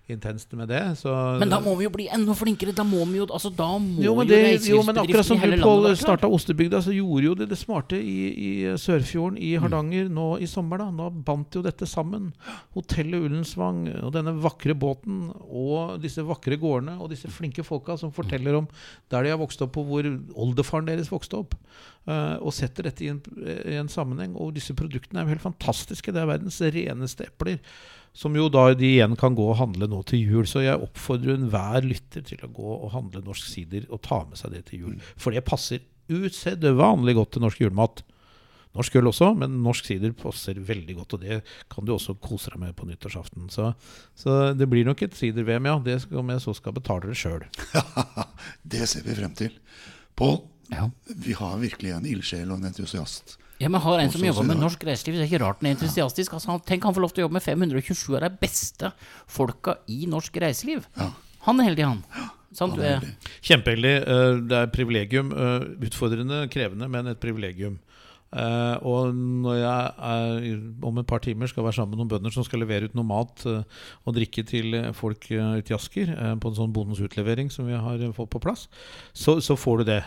intenst 0.08 0.54
med 0.56 0.70
det. 0.72 0.80
Så 0.96 1.12
Men 1.38 1.50
da 1.52 1.58
må 1.60 1.74
vi 1.76 1.84
jo 1.84 1.90
bli 1.92 2.06
enda 2.08 2.32
flinkere. 2.32 2.72
Da 2.72 2.82
må 2.88 3.04
vi 3.10 3.18
jo 3.20 3.26
Altså, 3.28 3.50
da 3.52 3.66
må 3.76 4.00
jo, 4.00 4.14
men, 4.16 4.24
jo 4.24 4.32
det, 4.32 4.68
jo, 4.70 4.78
men 4.86 4.96
akkurat 5.02 5.26
som 5.28 5.36
du, 5.36 5.56
Pål, 5.60 5.90
starta 6.00 6.30
Ostebygda, 6.32 6.80
så 6.80 6.94
gjorde 6.96 7.26
jo 7.28 7.34
det 7.42 7.50
det 7.50 7.58
smarte 7.60 7.98
i, 8.00 8.16
i 8.32 8.50
Sørfjorden, 8.80 9.36
i 9.36 9.52
Mm. 9.58 9.62
Hardanger, 9.66 10.08
nå 10.08 10.38
i 10.40 10.46
sommer. 10.48 10.78
da 10.80 10.88
Nå 10.90 11.10
bandt 11.26 11.58
jo 11.58 11.62
dette 11.62 11.84
sammen. 11.84 12.32
Hotellet 12.72 13.20
Ullensvang 13.28 13.84
og 14.00 14.12
denne 14.16 14.32
vakre 14.40 14.72
båten 14.72 15.28
og 15.44 16.00
disse 16.00 16.24
vakre 16.24 16.56
gårdene 16.56 16.96
og 17.02 17.10
disse 17.12 17.28
flinke 17.28 17.60
folka 17.66 17.98
som 17.98 18.12
forteller 18.16 18.56
om 18.62 18.68
der 19.10 19.24
de 19.24 19.30
har 19.34 19.38
vokst 19.40 19.60
opp, 19.66 19.76
og 19.76 19.84
hvor 19.92 20.08
oldefaren 20.38 20.88
deres 20.88 21.12
vokste 21.12 21.40
opp. 21.40 21.54
eh, 22.08 22.36
og 22.40 22.54
setter 22.56 22.88
dette 22.88 23.04
i 23.04 23.10
en, 23.12 23.20
i 23.44 23.76
en 23.80 23.90
sammenheng. 23.92 24.36
Og 24.36 24.54
disse 24.56 24.76
produktene 24.76 25.20
er 25.20 25.26
jo 25.26 25.34
helt 25.34 25.44
fantastiske. 25.44 26.12
Det 26.14 26.22
er 26.22 26.30
verdens 26.30 26.60
reneste 26.60 27.28
epler. 27.28 27.60
Som 28.16 28.34
jo 28.38 28.48
da 28.50 28.72
de 28.74 28.88
igjen 28.88 29.14
kan 29.20 29.36
gå 29.36 29.44
og 29.50 29.58
handle 29.60 29.86
nå 29.90 30.02
til 30.08 30.22
jul. 30.24 30.46
Så 30.48 30.64
jeg 30.64 30.80
oppfordrer 30.80 31.36
enhver 31.36 31.84
lytter 31.86 32.24
til 32.26 32.40
å 32.42 32.52
gå 32.52 32.76
og 32.78 32.92
handle 32.96 33.22
norsk 33.26 33.50
sider 33.50 33.86
og 33.90 34.02
ta 34.06 34.24
med 34.26 34.40
seg 34.40 34.56
det 34.56 34.66
til 34.70 34.86
jul. 34.86 35.00
For 35.20 35.34
det 35.34 35.46
passer 35.46 35.84
usedvanlig 36.08 37.18
godt 37.18 37.36
til 37.36 37.44
norsk 37.44 37.66
julemat. 37.66 38.02
Norsk 38.76 38.98
øl 39.00 39.08
også, 39.10 39.30
men 39.38 39.56
norsk 39.64 39.88
sider 39.88 40.12
passer 40.16 40.58
veldig 40.60 40.98
godt. 41.00 41.16
Og 41.16 41.22
det 41.24 41.40
kan 41.72 41.86
du 41.86 41.94
også 41.94 42.14
kose 42.22 42.52
deg 42.52 42.60
med 42.62 42.76
på 42.78 42.86
nyttårsaften. 42.88 43.48
Så, 43.52 43.72
så 44.18 44.38
det 44.54 44.68
blir 44.70 44.86
nok 44.86 45.02
et 45.02 45.16
sider-VM, 45.18 45.70
ja. 45.70 45.78
Det 45.84 46.00
skal, 46.04 46.20
om 46.22 46.34
jeg 46.34 46.44
så 46.44 46.54
skal 46.56 46.76
betale 46.76 47.10
det 47.10 47.18
sjøl. 47.18 47.46
det 48.74 48.88
ser 48.90 49.06
vi 49.06 49.16
frem 49.18 49.34
til. 49.38 49.56
Pål, 50.18 50.40
Ja. 50.74 50.90
vi 51.06 51.32
har 51.38 51.56
virkelig 51.62 51.92
en 51.96 52.06
ildsjel 52.06 52.50
og 52.50 52.58
en 52.58 52.68
entusiast. 52.72 53.36
Ja, 53.58 53.68
men 53.68 53.80
har 53.80 53.98
en 53.98 54.10
som 54.10 54.22
jobber 54.22 54.44
med 54.46 54.58
norsk 54.60 54.84
reiseliv, 54.86 55.16
det 55.18 55.24
er 55.24 55.30
ikke 55.32 55.40
rart 55.42 55.60
den 55.62 55.70
er 55.70 55.74
entusiastisk. 55.76 56.32
Altså, 56.36 56.58
tenk 56.66 56.84
han 56.86 56.94
får 56.94 57.00
lov 57.02 57.10
til 57.14 57.22
å 57.24 57.26
jobbe 57.26 57.38
med 57.38 57.42
527 57.46 58.14
av 58.18 58.20
de 58.26 58.30
beste 58.42 58.92
folka 59.26 59.78
i 59.88 60.04
norsk 60.06 60.36
reiseliv. 60.42 60.84
Ja. 60.98 61.08
Han 61.48 61.58
er 61.60 61.70
heldig, 61.70 61.84
han. 61.88 62.04
Sant? 62.54 62.76
Du 62.76 62.80
er 62.82 62.96
er- 62.98 63.16
Kjempeheldig. 63.42 63.94
eh, 64.06 64.40
Det 64.48 64.52
er 64.58 64.66
privilegium. 64.68 65.32
eh, 65.32 65.86
Utfordrende, 65.88 66.48
krevende, 66.50 66.88
men 66.88 67.06
et 67.08 67.20
privilegium. 67.20 67.78
Eh, 68.28 68.76
og 68.84 69.14
når 69.16 69.56
jeg 69.56 69.92
er, 70.10 70.58
om 70.84 71.00
et 71.00 71.08
par 71.08 71.22
timer 71.24 71.48
skal 71.48 71.64
være 71.64 71.78
sammen 71.78 71.94
med 71.94 72.02
noen 72.02 72.10
bønder 72.12 72.34
som 72.34 72.44
skal 72.44 72.60
levere 72.60 72.90
ut 72.90 72.96
noe 72.98 73.08
mat 73.08 73.44
uh, 73.48 73.62
og 74.04 74.16
drikke 74.18 74.44
til 74.44 74.76
eh, 74.76 74.90
folk 74.96 75.30
uh, 75.32 75.56
ute 75.56 75.72
i 75.72 75.76
Asker, 75.76 76.12
på 76.40 76.50
en 76.50 76.58
sånn 76.58 76.74
bondens 76.76 77.00
utlevering 77.04 77.48
som 77.52 77.70
vi 77.70 77.78
har 77.78 78.04
fått 78.16 78.32
på 78.34 78.42
plass, 78.44 78.66
så, 79.16 79.38
så 79.44 79.56
får 79.56 79.80
du 79.80 79.90
det. 79.94 80.02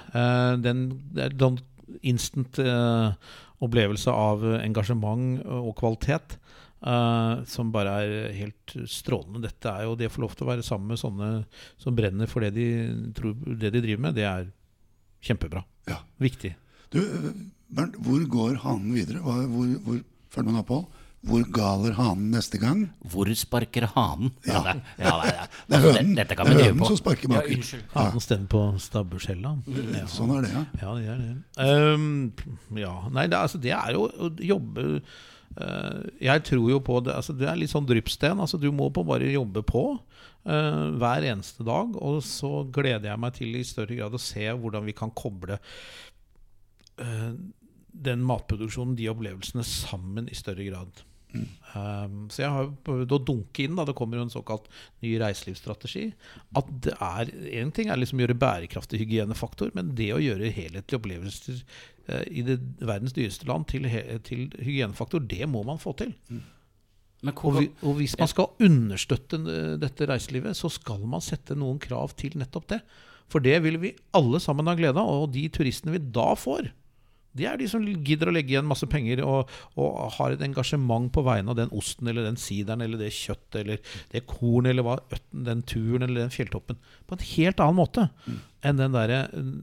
Den, 0.62 0.86
det 1.16 1.26
er 1.32 1.48
en 1.48 1.60
instant 2.08 2.60
eh, 2.62 3.32
opplevelse 3.62 4.14
av 4.14 4.46
engasjement 4.62 5.42
og 5.46 5.74
kvalitet. 5.80 6.38
Uh, 6.82 7.44
som 7.46 7.70
bare 7.70 7.92
er 8.02 8.32
helt 8.34 8.72
strålende. 8.90 9.44
Dette 9.44 9.70
er 9.70 9.84
jo 9.86 9.92
det 9.94 10.08
å 10.10 10.14
få 10.16 10.24
lov 10.24 10.32
til 10.34 10.48
å 10.48 10.50
være 10.50 10.64
sammen 10.66 10.90
med 10.90 10.98
sånne 10.98 11.28
som 11.78 11.94
brenner 11.94 12.26
for 12.26 12.42
det 12.42 12.56
de, 12.56 12.66
tror, 13.14 13.36
det 13.38 13.70
de 13.76 13.84
driver 13.84 14.02
med, 14.08 14.16
det 14.18 14.26
er 14.26 14.48
kjempebra. 15.22 15.62
Ja. 15.92 16.00
Viktig. 16.18 16.56
Du, 16.92 17.00
Bernt, 17.72 17.96
hvor 18.04 18.24
går 18.28 18.58
hanen 18.66 18.92
videre? 18.96 19.22
Hvor, 19.24 19.46
hvor, 19.48 19.70
hvor, 19.86 20.02
følger 20.34 20.52
man 20.52 20.60
opphold? 20.64 20.90
Hvor 21.22 21.44
galer 21.54 21.94
hanen 21.94 22.32
neste 22.34 22.58
gang? 22.58 22.80
Hvor 23.14 23.30
sparker 23.38 23.86
hanen? 23.94 24.32
Ja. 24.48 24.64
det, 24.66 24.74
ja, 25.00 25.12
det, 25.22 25.34
Det 25.70 25.78
er 25.78 25.84
hønen. 25.86 26.16
Dette 26.18 26.36
kan 26.40 26.50
Det 26.50 26.56
vi 26.58 26.64
drive 26.64 26.78
på. 26.82 26.88
som 26.90 26.98
sparker 27.00 27.36
Ja, 27.36 27.42
unnskyld. 27.56 27.84
Hanen 27.94 28.24
stemmer 28.26 28.50
på 28.52 28.62
stabbursella. 28.82 29.52
Ja. 30.00 30.06
Sånn 30.10 30.34
er 30.36 30.48
det, 30.48 30.52
ja. 30.56 30.64
Ja, 30.82 30.96
det 30.98 31.12
er 31.14 31.22
det. 31.22 31.36
Um, 31.62 32.08
ja, 32.82 32.96
nei, 33.14 33.28
det, 33.30 33.38
er- 33.38 33.46
altså, 33.46 33.62
det 33.62 33.76
er 33.78 33.94
jo 34.00 34.08
å 34.10 34.32
jobbe 34.54 34.88
Uh, 35.52 36.06
Jeg 36.24 36.46
tror 36.48 36.70
jo 36.72 36.78
på 36.80 37.02
det 37.04 37.12
altså, 37.12 37.34
Det 37.36 37.44
er 37.52 37.58
litt 37.60 37.68
sånn 37.74 37.84
dryppsten. 37.84 38.40
Altså, 38.40 38.56
du 38.56 38.70
må 38.72 38.86
på 38.96 39.02
bare 39.04 39.28
jobbe 39.34 39.60
på 39.68 39.82
uh, 40.00 40.86
hver 40.96 41.26
eneste 41.28 41.66
dag. 41.68 41.92
Og 42.00 42.22
så 42.24 42.62
gleder 42.72 43.10
jeg 43.10 43.20
meg 43.20 43.36
til 43.36 43.58
i 43.60 43.64
større 43.68 43.98
grad 44.00 44.16
å 44.16 44.22
se 44.24 44.46
hvordan 44.48 44.88
vi 44.88 44.96
kan 44.96 45.12
koble 45.12 45.58
den 46.98 48.26
matproduksjonen, 48.26 48.98
de 49.00 49.10
opplevelsene, 49.12 49.64
sammen 49.68 50.28
i 50.32 50.38
større 50.38 50.66
grad. 50.68 51.02
Um, 51.32 52.26
så 52.28 52.44
jeg 52.44 52.52
har 52.52 52.72
prøvd 52.84 53.14
å 53.16 53.20
dunke 53.24 53.64
inn, 53.64 53.78
da 53.80 53.86
det 53.88 53.96
kommer 53.96 54.20
jo 54.20 54.26
en 54.26 54.34
såkalt 54.34 54.66
ny 55.04 55.14
reiselivsstrategi, 55.22 56.10
at 56.60 56.72
det 56.84 56.96
er 56.98 57.32
En 57.62 57.72
ting 57.72 57.88
er 57.88 58.00
liksom 58.00 58.20
å 58.20 58.26
gjøre 58.26 58.40
bærekraftig 58.42 59.00
hygienefaktor, 59.00 59.72
men 59.78 59.94
det 59.96 60.10
å 60.12 60.20
gjøre 60.20 60.52
helhetlige 60.52 61.00
opplevelser 61.00 61.62
uh, 62.10 62.26
i 62.28 62.44
det 62.48 62.58
verdens 62.80 63.16
dyreste 63.16 63.48
land 63.48 63.70
til, 63.72 63.88
til 64.28 64.50
hygienefaktor, 64.60 65.24
det 65.24 65.48
må 65.48 65.64
man 65.68 65.80
få 65.82 65.96
til. 66.04 66.12
Men 67.22 67.38
Og, 67.38 67.56
vi, 67.60 67.70
og 67.86 67.96
hvis 68.02 68.18
man 68.18 68.30
skal 68.32 68.50
understøtte 68.66 69.38
eh, 69.38 69.74
dette 69.78 70.08
reiselivet, 70.10 70.58
så 70.58 70.72
skal 70.74 71.04
man 71.06 71.22
sette 71.22 71.54
noen 71.54 71.78
krav 71.78 72.16
til 72.18 72.34
nettopp 72.42 72.66
det. 72.74 72.80
For 73.30 73.46
det 73.46 73.60
vil 73.62 73.78
vi 73.80 73.92
alle 74.18 74.42
sammen 74.42 74.66
ha 74.66 74.74
glede 74.74 74.98
av, 74.98 75.28
og 75.28 75.36
de 75.36 75.44
turistene 75.54 75.94
vi 75.94 76.02
da 76.02 76.32
får, 76.34 76.72
det 77.38 77.48
er 77.48 77.60
de 77.60 77.68
som 77.72 77.84
gidder 77.84 78.28
å 78.28 78.34
legge 78.36 78.52
igjen 78.54 78.68
masse 78.68 78.88
penger 78.92 79.22
og, 79.24 79.52
og 79.80 80.16
har 80.18 80.34
et 80.34 80.44
engasjement 80.44 81.08
på 81.16 81.24
vegne 81.24 81.54
av 81.54 81.60
den 81.62 81.72
osten 81.78 82.10
eller 82.12 82.28
den 82.28 82.40
sideren 82.40 82.84
eller 82.84 83.00
det 83.00 83.12
kjøttet 83.16 83.62
eller 83.62 83.94
det 84.12 84.24
kornet 84.28 84.74
eller 84.74 84.88
hva, 84.88 84.98
den 85.32 85.64
turen 85.64 86.04
eller 86.04 86.26
den 86.26 86.34
fjelltoppen. 86.34 86.80
På 87.08 87.16
en 87.16 87.24
helt 87.32 87.64
annen 87.64 87.80
måte 87.80 88.08
enn 88.68 88.82
den 88.82 88.96
derre 88.96 89.22
eh, 89.30 89.54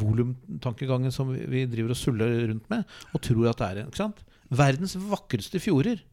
volumtankegangen 0.00 1.14
som 1.14 1.32
vi, 1.34 1.64
driver 1.70 1.96
og 1.96 2.00
suller 2.00 2.36
rundt 2.52 2.70
med 2.70 2.86
og 3.12 3.24
tror 3.26 3.50
at 3.50 3.64
det 3.64 3.82
er. 3.82 4.14
Verdens 4.48 4.94
vakreste 5.10 5.60
fjorder. 5.60 6.04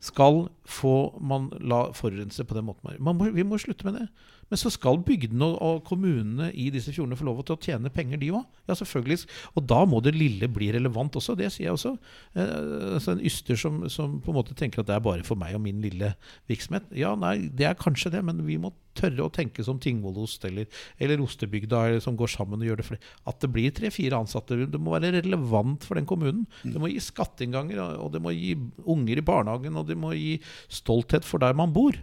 skal 0.00 0.46
få 0.64 1.12
man 1.20 1.50
la 1.60 1.92
forurense 1.92 2.44
på 2.44 2.54
den 2.56 2.64
måten 2.64 2.96
man, 2.98 3.16
må, 3.16 3.30
Vi 3.30 3.44
må 3.44 3.58
slutte 3.60 3.84
med 3.84 4.00
det. 4.00 4.08
Men 4.50 4.60
så 4.60 4.72
skal 4.74 5.00
bygdene 5.06 5.46
og, 5.62 5.84
kommunene 5.86 6.50
i 6.58 6.68
disse 6.74 6.92
fjordene 6.94 7.18
få 7.18 7.28
lov 7.28 7.44
til 7.46 7.56
å 7.56 7.62
tjene 7.62 7.92
penger, 7.94 8.20
de 8.20 8.32
òg. 8.34 8.44
Ja, 8.68 8.76
selvfølgelig. 8.78 9.24
Og 9.54 9.66
da 9.70 9.80
må 9.88 10.02
det 10.04 10.16
lille 10.16 10.50
bli 10.50 10.70
relevant 10.74 11.16
også. 11.18 11.36
Det 11.38 11.52
sier 11.54 11.68
jeg 11.68 11.76
også. 11.76 11.94
Eh, 12.34 12.52
altså 12.96 13.14
en 13.14 13.24
yster 13.30 13.58
som, 13.58 13.82
som, 13.92 14.18
på 14.22 14.32
en 14.32 14.40
måte 14.40 14.56
tenker 14.58 14.82
at 14.82 14.90
det 14.90 14.96
er 14.98 15.06
bare 15.06 15.26
for 15.26 15.38
meg 15.40 15.56
og 15.56 15.64
min 15.64 15.80
lille 15.84 16.12
virksomhet. 16.50 16.90
Ja, 16.98 17.14
nei, 17.18 17.36
det 17.54 17.70
er 17.70 17.78
kanskje 17.78 18.12
det, 18.16 18.24
men 18.26 18.42
vi 18.46 18.58
må 18.60 18.72
tørre 18.98 19.26
å 19.26 19.32
tenke 19.32 19.62
som 19.64 19.78
Tingvollost 19.82 20.44
eller, 20.48 20.66
eller 20.98 21.22
Ostebygda 21.22 21.84
eller, 21.86 22.02
som 22.02 22.18
går 22.18 22.32
sammen 22.32 22.60
og 22.60 22.66
gjør 22.66 22.80
det 22.80 22.88
flere. 22.88 23.14
At 23.30 23.40
det 23.42 23.52
blir 23.54 23.74
tre-fire 23.76 24.18
ansatte. 24.18 24.58
Det 24.66 24.82
må 24.82 24.96
være 24.96 25.14
relevant 25.20 25.86
for 25.86 25.98
den 25.98 26.08
kommunen. 26.10 26.46
Det 26.64 26.80
må 26.82 26.90
gi 26.90 27.00
skatteinnganger, 27.04 27.80
og 28.02 28.10
det 28.14 28.22
må 28.24 28.34
gi 28.34 28.56
unger 28.82 29.20
i 29.20 29.26
barnehagen, 29.26 29.78
og 29.78 29.86
det 29.88 29.98
må 30.00 30.14
gi 30.18 30.38
stolthet 30.72 31.26
for 31.26 31.42
der 31.42 31.56
man 31.56 31.74
bor. 31.76 31.96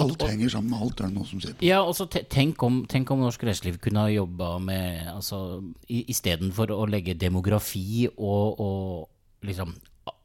Alt 0.00 0.22
henger 0.26 0.48
sammen 0.50 0.70
med 0.72 0.80
alt, 0.82 1.00
er 1.00 1.04
det 1.06 1.14
noen 1.14 1.26
som 1.28 1.40
sier. 1.42 1.54
Ja, 1.62 1.78
altså 1.86 2.06
tenk 2.10 2.62
om, 2.66 2.80
tenk 2.90 3.10
om 3.14 3.20
norsk 3.22 3.42
reiseliv 3.46 3.76
kunne 3.84 4.00
ha 4.02 4.08
jobba 4.10 4.56
med 4.58 5.06
altså, 5.12 5.62
i- 5.88 6.04
Istedenfor 6.10 6.70
å 6.74 6.86
legge 6.90 7.14
demografi 7.14 8.08
og, 8.16 8.60
og 8.60 9.08
liksom 9.46 9.74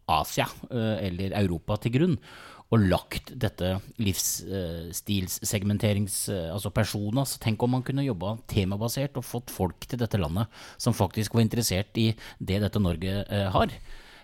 Asia 0.10 0.48
eh, 0.72 1.06
eller 1.08 1.32
Europa 1.38 1.78
til 1.82 1.92
grunn, 1.98 2.18
og 2.74 2.80
lagt 2.90 3.32
dette 3.38 3.76
livsstilssegmenterings... 4.02 6.16
eh, 6.34 6.50
altså 6.54 6.70
personas. 6.74 7.38
Tenk 7.42 7.62
om 7.64 7.72
man 7.78 7.84
kunne 7.86 8.06
jobba 8.06 8.38
temabasert 8.52 9.18
og 9.22 9.26
fått 9.26 9.50
folk 9.54 9.86
til 9.90 10.00
dette 10.02 10.18
landet 10.22 10.46
som 10.82 10.94
faktisk 10.98 11.34
var 11.38 11.42
interessert 11.46 11.98
i 12.02 12.08
det 12.40 12.60
dette 12.66 12.80
Norge 12.82 13.14
eh, 13.30 13.50
har. 13.54 13.70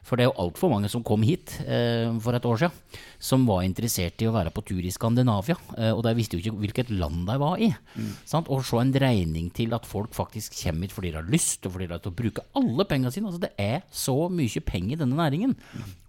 For 0.07 0.17
det 0.17 0.25
er 0.25 0.31
jo 0.31 0.39
altfor 0.47 0.71
mange 0.73 0.89
som 0.91 1.03
kom 1.05 1.21
hit 1.23 1.53
eh, 1.65 2.09
for 2.23 2.33
et 2.35 2.45
år 2.49 2.57
siden, 2.63 2.99
som 3.21 3.43
var 3.45 3.61
interessert 3.67 4.21
i 4.23 4.27
å 4.27 4.33
være 4.33 4.49
på 4.55 4.63
tur 4.65 4.81
i 4.81 4.91
Skandinavia. 4.93 5.55
Eh, 5.77 5.91
og 5.93 6.01
de 6.07 6.15
visste 6.17 6.35
jo 6.37 6.41
ikke 6.41 6.57
hvilket 6.63 6.89
land 6.95 7.27
de 7.29 7.35
var 7.41 7.61
i. 7.61 7.69
Sant? 8.27 8.49
Og 8.51 8.63
så 8.65 8.81
en 8.81 8.93
dreining 8.95 9.51
til 9.53 9.75
at 9.77 9.85
folk 9.85 10.15
faktisk 10.17 10.55
kommer 10.63 10.87
hit 10.87 10.95
fordi 10.95 11.11
de 11.13 11.19
har 11.21 11.29
lyst, 11.29 11.65
og 11.67 11.75
fordi 11.75 11.87
de 11.87 11.95
har 11.95 12.01
til 12.03 12.13
å 12.13 12.17
bruke 12.17 12.45
alle 12.57 12.87
pengene 12.89 13.13
sine. 13.13 13.29
Altså 13.29 13.43
Det 13.45 13.53
er 13.61 13.85
så 13.93 14.15
mye 14.33 14.63
penger 14.65 14.97
i 14.97 15.01
denne 15.03 15.19
næringen. 15.19 15.53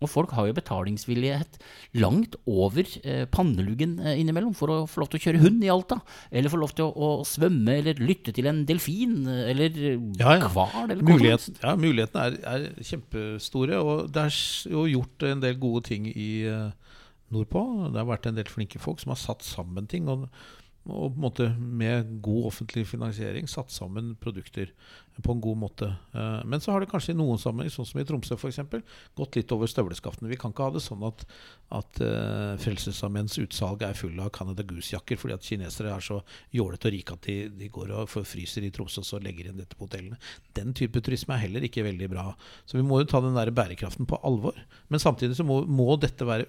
Og 0.02 0.10
folk 0.10 0.32
har 0.34 0.48
jo 0.48 0.56
betalingsvillighet 0.56 1.60
langt 2.02 2.34
over 2.48 2.88
eh, 3.04 3.26
panneluggen 3.30 3.98
eh, 4.00 4.16
innimellom 4.22 4.56
for 4.56 4.72
å 4.72 4.78
få 4.90 5.04
lov 5.04 5.12
til 5.12 5.20
å 5.20 5.24
kjøre 5.26 5.42
hund 5.44 5.62
i 5.66 5.70
Alta. 5.72 6.00
Eller 6.32 6.50
få 6.52 6.62
lov 6.62 6.72
til 6.78 6.88
å, 6.88 6.90
å 6.96 7.28
svømme, 7.28 7.76
eller 7.82 8.00
lytte 8.02 8.32
til 8.34 8.48
en 8.50 8.64
delfin, 8.68 9.20
eh, 9.28 9.44
eller 9.52 9.78
Ja, 10.18 10.38
ja. 10.40 10.48
hval, 10.56 10.96
Mulighet, 11.02 11.50
ja, 11.60 11.76
mulighetene 11.78 12.24
er, 12.24 12.40
er 12.54 12.86
kjempestore, 12.88 13.81
og 13.82 14.08
det 14.14 14.24
er 14.26 14.40
jo 14.72 14.86
gjort 14.88 15.26
en 15.28 15.42
del 15.42 15.58
gode 15.60 15.84
ting 15.90 16.08
i 16.08 16.30
eh, 16.48 16.72
nordpå. 17.34 17.62
Det 17.92 18.00
har 18.00 18.08
vært 18.08 18.28
en 18.30 18.38
del 18.38 18.50
flinke 18.50 18.80
folk 18.82 19.02
som 19.02 19.14
har 19.14 19.20
satt 19.20 19.44
sammen 19.46 19.88
ting. 19.90 20.08
Og, 20.12 20.28
og 20.90 21.18
med 21.58 22.18
god 22.24 22.50
offentlig 22.52 22.86
finansiering 22.90 23.50
satt 23.50 23.74
sammen 23.74 24.14
produkter 24.22 24.72
på 25.20 25.32
en 25.32 25.40
god 25.40 25.58
måte. 25.58 25.88
Eh, 26.14 26.44
Men 26.44 26.60
så 26.60 26.72
har 26.72 26.80
det 26.80 26.88
kanskje 26.90 27.12
i 27.12 27.18
noen 27.18 27.38
sammenhenger, 27.38 27.74
sånn 27.74 27.88
som 27.88 28.00
i 28.00 28.04
Tromsø 28.08 28.36
f.eks., 28.38 28.60
gått 29.18 29.36
litt 29.36 29.52
over 29.52 29.68
støvleskaftene. 29.68 30.30
Vi 30.30 30.38
kan 30.40 30.54
ikke 30.54 30.68
ha 30.68 30.72
det 30.72 30.82
sånn 30.84 31.02
at, 31.04 31.24
at 31.72 32.00
uh, 32.04 32.54
Frelsesarmeens 32.60 33.36
utsalg 33.42 33.84
er 33.84 33.96
full 33.98 34.18
av 34.22 34.30
Canada 34.34 34.64
Goose-jakker 34.66 35.20
fordi 35.20 35.36
at 35.36 35.46
kinesere 35.46 35.92
er 35.92 36.04
så 36.04 36.20
jålete 36.54 36.88
og 36.88 36.94
rike 36.96 37.16
at 37.16 37.28
de, 37.28 37.36
de 37.60 37.68
går 37.72 37.92
og 37.96 38.10
forfryser 38.12 38.64
i 38.64 38.72
Tromsø 38.74 39.02
og 39.02 39.08
så 39.08 39.20
legger 39.22 39.48
igjen 39.48 39.60
dette 39.60 39.76
på 39.76 39.88
hotellene. 39.88 40.20
Den 40.56 40.72
type 40.76 41.02
turisme 41.04 41.36
er 41.36 41.44
heller 41.44 41.66
ikke 41.68 41.84
veldig 41.86 42.08
bra. 42.12 42.28
Så 42.68 42.78
vi 42.78 42.86
må 42.86 43.02
jo 43.02 43.10
ta 43.10 43.20
den 43.24 43.36
der 43.36 43.52
bærekraften 43.54 44.08
på 44.08 44.20
alvor. 44.24 44.56
Men 44.88 45.02
samtidig 45.02 45.36
så 45.36 45.46
må, 45.48 45.62
må 45.68 45.90
dette 46.00 46.28
være 46.28 46.48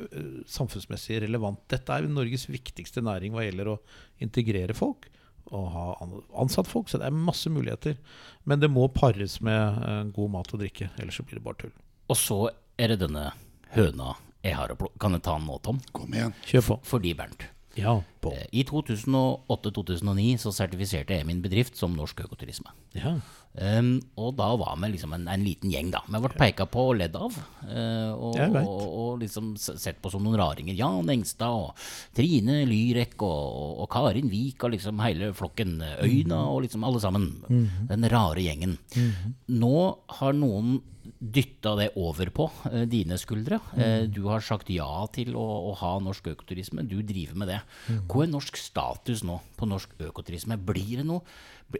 samfunnsmessig 0.50 1.24
relevant. 1.26 1.64
Dette 1.72 1.96
er 1.96 2.08
Norges 2.12 2.48
viktigste 2.52 3.04
næring 3.04 3.36
hva 3.36 3.48
gjelder 3.48 3.76
å 3.76 3.82
integrere 4.24 4.76
folk 4.78 5.10
og 5.52 5.66
ha 5.74 5.86
ansatt 6.40 6.70
folk. 6.70 6.90
Så 6.90 7.00
det 7.02 7.10
er 7.10 7.16
masse 7.16 7.52
muligheter. 7.52 7.98
Men 8.48 8.62
det 8.62 8.72
må 8.72 8.88
pares 8.94 9.40
med 9.44 9.82
eh, 9.84 10.04
god 10.16 10.36
mat 10.38 10.54
og 10.56 10.64
drikke, 10.64 10.92
ellers 11.00 11.20
så 11.20 11.26
blir 11.28 11.40
det 11.40 11.46
bare 11.46 11.62
tull. 11.66 11.74
Og 12.12 12.20
så 12.20 12.40
er 12.80 12.94
det 12.94 13.02
denne 13.06 13.32
høna 13.76 14.16
jeg 14.44 14.58
har 14.58 14.74
å 14.74 14.78
plukke. 14.80 15.00
Kan 15.00 15.16
jeg 15.16 15.24
ta 15.24 15.38
den 15.38 15.48
nå, 15.48 15.58
Tom? 15.64 15.80
Kom 15.96 16.16
igjen. 16.16 16.34
Kjør 16.50 16.66
på. 16.68 16.80
Fordi, 16.94 17.14
Bernt. 17.18 17.46
Ja, 17.76 17.96
på. 18.22 18.32
eh, 18.34 18.46
I 18.52 18.64
2008-2009 18.70 20.38
så 20.42 20.52
sertifiserte 20.54 21.18
jeg 21.18 21.26
min 21.26 21.42
bedrift 21.42 21.80
som 21.80 21.96
norsk 21.98 22.22
økoturisme. 22.26 22.70
Ja. 22.98 23.16
Um, 23.54 24.00
og 24.18 24.32
da 24.38 24.48
var 24.58 24.78
vi 24.82 24.90
liksom 24.96 25.12
en, 25.14 25.28
en 25.30 25.44
liten 25.46 25.70
gjeng, 25.70 25.92
da. 25.94 26.02
Vi 26.10 26.22
ble 26.24 26.32
peka 26.38 26.66
på 26.70 26.88
og 26.90 26.96
ledd 26.98 27.18
av. 27.18 27.36
Uh, 27.66 28.14
og, 28.14 28.40
og, 28.62 28.86
og 29.04 29.12
liksom 29.22 29.52
sett 29.58 30.02
på 30.02 30.10
som 30.14 30.26
noen 30.26 30.40
raringer. 30.42 30.78
Jan 30.78 31.10
Engstad 31.14 31.54
og 31.54 31.84
Trine 32.18 32.64
Lyrek 32.70 33.18
og, 33.22 33.84
og, 33.84 33.86
Karin 33.94 34.32
Vik 34.32 34.66
og 34.66 34.74
liksom 34.74 35.02
hele 35.06 35.34
flokken. 35.38 35.76
Øyna 36.02 36.46
og 36.54 36.64
liksom 36.66 36.86
alle 36.88 37.02
sammen. 37.04 37.30
Den 37.90 38.10
rare 38.10 38.42
gjengen. 38.42 38.78
Nå 39.54 39.76
har 40.18 40.34
noen 40.38 40.80
dytta 41.24 41.76
det 41.80 41.90
over 42.00 42.30
på 42.36 42.50
eh, 42.70 42.84
dine 42.90 43.18
skuldre. 43.20 43.60
Eh, 43.78 44.04
du 44.12 44.26
har 44.28 44.44
sagt 44.44 44.70
ja 44.74 45.06
til 45.16 45.38
å, 45.40 45.46
å 45.70 45.74
ha 45.80 45.94
norsk 46.04 46.28
økoturisme. 46.34 46.84
Du 46.84 47.00
driver 47.06 47.40
med 47.40 47.52
det. 47.54 47.60
Hva 48.12 48.26
er 48.26 48.34
norsk 48.34 48.60
status 48.60 49.24
nå 49.28 49.40
på 49.60 49.70
norsk 49.70 49.96
økoturisme? 50.10 50.60
Blir 50.60 51.02
det 51.02 51.08
noe 51.08 51.24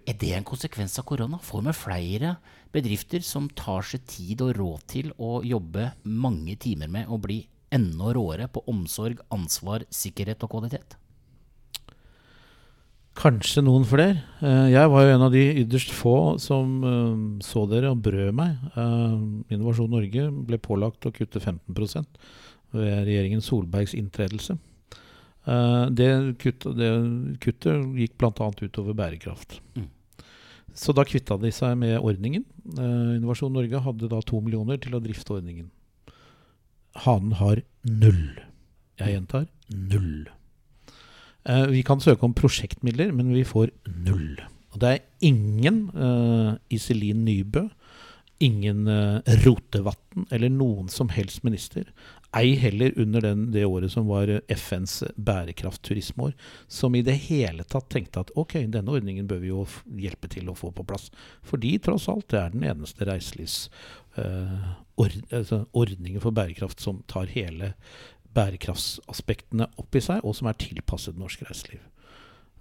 Er 0.08 0.16
det 0.18 0.32
en 0.34 0.48
konsekvens 0.48 0.96
av 0.98 1.06
korona? 1.06 1.38
Får 1.44 1.68
vi 1.68 1.76
flere 1.78 2.38
bedrifter 2.74 3.22
som 3.22 3.50
tar 3.50 3.86
seg 3.86 4.08
tid 4.10 4.42
og 4.42 4.56
råd 4.58 4.88
til 4.96 5.12
å 5.22 5.44
jobbe 5.46 5.92
mange 6.08 6.56
timer 6.58 6.90
med 6.90 7.12
å 7.12 7.20
bli 7.22 7.44
enda 7.74 8.14
råere 8.16 8.48
på 8.50 8.64
omsorg, 8.70 9.22
ansvar, 9.34 9.86
sikkerhet 9.94 10.46
og 10.46 10.56
kvalitet? 10.56 10.98
Kanskje 13.14 13.62
noen 13.62 13.84
flere. 13.86 14.24
Eh, 14.42 14.72
Jeg 14.74 14.90
var 14.90 15.06
jo 15.06 15.14
en 15.14 15.26
av 15.28 15.34
de 15.34 15.44
ytterst 15.62 15.92
få 15.94 16.40
som 16.42 16.72
eh, 16.84 17.42
så 17.46 17.66
dere 17.70 17.92
og 17.94 18.02
brød 18.02 18.34
meg. 18.34 18.58
Eh, 18.74 19.54
Innovasjon 19.54 19.92
Norge 19.94 20.30
ble 20.50 20.58
pålagt 20.58 21.06
å 21.06 21.14
kutte 21.14 21.42
15% 21.42 22.08
ved 22.74 23.06
regjeringen 23.06 23.44
Solbergs 23.46 23.94
inntredelse. 23.94 24.58
Det 25.44 26.08
kuttet, 26.40 26.78
det 26.80 26.90
kuttet 27.44 27.84
gikk 28.00 28.14
bl.a. 28.18 28.48
utover 28.64 28.96
bærekraft. 28.96 29.58
Mm. 29.76 29.90
Så 30.74 30.96
da 30.96 31.04
kvitta 31.06 31.36
de 31.38 31.52
seg 31.54 31.76
med 31.78 32.00
ordningen. 32.00 32.46
Innovasjon 32.80 33.54
Norge 33.54 33.82
hadde 33.86 34.10
da 34.10 34.22
to 34.26 34.40
millioner 34.42 34.80
til 34.82 34.96
å 34.96 35.04
drifte 35.04 35.36
ordningen. 35.36 35.68
Hanen 37.04 37.36
har 37.38 37.62
null. 37.84 38.40
Jeg 39.04 39.18
gjentar 39.18 39.46
null. 39.70 40.32
Eh, 41.46 41.68
vi 41.68 41.84
kan 41.84 42.02
søke 42.02 42.26
om 42.26 42.36
prosjektmidler, 42.36 43.12
men 43.16 43.34
vi 43.36 43.44
får 43.48 43.72
null. 44.06 44.38
Og 44.74 44.82
det 44.82 44.90
er 44.90 45.04
ingen 45.28 45.90
uh, 45.94 46.56
Iselin 46.74 47.26
Nybø, 47.28 47.68
ingen 48.42 48.88
uh, 48.90 49.22
Rotevatn 49.44 50.26
eller 50.34 50.50
noen 50.50 50.90
som 50.90 51.12
helst 51.14 51.44
minister, 51.46 51.92
ei 52.34 52.56
heller 52.58 52.96
under 52.98 53.22
den, 53.22 53.44
det 53.54 53.66
året 53.70 53.92
som 53.94 54.08
var 54.10 54.32
FNs 54.50 55.04
bærekraftturismeår, 55.16 56.34
som 56.66 56.96
i 56.98 57.04
det 57.06 57.14
hele 57.28 57.64
tatt 57.70 57.92
tenkte 57.94 58.24
at 58.24 58.34
ok, 58.34 58.66
denne 58.74 58.90
ordningen 58.96 59.28
bør 59.30 59.44
vi 59.44 59.52
jo 59.52 59.68
hjelpe 60.02 60.32
til 60.34 60.50
å 60.50 60.58
få 60.58 60.72
på 60.74 60.88
plass. 60.90 61.12
Fordi 61.46 61.76
tross 61.84 62.10
alt 62.10 62.32
det 62.34 62.42
er 62.42 62.56
den 62.56 62.66
eneste 62.72 63.06
reiselivsordningen 63.06 63.78
uh, 64.18 64.82
ord, 64.96 65.14
altså, 65.30 65.66
for 66.22 66.32
bærekraft 66.34 66.82
som 66.82 67.04
tar 67.10 67.30
hele 67.34 67.74
bærekraftsaspektene 68.34 69.70
opp 69.82 69.98
i 69.98 70.04
seg, 70.04 70.24
og 70.26 70.36
som 70.38 70.50
er 70.50 70.60
tilpasset 70.62 71.20
norsk 71.20 71.46
reiseliv. 71.48 71.82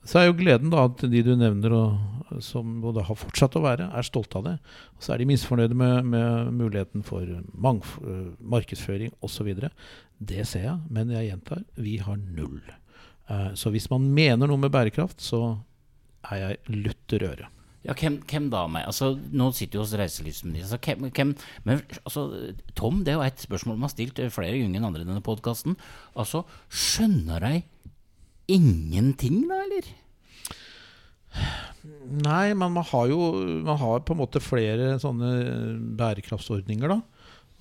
Så 0.02 0.18
er 0.18 0.26
jo 0.26 0.34
gleden 0.34 0.72
da 0.72 0.88
at 0.88 1.04
de 1.06 1.20
du 1.22 1.30
nevner, 1.38 1.74
og, 1.76 2.38
som 2.42 2.80
både 2.82 3.04
har 3.06 3.18
fortsatt 3.18 3.54
å 3.58 3.62
være, 3.62 3.86
er 3.94 4.06
stolte 4.06 4.40
av 4.40 4.46
det. 4.48 4.54
Og 4.96 5.04
så 5.04 5.14
er 5.14 5.22
de 5.22 5.28
misfornøyde 5.30 5.78
med, 5.78 6.08
med 6.10 6.50
muligheten 6.58 7.06
for 7.06 7.22
øh, 7.22 8.22
markedsføring 8.40 9.14
osv. 9.22 9.52
Det 10.18 10.46
ser 10.48 10.66
jeg, 10.66 10.78
men 10.90 11.12
jeg 11.14 11.30
gjentar, 11.30 11.62
vi 11.78 11.98
har 12.02 12.18
null. 12.18 12.58
Eh, 13.30 13.52
så 13.54 13.70
hvis 13.70 13.88
man 13.94 14.10
mener 14.10 14.50
noe 14.50 14.64
med 14.64 14.74
bærekraft, 14.74 15.22
så 15.22 15.60
er 16.32 16.42
jeg 16.42 16.80
lutter 16.82 17.28
øre. 17.30 17.50
Ja, 17.82 17.96
hvem, 17.98 18.20
hvem 18.30 18.46
da 18.52 18.62
meg? 18.70 18.86
Altså, 18.86 19.12
nå 19.34 19.48
sitter 19.56 19.80
jo 19.80 19.84
hos 19.84 19.94
reiselivsministeren. 19.98 20.78
Altså, 20.78 21.10
hvem, 21.16 21.32
men 21.66 21.82
altså, 22.04 22.26
Tom, 22.78 23.02
det 23.02 23.14
er 23.14 23.18
jo 23.18 23.24
et 23.26 23.42
spørsmål 23.42 23.80
man 23.80 23.88
har 23.88 23.94
stilt 23.94 24.22
eh, 24.22 24.30
flere 24.30 24.54
ganger 24.54 24.78
enn 24.78 24.86
andre 24.86 25.02
i 25.02 25.08
denne 25.08 25.24
podkasten. 25.24 25.74
Altså, 26.14 26.44
skjønner 26.70 27.42
de 27.42 27.62
ingenting, 28.52 29.42
da, 29.50 29.58
eller? 29.66 29.90
Nei, 32.22 32.52
men 32.54 32.76
man 32.76 32.86
har 32.86 33.08
jo 33.10 33.18
man 33.64 33.78
har 33.80 34.04
på 34.06 34.14
en 34.14 34.20
måte 34.20 34.42
flere 34.44 34.94
sånne 35.02 35.32
bærekraftsordninger, 35.98 36.92
da. 36.92 37.00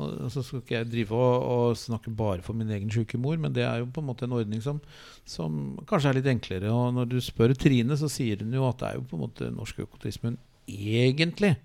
Og 0.02 0.32
så 0.34 0.44
skal 0.46 0.62
ikke 0.62 0.78
jeg 0.78 0.90
drive 0.92 1.18
og, 1.18 1.48
og 1.54 1.80
snakke 1.80 2.14
bare 2.18 2.42
for 2.46 2.58
min 2.58 2.72
egen 2.74 2.92
syke 2.94 3.20
mor, 3.22 3.38
men 3.42 3.56
det 3.56 3.66
er 3.68 3.82
jo 3.82 3.90
på 3.94 4.04
en 4.04 4.10
måte 4.10 4.28
en 4.28 4.38
ordning 4.38 4.64
som, 4.64 4.82
som 5.28 5.60
kanskje 5.90 6.12
er 6.12 6.20
litt 6.20 6.32
enklere. 6.32 6.72
Og 6.74 6.96
når 6.98 7.12
du 7.12 7.20
spør 7.24 7.56
Trine, 7.58 7.98
så 8.00 8.10
sier 8.12 8.44
hun 8.44 8.56
jo 8.58 8.68
at 8.70 8.82
det 8.82 8.90
er 8.90 9.00
jo 9.00 9.08
på 9.10 9.20
en 9.20 9.26
måte 9.26 9.52
norsk 9.54 9.84
økotismen 9.88 10.40
egentlig 10.72 11.56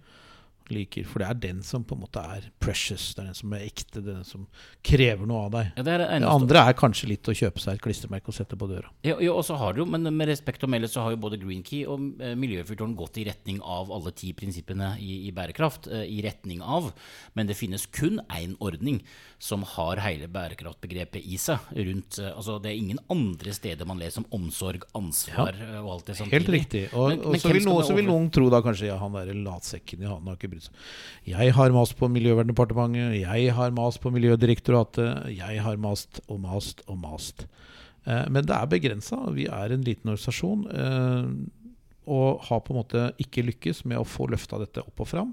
liker. 0.71 1.05
For 1.07 1.19
det 1.23 1.29
er 1.29 1.35
den 1.35 1.63
som 1.63 1.85
på 1.85 1.95
en 1.97 2.03
måte 2.05 2.23
er 2.23 2.49
precious. 2.63 3.15
Det 3.15 3.23
er 3.23 3.27
den 3.31 3.35
som 3.39 3.53
er 3.57 3.65
ekte. 3.67 4.01
Det 4.03 4.11
er 4.11 4.17
den 4.21 4.25
som 4.25 4.47
krever 4.87 5.27
noe 5.27 5.45
av 5.47 5.51
deg. 5.55 5.73
Ja, 5.77 5.83
det 5.87 5.97
det 6.01 6.09
Det 6.21 6.31
andre 6.31 6.63
er 6.69 6.73
kanskje 6.79 7.09
litt 7.09 7.29
å 7.29 7.35
kjøpe 7.37 7.61
seg 7.63 7.75
et 7.75 7.83
klistremerke 7.85 8.29
og 8.29 8.35
sette 8.35 8.57
på 8.59 8.69
døra. 8.71 8.91
Ja, 9.07 9.17
ja, 9.21 9.33
og 9.33 9.45
så 9.45 9.57
har 9.61 9.73
du, 9.77 9.85
men 9.87 10.03
med 10.17 10.29
respekt 10.29 10.65
å 10.65 10.71
melde 10.71 10.89
så 10.89 11.03
har 11.05 11.11
jo 11.15 11.21
både 11.23 11.39
Green 11.43 11.63
Key 11.63 11.85
og 11.87 12.21
eh, 12.21 12.35
Miljøfyrtårn 12.39 12.97
gått 12.97 13.19
i 13.19 13.25
retning 13.29 13.61
av 13.63 13.93
alle 13.93 14.13
ti 14.17 14.33
prinsippene 14.33 14.95
i, 15.01 15.27
i 15.29 15.33
bærekraft. 15.33 15.89
eh, 15.89 16.05
I 16.07 16.23
retning 16.23 16.63
av. 16.63 16.93
Men 17.35 17.47
det 17.47 17.57
finnes 17.57 17.87
kun 17.87 18.21
én 18.31 18.57
ordning 18.61 19.03
som 19.39 19.63
har 19.77 19.97
hele 20.05 20.27
bærekraftbegrepet 20.29 21.23
i 21.27 21.37
seg. 21.37 21.59
rundt, 21.77 22.19
eh, 22.19 22.33
altså 22.37 22.59
Det 22.63 22.71
er 22.73 22.77
ingen 22.79 22.99
andre 23.11 23.53
steder 23.53 23.87
man 23.87 23.99
leser 23.99 24.23
om 24.25 24.43
omsorg, 24.43 24.83
ansvar 24.95 25.55
ja, 25.59 25.81
og 25.83 25.91
alt 25.93 26.07
det 26.07 26.17
samtidig. 26.17 26.33
Helt 26.41 26.49
riktig. 26.55 26.85
Og, 26.95 27.09
Men- 27.11 27.21
og 27.21 27.31
men 27.33 27.41
så, 27.41 27.53
vil 27.53 27.65
noen, 27.65 27.85
så 27.85 27.95
vil 27.95 28.07
noen 28.07 28.31
tro 28.33 28.49
da 28.51 28.61
kanskje 28.63 28.87
ja, 28.89 28.97
han 28.99 29.13
der 29.13 29.33
latsekken 29.35 30.03
i 30.03 30.07
han 30.07 30.27
har 30.27 30.37
ikke 30.37 30.51
Jeg 31.27 31.55
har 31.57 31.75
mast 31.75 31.97
på 31.99 32.09
Miljøverndepartementet, 32.13 33.21
jeg 33.21 33.55
har 33.55 33.75
mast 33.77 34.01
på 34.03 34.13
Miljødirektoratet, 34.15 35.31
jeg 35.37 35.63
har 35.63 35.77
mast 35.77 36.21
og 36.29 36.41
mast 36.45 36.83
og 36.87 36.99
mast. 37.03 37.47
Eh, 38.07 38.25
men 38.31 38.47
det 38.47 38.57
er 38.57 38.71
begrensa. 38.71 39.21
Vi 39.37 39.49
er 39.51 39.75
en 39.75 39.87
liten 39.87 40.15
organisasjon. 40.15 40.67
Og 42.07 42.45
har 42.47 42.61
på 42.63 42.75
en 42.75 42.81
måte 42.81 43.07
ikke 43.23 43.45
lykkes 43.47 43.85
med 43.91 43.99
å 43.99 44.07
få 44.07 44.29
løfta 44.31 44.61
dette 44.63 44.85
opp 44.85 45.03
og 45.03 45.11
fram. 45.11 45.33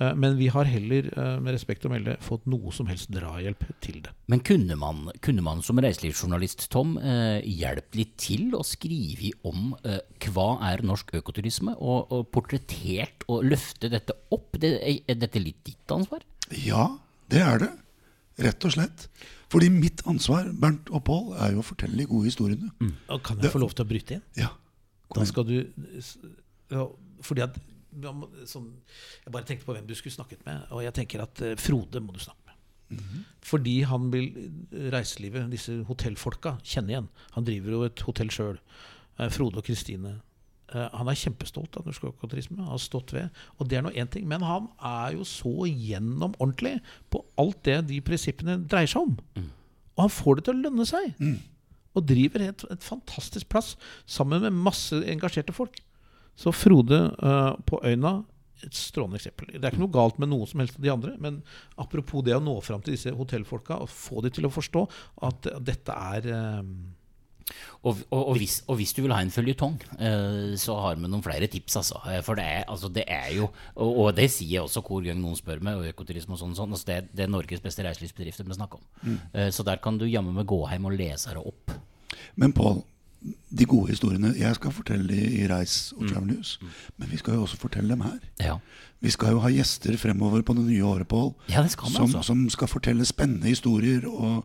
Eh, 0.00 0.14
men 0.14 0.36
vi 0.38 0.48
har 0.52 0.68
heller, 0.70 1.08
eh, 1.10 1.38
med 1.42 1.54
respekt 1.54 1.86
å 1.86 1.90
melde, 1.90 2.16
fått 2.22 2.46
noe 2.46 2.72
som 2.74 2.86
helst 2.86 3.10
drahjelp 3.14 3.64
til 3.82 4.00
det. 4.04 4.12
Men 4.30 4.42
kunne 4.46 4.76
man, 4.78 5.08
kunne 5.20 5.42
man 5.42 5.62
som 5.62 5.80
reiselivsjournalist, 5.82 6.68
Tom, 6.70 6.96
eh, 6.98 7.40
hjelpe 7.42 7.98
litt 7.98 8.16
til 8.16 8.54
å 8.54 8.62
skrive 8.66 9.32
om 9.44 9.74
hva 9.78 10.48
er 10.70 10.82
norsk 10.82 11.14
økoturisme, 11.18 11.74
og, 11.78 12.12
og 12.12 12.30
portrettert 12.30 13.26
og 13.28 13.44
løfte 13.44 13.90
dette 13.90 14.14
opp? 14.30 14.52
Det, 14.58 14.78
er, 14.78 15.18
dette 15.18 15.42
litt 15.42 15.64
ditt 15.66 15.94
ansvar? 15.94 16.22
Ja, 16.50 16.98
det 17.28 17.42
er 17.42 17.58
det. 17.58 17.72
Rett 18.38 18.64
og 18.64 18.74
slett. 18.76 19.08
Fordi 19.50 19.70
mitt 19.72 20.04
ansvar, 20.06 20.46
Bernt 20.52 20.90
og 20.94 21.02
Pål, 21.08 21.34
er 21.42 21.54
jo 21.56 21.62
å 21.62 21.66
fortelle 21.66 21.96
de 21.98 22.06
gode 22.06 22.28
historiene. 22.28 22.70
Og 23.08 23.22
kan 23.24 23.40
jeg 23.42 23.50
få 23.50 23.62
lov 23.62 23.74
til 23.74 23.86
å 23.86 23.88
bryte 23.88 24.18
inn? 24.18 24.24
Ja. 24.38 24.52
Da 25.14 25.24
skal 25.24 25.46
du 25.48 25.54
ja, 26.68 26.84
Fordi 27.24 27.44
at 27.44 27.56
sånn, 28.48 28.68
Jeg 29.24 29.32
bare 29.32 29.46
tenkte 29.48 29.66
på 29.66 29.74
hvem 29.74 29.88
du 29.88 29.94
skulle 29.96 30.14
snakket 30.14 30.44
med, 30.46 30.68
og 30.74 30.84
jeg 30.84 30.94
tenker 31.00 31.24
at 31.24 31.40
uh, 31.42 31.54
Frode 31.58 32.02
må 32.04 32.12
du 32.14 32.20
snakke 32.22 32.44
med. 32.44 32.54
Fordi 33.44 33.82
han 33.88 34.06
vil 34.12 34.28
eh, 34.36 34.86
reiselivet, 34.94 35.48
disse 35.52 35.74
hotellfolka, 35.88 36.54
kjenne 36.64 36.94
igjen. 36.94 37.08
Han 37.34 37.44
driver 37.48 37.74
jo 37.74 37.82
et 37.88 38.04
hotell 38.06 38.30
sjøl. 38.32 38.60
Frode 39.34 39.58
og 39.58 39.66
Kristine. 39.66 40.14
Uh, 40.70 40.86
han 40.94 41.10
er 41.10 41.18
kjempestolt 41.18 41.74
av 41.80 41.88
norsk 41.88 42.06
økoturisme. 42.12 42.62
Har 42.68 42.78
stått 42.80 43.12
ved. 43.16 43.34
Og 43.58 43.68
det 43.68 43.80
er 43.80 43.84
nå 43.84 43.92
én 43.96 44.08
ting. 44.12 44.28
Men 44.30 44.46
han 44.46 44.70
er 44.78 45.16
jo 45.18 45.26
så 45.26 45.66
gjennom 45.66 46.36
ordentlig 46.38 46.78
på 47.10 47.24
alt 47.40 47.64
det 47.66 47.80
de 47.90 48.00
prinsippene 48.04 48.60
dreier 48.68 48.88
seg 48.92 49.08
om. 49.08 49.16
Og 49.96 50.04
han 50.06 50.14
får 50.14 50.38
det 50.38 50.46
til 50.46 50.54
å 50.54 50.66
lønne 50.68 50.86
seg 50.88 51.16
og 51.98 52.06
driver 52.08 52.46
et, 52.48 52.64
et 52.72 52.86
fantastisk 52.86 53.48
plass 53.52 53.74
sammen 54.06 54.42
med 54.46 54.56
masse 54.68 54.96
engasjerte 55.12 55.54
folk. 55.56 55.78
Så 56.38 56.52
Frode 56.54 57.02
uh, 57.18 57.54
på 57.66 57.80
Øyna 57.84 58.20
et 58.66 58.74
strålende 58.74 59.20
eksempel. 59.20 59.52
Det 59.54 59.62
er 59.62 59.70
ikke 59.70 59.84
noe 59.84 59.94
galt 59.94 60.16
med 60.18 60.32
noen 60.32 60.48
som 60.50 60.58
helst 60.58 60.74
av 60.80 60.82
de 60.82 60.90
andre, 60.90 61.12
men 61.22 61.36
apropos 61.78 62.24
det 62.26 62.34
å 62.34 62.40
nå 62.42 62.56
fram 62.66 62.80
til 62.82 62.96
disse 62.96 63.12
hotellfolka 63.14 63.76
og 63.84 63.90
få 63.92 64.18
de 64.24 64.32
til 64.34 64.48
å 64.48 64.50
forstå 64.50 64.82
at 65.28 65.46
dette 65.62 65.94
er 65.94 66.26
eh, 66.34 66.72
Og, 67.86 68.00
og, 68.10 68.18
og, 68.18 68.34
hvis, 68.36 68.58
og 68.68 68.76
hvis 68.76 68.90
du 68.92 68.98
vil 69.04 69.14
ha 69.14 69.20
en 69.24 69.30
føljetong, 69.32 69.76
eh, 70.04 70.56
så 70.60 70.74
har 70.82 70.98
vi 70.98 71.06
noen 71.08 71.22
flere 71.24 71.46
tips, 71.48 71.78
altså. 71.80 72.00
For 72.26 72.36
det 72.36 72.44
er, 72.44 72.64
altså, 72.68 72.90
det 72.92 73.06
er 73.08 73.30
jo 73.38 73.46
og, 73.78 73.86
og 74.02 74.10
det 74.18 74.26
sier 74.34 74.58
jeg 74.58 74.66
også 74.66 74.82
hver 74.84 75.06
gang 75.06 75.22
noen 75.22 75.38
spør 75.38 75.62
meg, 75.64 75.78
og 75.78 75.88
økoturisme 75.94 76.34
og 76.36 76.42
sånn. 76.42 76.56
sånn 76.58 76.74
altså, 76.74 76.90
det, 76.90 76.96
er- 76.98 77.08
det 77.14 77.24
er 77.24 77.32
Norges 77.32 77.62
beste 77.64 77.86
reiselivsbedrifter 77.86 78.44
vi 78.50 78.58
snakker 78.58 78.82
om. 78.82 78.90
Mm. 79.06 79.20
så 79.54 79.64
der 79.64 79.78
kan 79.80 79.96
du 80.02 80.04
jammen 80.10 80.34
meg 80.36 80.50
gå 80.50 80.58
hjem 80.68 80.90
og 80.90 80.98
lese 80.98 81.32
det 81.38 81.46
opp. 81.54 81.78
Men 82.36 82.54
Pål, 82.56 82.82
de 83.50 83.64
gode 83.66 83.90
historiene 83.90 84.30
Jeg 84.38 84.54
skal 84.54 84.70
fortelle 84.70 85.08
de 85.10 85.18
i 85.40 85.46
Reis 85.50 85.92
og 85.96 86.06
Travel 86.08 86.28
News. 86.36 86.58
Men 86.96 87.10
vi 87.10 87.18
skal 87.18 87.34
jo 87.34 87.42
også 87.46 87.58
fortelle 87.58 87.90
dem 87.90 88.04
her. 88.06 88.18
Ja. 88.40 88.58
Vi 89.00 89.10
skal 89.14 89.34
jo 89.34 89.42
ha 89.42 89.50
gjester 89.52 89.98
fremover 89.98 90.42
på 90.42 90.54
det 90.58 90.66
nye 90.68 90.84
året, 90.86 91.08
Pål. 91.08 91.32
Ja, 91.50 91.66
som, 91.66 91.90
altså. 92.04 92.22
som 92.22 92.46
skal 92.50 92.70
fortelle 92.70 93.06
spennende 93.08 93.50
historier 93.50 94.06
og, 94.08 94.44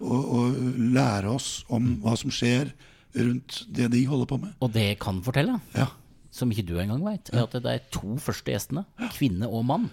og, 0.00 0.20
og 0.38 0.62
lære 0.78 1.34
oss 1.34 1.64
om 1.68 1.96
hva 2.02 2.14
som 2.18 2.30
skjer 2.34 2.72
rundt 3.18 3.64
det 3.68 3.90
de 3.92 4.06
holder 4.08 4.30
på 4.30 4.38
med. 4.44 4.54
Og 4.60 4.72
det 4.72 4.94
kan 5.02 5.20
fortelle, 5.24 5.58
Ja, 5.76 5.90
som 6.32 6.52
ikke 6.52 6.64
du 6.64 6.78
engang 6.80 7.02
veit, 7.04 7.28
er 7.32 7.44
at 7.44 7.52
det 7.52 7.68
er 7.68 7.82
to 7.92 8.16
første 8.22 8.54
gjestene, 8.54 8.86
kvinne 9.12 9.48
og 9.52 9.66
mann, 9.68 9.90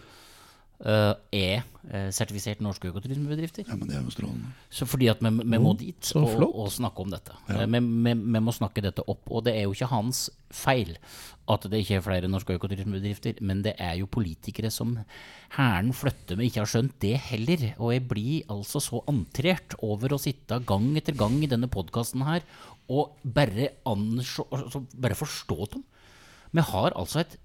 eh, 0.85 1.13
er 1.35 1.63
eh, 1.89 2.09
sertifisert 2.15 2.61
norske 2.63 2.89
økoturismebedrifter. 2.91 3.65
ja 3.67 3.77
men 3.77 3.89
det 3.89 3.97
er 3.97 4.05
jo 4.05 4.13
strålende. 4.13 4.53
Så 4.71 4.87
fordi 4.89 5.09
at 5.11 5.23
vi, 5.23 5.31
vi 5.43 5.59
må 5.61 5.73
dit 5.79 6.11
så 6.11 6.23
og, 6.23 6.45
og 6.47 6.71
snakke 6.73 7.03
om 7.03 7.11
dette. 7.13 7.35
Ja. 7.49 7.65
Vi, 7.65 7.81
vi, 7.81 8.15
vi 8.15 8.43
må 8.43 8.55
snakke 8.55 8.83
dette 8.85 9.05
opp. 9.05 9.27
Og 9.29 9.45
det 9.47 9.57
er 9.57 9.67
jo 9.67 9.75
ikke 9.75 9.91
hans 9.91 10.27
feil 10.49 10.95
at 11.49 11.65
det 11.65 11.81
ikke 11.81 11.97
er 11.97 12.05
flere 12.05 12.29
norske 12.29 12.53
økoturismebedrifter, 12.59 13.39
men 13.41 13.63
det 13.65 13.73
er 13.81 13.95
jo 13.97 14.09
politikere 14.11 14.69
som 14.73 14.95
hæren 15.55 15.89
flytter 15.97 16.37
med, 16.37 16.45
ikke 16.45 16.61
har 16.61 16.69
skjønt 16.69 16.97
det 17.01 17.15
heller. 17.25 17.63
Og 17.81 17.93
jeg 17.95 18.05
blir 18.09 18.51
altså 18.53 18.81
så 18.83 19.01
antrert 19.09 19.73
over 19.85 20.13
å 20.13 20.21
sitte 20.21 20.61
gang 20.69 20.91
etter 20.99 21.17
gang 21.17 21.39
i 21.41 21.49
denne 21.49 21.71
podkasten 21.71 22.27
her 22.27 22.45
og 22.89 23.17
bare, 23.23 23.73
anså, 23.89 24.45
altså 24.53 24.83
bare 24.97 25.17
forstå 25.17 25.57
dem. 25.73 25.85
Vi 26.57 26.65
har 26.65 26.95
altså 26.97 27.21
et 27.21 27.37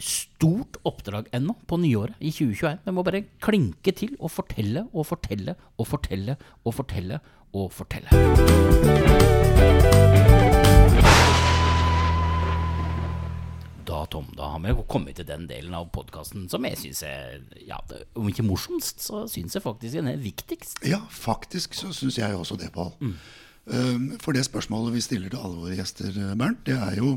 stort 0.00 0.78
oppdrag 0.86 1.28
ennå 1.34 1.54
på 1.66 1.78
nyåret 1.80 2.18
i 2.20 2.30
2021. 2.32 2.78
Vi 2.84 2.94
må 2.94 3.04
bare 3.06 3.24
klinke 3.42 3.94
til 3.96 4.14
og 4.18 4.32
fortelle 4.32 4.86
og 4.92 5.06
fortelle 5.08 5.56
og 5.78 5.88
fortelle 5.90 6.38
og 6.64 6.74
fortelle 6.74 7.20
og 7.54 7.72
fortelle. 7.72 8.12
Da, 13.88 14.02
Tom, 14.12 14.26
da 14.36 14.50
har 14.52 14.60
vi 14.60 14.74
kommet 14.88 15.16
til 15.16 15.26
den 15.28 15.46
delen 15.48 15.72
av 15.74 15.88
podkasten 15.94 16.44
som 16.52 16.66
jeg 16.68 16.76
syns 16.76 17.00
er 17.08 17.38
ja, 17.64 17.78
Om 18.18 18.28
ikke 18.28 18.44
morsomst, 18.44 19.00
så 19.06 19.24
syns 19.32 19.56
jeg 19.56 19.64
faktisk 19.64 19.96
den 19.96 20.10
er 20.10 20.20
viktigst. 20.20 20.82
Ja, 20.84 21.00
faktisk 21.08 21.74
så 21.78 21.94
syns 21.96 22.18
jeg 22.20 22.36
også 22.36 22.58
det, 22.60 22.68
Pål. 22.74 22.92
Mm. 23.00 23.16
For 24.20 24.36
det 24.36 24.44
spørsmålet 24.44 24.94
vi 24.94 25.04
stiller 25.04 25.32
til 25.32 25.40
alle 25.40 25.60
våre 25.60 25.76
gjester, 25.76 26.12
eh, 26.12 26.36
Bernt, 26.36 26.62
det 26.68 26.76
er 26.76 27.00
jo 27.00 27.16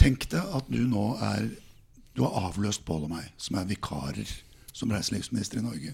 Tenk 0.00 0.28
deg 0.32 0.54
at 0.56 0.70
du 0.72 0.80
nå 0.88 1.10
er 1.20 1.50
Du 2.16 2.24
har 2.24 2.48
avløst 2.48 2.82
Pål 2.88 3.04
og 3.06 3.12
meg, 3.12 3.26
som 3.38 3.58
er 3.60 3.68
vikarer 3.70 4.28
som 4.74 4.90
reiselivsminister 4.92 5.60
i 5.60 5.64
Norge. 5.64 5.92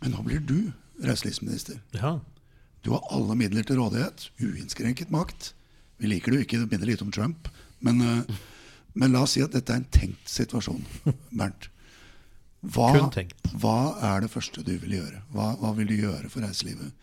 Men 0.00 0.14
nå 0.14 0.22
blir 0.26 0.40
du 0.42 0.72
reiselivsminister. 1.04 1.78
Ja. 1.96 2.18
Du 2.84 2.90
har 2.92 3.04
alle 3.14 3.36
midler 3.38 3.62
til 3.64 3.78
rådighet. 3.80 4.28
Uinnskrenket 4.40 5.12
makt. 5.14 5.52
Vi 5.96 6.10
liker 6.10 6.32
det 6.32 6.40
jo 6.40 6.46
ikke, 6.46 6.58
det 6.64 6.70
minner 6.72 6.90
litt 6.90 7.04
om 7.04 7.12
Trump. 7.14 7.48
Men, 7.80 8.00
eh, 8.00 8.34
men 8.94 9.14
la 9.14 9.22
oss 9.24 9.36
si 9.36 9.42
at 9.44 9.54
dette 9.54 9.72
er 9.72 9.82
en 9.82 9.88
tenkt 9.94 10.28
situasjon, 10.28 10.84
Bernt. 11.40 11.70
Hva, 12.64 12.90
hva 13.60 13.78
er 14.08 14.24
det 14.24 14.32
første 14.32 14.62
du 14.64 14.72
vil 14.80 14.96
gjøre? 14.96 15.20
Hva, 15.34 15.50
hva 15.60 15.74
vil 15.76 15.90
du 15.90 15.98
gjøre 15.98 16.30
for 16.32 16.40
reiselivet 16.40 16.94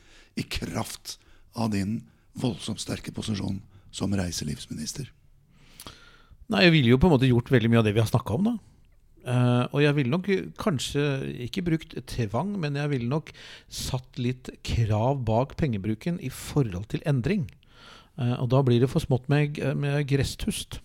i 0.41 0.45
kraft 0.49 1.19
av 1.53 1.69
din 1.75 1.99
voldsomt 2.33 2.81
sterke 2.81 3.13
posisjon 3.13 3.59
som 3.93 4.15
reiselivsminister? 4.17 5.11
Nei, 6.51 6.65
jeg 6.67 6.75
ville 6.75 6.91
jo 6.93 6.99
på 6.99 7.07
en 7.07 7.15
måte 7.15 7.29
gjort 7.29 7.51
veldig 7.53 7.71
mye 7.71 7.79
av 7.79 7.87
det 7.87 7.95
vi 7.95 8.03
har 8.03 8.09
snakka 8.09 8.35
om, 8.35 8.49
da. 8.51 8.57
Uh, 9.21 9.69
og 9.69 9.83
jeg 9.83 9.93
ville 9.99 10.09
nok 10.09 10.27
kanskje 10.59 11.03
ikke 11.45 11.63
brukt 11.67 11.93
tvang, 12.09 12.55
men 12.59 12.79
jeg 12.79 12.89
ville 12.89 13.09
nok 13.09 13.29
satt 13.69 14.17
litt 14.17 14.49
krav 14.65 15.21
bak 15.27 15.53
pengebruken 15.59 16.17
i 16.25 16.31
forhold 16.33 16.89
til 16.91 17.03
endring. 17.07 17.45
Uh, 18.17 18.35
og 18.41 18.49
da 18.51 18.63
blir 18.65 18.81
det 18.81 18.89
for 18.91 19.03
smått 19.03 19.29
med, 19.31 19.61
med 19.77 20.09
gresstust. 20.09 20.81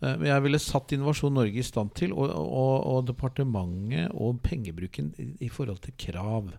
Eh, 0.00 0.16
men 0.20 0.28
jeg 0.30 0.44
ville 0.46 0.60
satt 0.62 0.94
Innovasjon 0.96 1.34
Norge 1.36 1.60
i 1.60 1.66
stand 1.66 1.94
til, 1.98 2.14
og, 2.16 2.32
og, 2.32 2.74
og 2.90 3.06
departementet 3.10 4.12
og 4.14 4.42
pengebruken 4.44 5.12
i, 5.20 5.30
i 5.46 5.52
forhold 5.52 5.80
til 5.84 5.96
krav. 6.06 6.52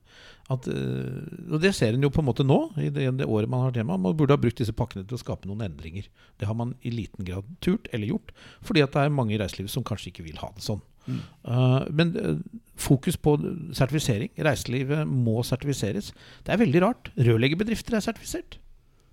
At, 0.53 0.67
eh, 0.69 1.21
og 1.49 1.61
det 1.63 1.73
ser 1.77 1.95
en 1.95 2.05
jo 2.05 2.11
på 2.13 2.21
en 2.21 2.29
måte 2.29 2.45
nå, 2.45 2.59
i 2.81 2.91
det, 2.93 3.07
det 3.21 3.29
året 3.29 3.51
man 3.51 3.65
har 3.65 3.75
tema. 3.75 3.97
Man 3.97 4.17
burde 4.17 4.37
ha 4.37 4.41
brukt 4.41 4.61
disse 4.61 4.75
pakkene 4.75 5.05
til 5.07 5.17
å 5.17 5.23
skape 5.23 5.49
noen 5.49 5.65
endringer. 5.67 6.09
Det 6.39 6.49
har 6.49 6.57
man 6.57 6.75
i 6.85 6.93
liten 6.93 7.27
grad 7.27 7.47
turt 7.65 7.89
eller 7.95 8.13
gjort, 8.13 8.35
fordi 8.65 8.85
at 8.85 8.93
det 8.95 9.05
er 9.05 9.15
mange 9.15 9.37
i 9.37 9.41
reiselivet 9.41 9.73
som 9.73 9.85
kanskje 9.85 10.11
ikke 10.13 10.27
vil 10.27 10.43
ha 10.43 10.51
det 10.55 10.65
sånn. 10.65 10.83
Eh, 11.09 11.87
men 11.93 12.13
eh, 12.17 12.37
fokus 12.75 13.17
på 13.17 13.37
sertifisering. 13.77 14.31
Reiselivet 14.47 15.07
må 15.07 15.41
sertifiseres. 15.45 16.11
Det 16.45 16.53
er 16.53 16.61
veldig 16.61 16.83
rart. 16.83 17.11
Rørleggerbedrifter 17.17 17.97
er 17.97 18.05
sertifisert. 18.05 18.59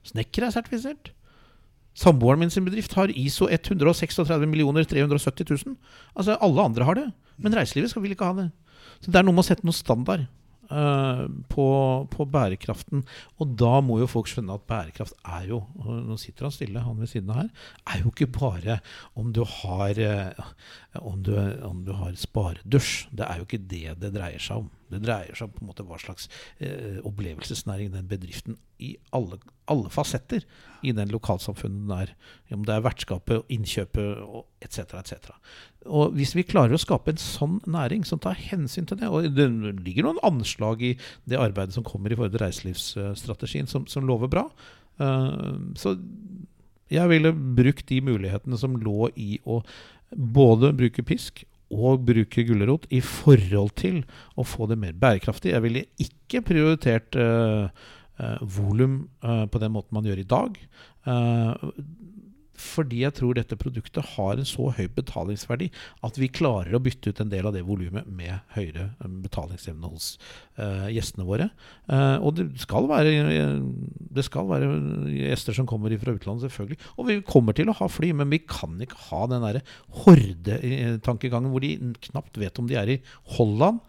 Snekkere 0.09 0.49
er 0.49 0.57
sertifisert. 0.57 1.13
Samboeren 1.99 2.41
min 2.41 2.53
sin 2.53 2.65
bedrift 2.65 2.95
har 2.97 3.13
ISO 3.13 3.49
136 3.53 4.87
370 4.89 5.51
000. 5.51 5.77
Altså, 6.17 6.39
alle 6.41 6.69
andre 6.69 6.85
har 6.89 6.99
det, 6.99 7.09
men 7.37 7.57
reiselivet 7.57 7.93
skal 7.93 8.03
vil 8.03 8.15
ikke 8.17 8.31
ha 8.31 8.39
det. 8.45 8.51
Så 9.03 9.11
det 9.11 9.19
er 9.19 9.27
noe 9.27 9.37
med 9.37 9.45
å 9.45 9.51
sette 9.51 9.67
noen 9.67 9.77
standard. 9.77 10.29
uh, 10.73 11.25
på, 11.53 11.67
på 12.13 12.27
bærekraften. 12.33 13.05
Og 13.41 13.55
da 13.61 13.77
må 13.85 13.99
jo 14.01 14.11
folk 14.11 14.31
skjønne 14.31 14.57
at 14.57 14.67
bærekraft 14.71 15.17
er 15.23 15.49
jo 15.51 15.63
Nå 15.83 16.19
sitter 16.21 16.49
han 16.49 16.55
stille, 16.55 16.85
han 16.85 17.01
ved 17.01 17.13
siden 17.13 17.33
av 17.33 17.43
her. 17.43 17.51
Er 17.95 18.05
jo 18.05 18.13
ikke 18.13 18.31
bare 18.33 18.79
om 19.19 19.33
du 19.35 19.43
har, 19.59 19.99
uh, 19.99 20.53
om 21.03 21.23
du, 21.25 21.35
om 21.67 21.83
du 21.87 21.95
har 21.99 22.15
sparedusj. 22.19 23.09
Det 23.13 23.27
er 23.29 23.41
jo 23.41 23.49
ikke 23.49 23.65
det 23.75 23.99
det 24.03 24.15
dreier 24.17 24.43
seg 24.43 24.65
om. 24.65 24.71
Det 24.93 25.03
dreier 25.05 25.37
seg 25.37 25.49
om 25.49 25.55
på 25.57 25.65
en 25.65 25.71
måte 25.71 25.87
hva 25.87 25.99
slags 26.01 26.29
eh, 26.63 27.01
opplevelsesnæring 27.09 27.93
den 27.95 28.09
bedriften 28.11 28.59
i 28.83 28.93
alle, 29.15 29.39
alle 29.71 29.91
fasetter 29.93 30.45
i 30.83 30.95
den 30.97 31.13
lokalsamfunnet 31.15 31.85
den 31.87 31.95
er. 31.97 32.15
Om 32.55 32.67
det 32.69 32.75
er 32.77 32.85
vertskapet, 32.85 33.47
innkjøpet 33.53 34.23
etc. 34.65 34.97
etc. 35.01 35.33
Og 35.87 36.17
hvis 36.17 36.35
vi 36.39 36.47
klarer 36.47 36.77
å 36.77 36.83
skape 36.83 37.15
en 37.15 37.23
sånn 37.23 37.59
næring 37.71 38.07
som 38.09 38.21
tar 38.23 38.39
hensyn 38.39 38.87
til 38.89 39.01
det 39.01 39.11
Og 39.11 39.27
det 39.35 39.49
ligger 39.83 40.07
noen 40.09 40.23
anslag 40.27 40.83
i 40.83 40.95
det 41.29 41.41
arbeidet 41.41 41.77
som 41.77 41.87
kommer 41.87 42.13
i 42.13 42.19
forhold 42.19 42.37
til 42.37 42.45
reiselivsstrategien, 42.45 43.71
som, 43.71 43.87
som 43.91 44.07
lover 44.07 44.31
bra. 44.31 44.47
Uh, 45.01 45.73
så 45.79 45.97
jeg 46.93 47.09
ville 47.09 47.33
brukt 47.33 47.89
de 47.89 48.03
mulighetene 48.05 48.59
som 48.61 48.77
lå 48.77 49.09
i 49.17 49.39
å 49.49 49.63
både 50.13 50.75
bruke 50.77 51.05
pisk 51.07 51.45
og 51.73 52.05
bruke 52.07 52.45
gulrot 52.47 52.87
i 52.93 53.01
forhold 53.05 53.73
til 53.81 54.03
å 54.37 54.45
få 54.47 54.69
det 54.71 54.79
mer 54.81 54.97
bærekraftig. 54.99 55.55
Jeg 55.55 55.65
ville 55.65 55.87
ikke 56.03 56.45
prioritert 56.45 57.17
uh, 57.17 57.69
uh, 58.21 58.39
volum 58.45 59.07
uh, 59.25 59.47
på 59.49 59.63
den 59.63 59.73
måten 59.75 59.97
man 59.97 60.07
gjør 60.09 60.23
i 60.23 60.29
dag. 60.29 60.61
Uh, 61.09 61.73
fordi 62.63 63.03
jeg 63.03 63.17
tror 63.19 63.37
dette 63.37 63.59
produktet 63.59 64.15
har 64.15 64.39
en 64.39 64.49
så 64.49 64.71
høy 64.77 64.87
betalingsverdi 64.95 65.69
at 66.07 66.19
vi 66.21 66.31
klarer 66.33 66.77
å 66.77 66.83
bytte 66.83 67.13
ut 67.13 67.23
en 67.23 67.33
del 67.33 67.49
av 67.49 67.57
det 67.57 67.65
volumet 67.67 68.09
med 68.09 68.41
høyere 68.55 68.91
betalingsevne 69.25 69.91
hos 69.93 70.15
uh, 70.61 70.89
gjestene 70.93 71.27
våre. 71.29 71.49
Uh, 71.91 72.19
og 72.23 72.37
det 72.39 72.49
skal, 72.63 72.89
være, 72.91 73.13
det 74.17 74.27
skal 74.27 74.51
være 74.51 74.71
gjester 75.13 75.59
som 75.59 75.69
kommer 75.69 75.95
fra 76.01 76.15
utlandet, 76.17 76.49
selvfølgelig. 76.49 76.81
Og 76.97 77.09
vi 77.11 77.19
kommer 77.27 77.57
til 77.57 77.73
å 77.73 77.77
ha 77.81 77.91
fly, 77.91 78.13
men 78.17 78.33
vi 78.33 78.43
kan 78.47 78.79
ikke 78.83 79.01
ha 79.11 79.25
den 79.31 79.47
derre 79.47 79.65
hordetankegangen 80.03 81.53
hvor 81.53 81.65
de 81.65 81.75
knapt 82.09 82.41
vet 82.41 82.63
om 82.63 82.71
de 82.71 82.79
er 82.79 82.97
i 82.97 83.01
Holland, 83.37 83.83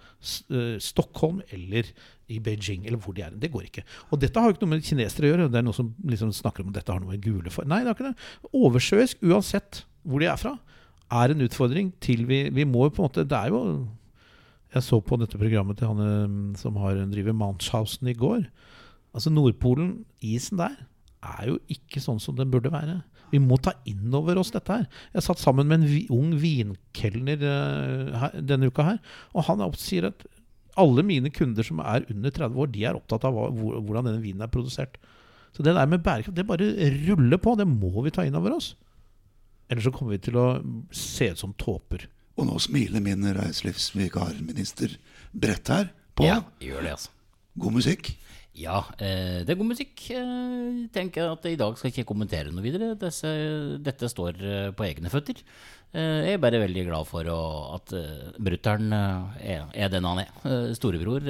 Stockholm 0.79 1.41
eller 1.51 1.89
i 2.31 2.39
Beijing, 2.43 2.85
eller 2.87 2.99
hvor 3.01 3.15
de 3.15 3.23
er. 3.25 3.33
Det 3.39 3.51
går 3.51 3.67
ikke. 3.67 3.83
Og 4.11 4.21
dette 4.21 4.39
har 4.39 4.49
jo 4.49 4.55
ikke 4.55 4.65
noe 4.65 4.75
med 4.75 4.85
kinesere 4.87 5.27
å 5.27 5.31
gjøre. 5.33 5.49
Det 5.51 5.59
er 5.59 5.65
noen 5.65 5.77
som 5.77 5.89
liksom 6.07 6.31
snakker 6.35 6.63
om 6.63 6.71
at 6.71 6.79
dette 6.79 6.93
har 6.93 7.01
noe 7.03 7.15
med 7.15 7.23
gule 7.23 7.51
for 7.53 7.67
Nei, 7.67 7.81
det 7.83 7.91
har 7.91 7.97
ikke 7.97 8.11
det. 8.11 8.53
Oversjøisk, 8.55 9.25
uansett 9.27 9.83
hvor 10.07 10.23
de 10.23 10.29
er 10.31 10.39
fra, 10.39 10.55
er 11.13 11.33
en 11.33 11.43
utfordring 11.45 11.91
til 12.03 12.23
vi 12.29 12.47
Vi 12.53 12.65
må 12.65 12.87
jo 12.87 12.93
på 12.95 13.03
en 13.03 13.05
måte 13.05 13.25
Det 13.27 13.37
er 13.37 13.51
jo 13.53 13.59
Jeg 14.73 14.81
så 14.81 14.97
på 15.03 15.19
dette 15.21 15.37
programmet 15.37 15.77
til 15.77 15.91
han 15.91 16.01
eh, 16.01 16.57
som 16.57 16.79
har 16.81 16.97
driver 17.11 17.35
Manshausen 17.37 18.09
i 18.09 18.17
går. 18.17 18.47
Altså 19.13 19.29
Nordpolen, 19.29 20.05
isen 20.25 20.57
der, 20.57 20.73
er 21.23 21.51
jo 21.51 21.59
ikke 21.71 22.01
sånn 22.01 22.21
som 22.23 22.35
den 22.39 22.49
burde 22.51 22.71
være. 22.73 23.03
Vi 23.33 23.41
må 23.41 23.57
ta 23.61 23.75
inn 23.89 24.13
over 24.13 24.37
oss 24.41 24.51
dette 24.53 24.73
her. 24.73 24.87
Jeg 25.13 25.25
satt 25.25 25.41
sammen 25.41 25.69
med 25.69 25.83
en 25.83 26.07
ung 26.13 26.33
vinkelner 26.41 27.45
uh, 27.45 28.27
denne 28.37 28.69
uka 28.69 28.85
her, 28.91 28.99
og 29.33 29.47
han 29.47 29.63
sier 29.81 30.09
at 30.11 30.25
alle 30.79 31.03
mine 31.05 31.31
kunder 31.33 31.65
som 31.65 31.81
er 31.83 32.07
under 32.11 32.33
30 32.33 32.61
år, 32.63 32.71
de 32.73 32.85
er 32.87 32.97
opptatt 32.97 33.25
av 33.27 33.35
hvordan 33.35 34.07
denne 34.07 34.23
vinen 34.23 34.45
er 34.45 34.51
produsert. 34.51 34.97
Så 35.53 35.65
det 35.65 35.75
der 35.77 35.89
med 35.89 36.01
bærekraft, 36.05 36.35
det 36.35 36.47
bare 36.49 36.71
ruller 37.07 37.37
på. 37.37 37.53
Det 37.59 37.67
må 37.69 38.01
vi 38.01 38.13
ta 38.13 38.25
inn 38.25 38.37
over 38.39 38.55
oss. 38.55 38.73
Ellers 39.69 39.85
så 39.85 39.93
kommer 39.93 40.15
vi 40.15 40.23
til 40.25 40.37
å 40.39 40.47
se 40.93 41.29
ut 41.33 41.41
som 41.41 41.53
tåper. 41.61 42.07
Og 42.37 42.47
nå 42.49 42.57
smiler 42.61 43.03
min 43.05 43.25
reiselivsvikarminister 43.37 44.97
bredt 45.31 45.69
her 45.69 45.91
på. 46.17 46.25
Ja, 46.25 46.41
gjør 46.61 46.81
det, 46.81 46.95
altså. 46.97 47.13
God 47.61 47.75
musikk. 47.77 48.15
Ja, 48.57 48.83
eh, 49.01 49.41
det 49.45 49.53
er 49.53 49.57
god 49.57 49.69
musikk. 49.71 49.93
Jeg 50.09 50.89
tenker 50.93 51.31
at 51.33 51.45
I 51.49 51.57
dag 51.57 51.77
skal 51.77 51.89
jeg 51.89 51.99
ikke 51.99 52.11
kommentere 52.11 52.53
noe 52.53 52.65
videre. 52.65 52.93
Dette 52.97 54.09
står 54.09 54.41
eh, 54.41 54.67
på 54.77 54.85
egne 54.85 55.09
føtter. 55.13 55.41
Eh, 55.93 56.23
jeg 56.25 56.37
er 56.39 56.39
bare 56.41 56.57
veldig 56.57 56.87
glad 56.87 57.05
for 57.05 57.27
å, 57.29 57.39
at 57.75 57.91
uh, 57.93 58.29
brutter'n 58.41 58.95
uh, 58.97 59.35
er, 59.37 59.67
er, 59.77 59.91
den 59.93 60.07
han 60.09 60.23
er. 60.23 60.31
Uh, 60.41 60.71
storebror 60.73 61.21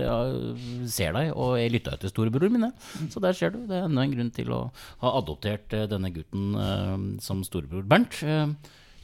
ser 0.87 1.11
deg, 1.17 1.33
og 1.35 1.57
jeg 1.59 1.73
lytta 1.73 1.97
til 1.99 2.13
storebror 2.13 2.47
min. 2.53 2.69
Så 3.11 3.19
der 3.23 3.35
ser 3.35 3.51
du. 3.51 3.65
Det 3.67 3.75
er 3.75 3.89
enda 3.89 4.05
en 4.05 4.13
grunn 4.15 4.31
til 4.31 4.53
å 4.55 4.61
ha 5.03 5.11
adoptert 5.19 5.75
denne 5.91 6.13
gutten 6.15 6.55
som 7.23 7.43
storebror 7.43 7.83
Bernt. 7.83 8.21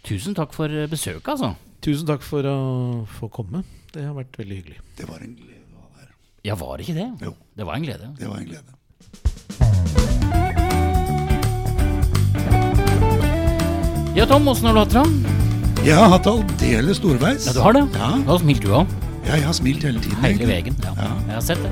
tusen 0.07 0.37
takk 0.37 0.55
for 0.55 0.71
besøket, 0.87 1.27
altså. 1.35 1.51
Tusen 1.83 2.07
takk 2.07 2.23
for 2.23 2.47
å 2.47 2.57
få 3.19 3.27
komme. 3.27 3.65
Det 3.91 4.05
har 4.05 4.15
vært 4.15 4.39
veldig 4.39 4.61
hyggelig. 4.61 4.79
Det 4.95 5.09
var 5.11 5.19
en 5.25 5.35
glede. 5.35 5.59
å 5.75 5.91
være 5.91 6.07
her. 6.07 6.15
Ja, 6.47 6.55
var 6.55 6.77
det 6.77 6.87
ikke 6.87 6.99
det? 7.01 7.09
Jo. 7.27 7.35
Det 7.59 7.67
var 7.67 7.75
en 7.75 7.87
glede. 7.89 8.13
Det 8.15 8.31
var 8.31 8.39
en 8.39 8.47
glede. 8.47 8.77
Ja, 14.15 14.25
Tom, 14.27 14.47
åssen 14.51 14.71
har 14.71 14.79
du 14.79 14.83
hatt 14.85 14.95
det? 14.95 15.47
Jeg 15.85 15.95
har 15.95 16.09
hatt 16.11 16.27
aldeles 16.29 16.99
storveis. 16.99 17.45
Ja, 17.47 17.53
du 17.55 17.61
har 17.63 17.75
det? 17.77 17.85
Ja. 17.95 18.09
Hva 18.27 18.35
smilte 18.41 18.67
du 18.67 18.73
òg. 18.81 18.91
Ja, 19.25 19.37
jeg 19.37 19.45
har 19.47 19.55
smilt 19.55 19.85
hele 19.85 20.01
tiden. 20.03 20.19
Hele 20.23 20.47
veien. 20.49 20.75
Ja. 20.83 20.91
Ja. 20.97 21.09
Jeg 21.29 21.35
har 21.37 21.45
sett 21.45 21.63
det. 21.63 21.71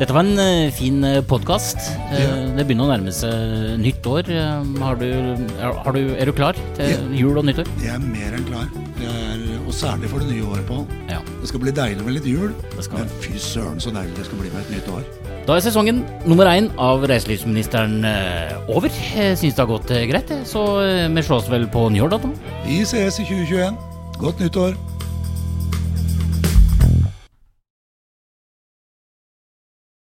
Dette 0.00 0.14
var 0.16 0.24
en 0.26 0.40
uh, 0.40 0.70
fin 0.74 0.98
uh, 1.06 1.20
podkast. 1.30 1.78
Uh, 2.10 2.16
Ja. 2.18 2.30
Det 2.56 2.64
begynner 2.68 2.88
å 2.88 2.92
nærme 2.92 3.12
seg 3.14 3.76
nytt 3.80 4.06
år. 4.10 4.28
Uh, 4.28 4.66
har 4.82 4.98
du, 5.00 5.06
er, 5.08 5.76
har 5.86 5.96
du, 5.96 6.00
er 6.18 6.28
du 6.28 6.34
klar 6.36 6.58
til 6.76 6.90
Ja. 6.92 6.98
jul 7.22 7.38
og 7.40 7.46
nyttår? 7.48 7.68
Jeg 7.84 7.94
er 7.94 8.02
mer 8.04 8.34
enn 8.38 8.48
klar. 8.48 8.66
Er, 9.02 9.44
og 9.66 9.72
særlig 9.74 10.10
for 10.10 10.22
det 10.22 10.28
nye 10.32 10.44
året, 10.46 10.66
Pål. 10.68 10.84
Ja. 11.10 11.20
Det 11.40 11.48
skal 11.50 11.62
bli 11.64 11.72
deilig 11.74 12.04
med 12.06 12.18
litt 12.18 12.26
jul. 12.28 12.52
Det 12.74 12.84
skal 12.86 13.04
Men 13.04 13.14
fy 13.22 13.38
søren 13.42 13.80
så 13.82 13.94
deilig 13.94 14.16
det 14.18 14.26
skal 14.28 14.42
bli 14.42 14.50
med 14.52 14.64
et 14.66 14.74
nytt 14.76 14.90
år. 14.92 15.06
Da 15.42 15.56
er 15.58 15.62
sesongen 15.64 16.04
nummer 16.22 16.46
én 16.46 16.68
av 16.78 17.02
reiselivsministeren 17.10 18.04
uh, 18.06 18.70
over. 18.70 18.94
Syns 18.94 19.56
det 19.56 19.58
har 19.58 19.70
gått 19.72 19.90
uh, 19.90 20.04
greit, 20.06 20.30
så 20.46 20.62
uh, 20.78 21.08
vi 21.10 21.24
slås 21.26 21.50
vel 21.50 21.66
på 21.72 21.88
nyår, 21.90 22.12
da? 22.14 22.30
Vi 22.62 22.84
ses 22.86 23.18
i 23.18 23.26
2021. 23.26 23.80
Godt 24.22 24.44
nyttår. 24.44 24.78